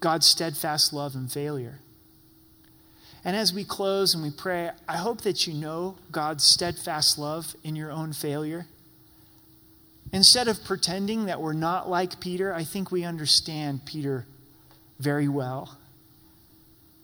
God's 0.00 0.26
steadfast 0.26 0.92
love 0.92 1.14
and 1.14 1.30
failure. 1.30 1.78
And 3.24 3.36
as 3.36 3.54
we 3.54 3.64
close 3.64 4.12
and 4.12 4.22
we 4.22 4.30
pray, 4.30 4.70
I 4.86 4.98
hope 4.98 5.22
that 5.22 5.46
you 5.46 5.54
know 5.54 5.96
God's 6.12 6.44
steadfast 6.44 7.18
love 7.18 7.54
in 7.64 7.74
your 7.74 7.90
own 7.90 8.12
failure. 8.12 8.66
Instead 10.12 10.46
of 10.46 10.62
pretending 10.62 11.24
that 11.26 11.40
we're 11.40 11.54
not 11.54 11.88
like 11.88 12.20
Peter, 12.20 12.52
I 12.52 12.64
think 12.64 12.90
we 12.90 13.04
understand 13.04 13.86
Peter 13.86 14.26
very 14.98 15.26
well. 15.26 15.78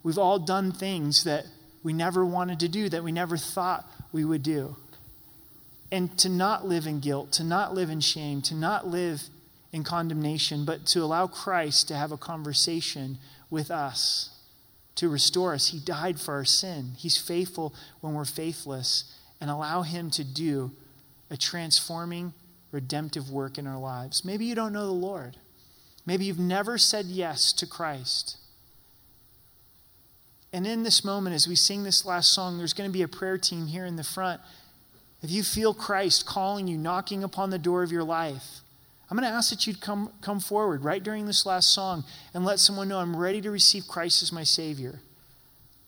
We've 0.03 0.19
all 0.19 0.39
done 0.39 0.73
things 0.73 1.25
that 1.25 1.47
we 1.83 1.95
never 1.95 2.25
wanted 2.25 2.61
to 2.61 2.69
do, 2.69 2.89
that 2.91 3.03
we 3.03 3.13
never 3.13 3.39
thought 3.39 3.91
we 4.13 4.25
would 4.25 4.43
do 4.43 4.77
and 5.93 6.17
to 6.19 6.29
not 6.29 6.67
live 6.67 6.87
in 6.87 7.01
guilt, 7.01 7.33
to 7.33 7.45
not 7.45 7.75
live 7.75 7.91
in 7.91 8.01
shame, 8.01 8.43
to 8.43 8.55
not 8.55 8.87
live 8.87 9.25
in 9.73 9.85
condemnation, 9.85 10.65
but 10.65 10.87
to 10.87 11.03
allow 11.03 11.27
Christ 11.27 11.89
to 11.89 11.97
have 11.97 12.13
a 12.13 12.17
conversation 12.17 13.19
with 13.51 13.71
us, 13.71 14.31
to 14.97 15.09
restore 15.09 15.55
us. 15.55 15.69
He 15.69 15.79
died 15.79 16.21
for 16.21 16.35
our 16.35 16.45
sin. 16.45 16.93
He's 16.97 17.17
faithful 17.17 17.75
when 18.01 18.15
we're 18.15 18.25
faithless, 18.25 19.17
and 19.41 19.51
allow 19.51 19.83
Him 19.83 20.11
to 20.13 20.25
do 20.25 20.73
a 21.31 21.37
transforming, 21.37 22.35
redemptive 22.73 23.31
work 23.31 23.59
in 23.59 23.67
our 23.67 23.79
lives. 23.79 24.25
Maybe 24.25 24.45
you 24.45 24.55
don't 24.55 24.73
know 24.73 24.87
the 24.87 24.93
Lord. 24.93 25.37
Maybe 26.07 26.25
you've 26.25 26.39
never 26.39 26.79
said 26.79 27.07
yes 27.07 27.53
to 27.55 27.67
Christ. 27.67 28.37
And 30.53 30.67
in 30.67 30.83
this 30.83 31.05
moment, 31.05 31.35
as 31.35 31.47
we 31.47 31.55
sing 31.55 31.85
this 31.85 32.05
last 32.05 32.33
song, 32.33 32.59
there's 32.59 32.73
going 32.73 32.91
to 32.91 32.93
be 32.93 33.03
a 33.03 33.09
prayer 33.09 33.39
team 33.39 33.69
here 33.69 33.87
in 33.87 33.97
the 33.97 34.05
front. 34.05 34.41
If 35.23 35.31
you 35.31 35.43
feel 35.43 35.75
Christ 35.75 36.25
calling 36.27 36.67
you, 36.67 36.79
knocking 36.79 37.23
upon 37.23 37.51
the 37.51 37.59
door 37.59 37.83
of 37.83 37.93
your 37.93 38.05
life, 38.05 38.61
I'm 39.11 39.17
going 39.17 39.29
to 39.29 39.37
ask 39.37 39.51
that 39.51 39.67
you'd 39.67 39.81
come, 39.81 40.13
come 40.21 40.41
forward 40.41 40.85
right 40.85 41.03
during 41.03 41.27
this 41.27 41.45
last 41.45 41.75
song 41.75 42.05
and 42.33 42.45
let 42.45 42.61
someone 42.61 42.89
know 42.89 42.99
I'm 42.99 43.17
ready 43.17 43.41
to 43.41 43.51
receive 43.51 43.89
Christ 43.89 44.23
as 44.23 44.33
my 44.33 44.45
Savior. 44.45 45.01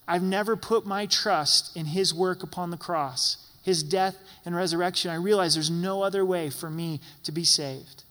I've 0.09 0.23
never 0.23 0.57
put 0.57 0.85
my 0.85 1.07
trust 1.07 1.75
in 1.77 1.87
His 1.87 2.13
work 2.13 2.43
upon 2.43 2.71
the 2.71 2.77
cross, 2.77 3.37
His 3.63 3.83
death 3.83 4.17
and 4.45 4.57
resurrection. 4.57 5.11
I 5.11 5.15
realize 5.15 5.55
there's 5.55 5.71
no 5.71 6.03
other 6.03 6.25
way 6.25 6.51
for 6.51 6.69
me 6.69 7.01
to 7.23 7.31
be 7.31 7.45
saved. 7.45 8.03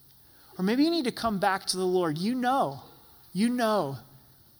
Or 0.58 0.64
maybe 0.64 0.84
you 0.86 0.90
need 0.90 1.06
to 1.06 1.12
come 1.12 1.40
back 1.40 1.66
to 1.68 1.78
the 1.78 1.86
Lord. 1.86 2.18
You 2.18 2.34
know, 2.34 2.84
you 3.34 3.50
know 3.50 3.98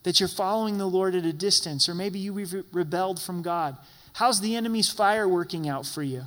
that 0.02 0.20
you're 0.20 0.28
following 0.28 0.76
the 0.76 0.86
Lord 0.86 1.14
at 1.14 1.24
a 1.24 1.32
distance, 1.32 1.88
or 1.88 1.94
maybe 1.94 2.18
you 2.18 2.32
re- 2.32 2.62
rebelled 2.72 3.20
from 3.20 3.40
God. 3.40 3.76
How's 4.14 4.40
the 4.40 4.54
enemy's 4.54 4.90
fire 4.90 5.26
working 5.26 5.68
out 5.68 5.86
for 5.86 6.02
you? 6.02 6.24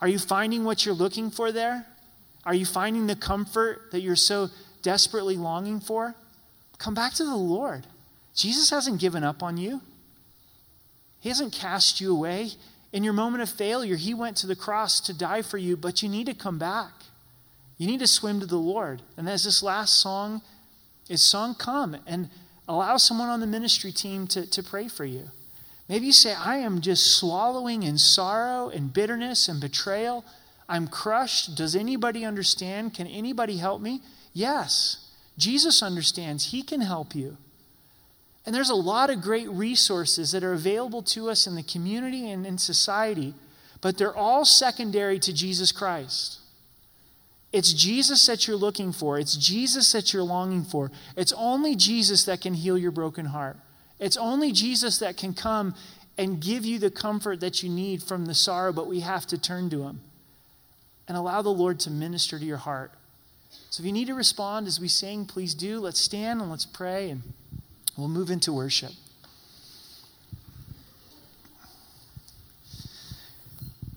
Are 0.00 0.08
you 0.08 0.18
finding 0.18 0.64
what 0.64 0.84
you're 0.84 0.94
looking 0.94 1.30
for 1.30 1.52
there? 1.52 1.86
Are 2.44 2.54
you 2.54 2.64
finding 2.64 3.06
the 3.06 3.16
comfort 3.16 3.90
that 3.92 4.00
you're 4.00 4.16
so 4.16 4.48
desperately 4.82 5.36
longing 5.36 5.80
for? 5.80 6.14
Come 6.78 6.94
back 6.94 7.12
to 7.14 7.24
the 7.24 7.36
Lord. 7.36 7.86
Jesus 8.34 8.70
hasn't 8.70 9.00
given 9.00 9.22
up 9.22 9.42
on 9.42 9.56
you, 9.56 9.82
He 11.20 11.28
hasn't 11.28 11.52
cast 11.52 12.00
you 12.00 12.12
away. 12.12 12.52
In 12.92 13.04
your 13.04 13.12
moment 13.12 13.40
of 13.40 13.48
failure, 13.48 13.94
He 13.94 14.14
went 14.14 14.36
to 14.38 14.48
the 14.48 14.56
cross 14.56 14.98
to 15.02 15.16
die 15.16 15.42
for 15.42 15.58
you, 15.58 15.76
but 15.76 16.02
you 16.02 16.08
need 16.08 16.26
to 16.26 16.34
come 16.34 16.58
back. 16.58 16.90
You 17.78 17.86
need 17.86 18.00
to 18.00 18.06
swim 18.06 18.40
to 18.40 18.46
the 18.46 18.56
Lord. 18.56 19.02
And 19.16 19.28
as 19.28 19.44
this 19.44 19.62
last 19.62 19.98
song 19.98 20.42
is 21.08 21.22
sung, 21.22 21.54
come 21.54 21.96
and 22.06 22.28
allow 22.68 22.96
someone 22.96 23.28
on 23.28 23.40
the 23.40 23.46
ministry 23.46 23.92
team 23.92 24.26
to, 24.28 24.44
to 24.50 24.62
pray 24.62 24.88
for 24.88 25.04
you. 25.04 25.30
Maybe 25.90 26.06
you 26.06 26.12
say, 26.12 26.34
I 26.34 26.58
am 26.58 26.82
just 26.82 27.16
swallowing 27.16 27.82
in 27.82 27.98
sorrow 27.98 28.68
and 28.68 28.92
bitterness 28.92 29.48
and 29.48 29.60
betrayal. 29.60 30.24
I'm 30.68 30.86
crushed. 30.86 31.56
Does 31.56 31.74
anybody 31.74 32.24
understand? 32.24 32.94
Can 32.94 33.08
anybody 33.08 33.56
help 33.56 33.82
me? 33.82 34.00
Yes. 34.32 35.10
Jesus 35.36 35.82
understands. 35.82 36.52
He 36.52 36.62
can 36.62 36.80
help 36.80 37.16
you. 37.16 37.38
And 38.46 38.54
there's 38.54 38.70
a 38.70 38.76
lot 38.76 39.10
of 39.10 39.20
great 39.20 39.50
resources 39.50 40.30
that 40.30 40.44
are 40.44 40.52
available 40.52 41.02
to 41.02 41.28
us 41.28 41.48
in 41.48 41.56
the 41.56 41.62
community 41.64 42.30
and 42.30 42.46
in 42.46 42.56
society, 42.56 43.34
but 43.80 43.98
they're 43.98 44.16
all 44.16 44.44
secondary 44.44 45.18
to 45.18 45.32
Jesus 45.32 45.72
Christ. 45.72 46.38
It's 47.52 47.72
Jesus 47.72 48.24
that 48.26 48.46
you're 48.46 48.56
looking 48.56 48.92
for. 48.92 49.18
It's 49.18 49.34
Jesus 49.34 49.90
that 49.90 50.12
you're 50.12 50.22
longing 50.22 50.62
for. 50.62 50.92
It's 51.16 51.32
only 51.32 51.74
Jesus 51.74 52.22
that 52.26 52.42
can 52.42 52.54
heal 52.54 52.78
your 52.78 52.92
broken 52.92 53.26
heart. 53.26 53.56
It's 54.00 54.16
only 54.16 54.50
Jesus 54.50 54.98
that 54.98 55.16
can 55.16 55.34
come 55.34 55.74
and 56.18 56.40
give 56.40 56.64
you 56.64 56.78
the 56.78 56.90
comfort 56.90 57.40
that 57.40 57.62
you 57.62 57.68
need 57.68 58.02
from 58.02 58.26
the 58.26 58.34
sorrow, 58.34 58.72
but 58.72 58.88
we 58.88 59.00
have 59.00 59.26
to 59.26 59.38
turn 59.38 59.70
to 59.70 59.82
Him 59.82 60.00
and 61.06 61.16
allow 61.16 61.42
the 61.42 61.50
Lord 61.50 61.78
to 61.80 61.90
minister 61.90 62.38
to 62.38 62.44
your 62.44 62.56
heart. 62.56 62.92
So 63.68 63.82
if 63.82 63.86
you 63.86 63.92
need 63.92 64.06
to 64.06 64.14
respond 64.14 64.66
as 64.66 64.80
we 64.80 64.88
sing, 64.88 65.26
please 65.26 65.54
do. 65.54 65.78
Let's 65.78 66.00
stand 66.00 66.40
and 66.40 66.50
let's 66.50 66.66
pray, 66.66 67.10
and 67.10 67.22
we'll 67.96 68.08
move 68.08 68.30
into 68.30 68.52
worship. 68.52 68.92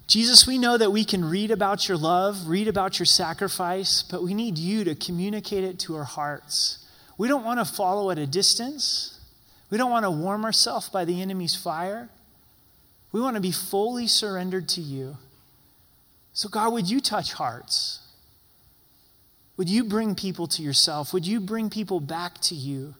Jesus, 0.05 0.45
we 0.45 0.57
know 0.59 0.77
that 0.77 0.91
we 0.91 1.05
can 1.05 1.25
read 1.25 1.49
about 1.49 1.87
your 1.87 1.97
love, 1.97 2.47
read 2.47 2.67
about 2.67 2.99
your 2.99 3.05
sacrifice, 3.05 4.03
but 4.03 4.21
we 4.21 4.33
need 4.33 4.59
you 4.59 4.83
to 4.83 4.93
communicate 4.93 5.63
it 5.63 5.79
to 5.79 5.95
our 5.95 6.03
hearts. 6.03 6.85
We 7.17 7.27
don't 7.27 7.43
want 7.43 7.59
to 7.59 7.65
follow 7.65 8.11
at 8.11 8.19
a 8.19 8.27
distance. 8.27 9.12
We 9.73 9.79
don't 9.79 9.89
want 9.89 10.05
to 10.05 10.11
warm 10.11 10.45
ourselves 10.45 10.87
by 10.87 11.03
the 11.03 11.19
enemy's 11.19 11.55
fire. 11.55 12.07
We 13.11 13.19
want 13.19 13.37
to 13.37 13.41
be 13.41 13.51
fully 13.51 14.05
surrendered 14.05 14.69
to 14.69 14.81
you. 14.81 15.17
So, 16.31 16.47
God, 16.47 16.73
would 16.73 16.87
you 16.87 17.01
touch 17.01 17.33
hearts? 17.33 18.01
Would 19.57 19.69
you 19.69 19.83
bring 19.83 20.13
people 20.13 20.45
to 20.45 20.61
yourself? 20.61 21.11
Would 21.11 21.25
you 21.25 21.39
bring 21.39 21.71
people 21.71 21.99
back 21.99 22.39
to 22.41 22.53
you? 22.53 22.93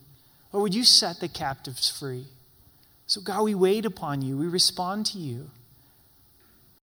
Or 0.52 0.62
would 0.62 0.74
you 0.74 0.82
set 0.82 1.20
the 1.20 1.28
captives 1.28 1.88
free? 1.88 2.24
So, 3.06 3.20
God, 3.20 3.44
we 3.44 3.54
wait 3.54 3.86
upon 3.86 4.22
you. 4.22 4.36
We 4.36 4.48
respond 4.48 5.06
to 5.06 5.18
you. 5.18 5.52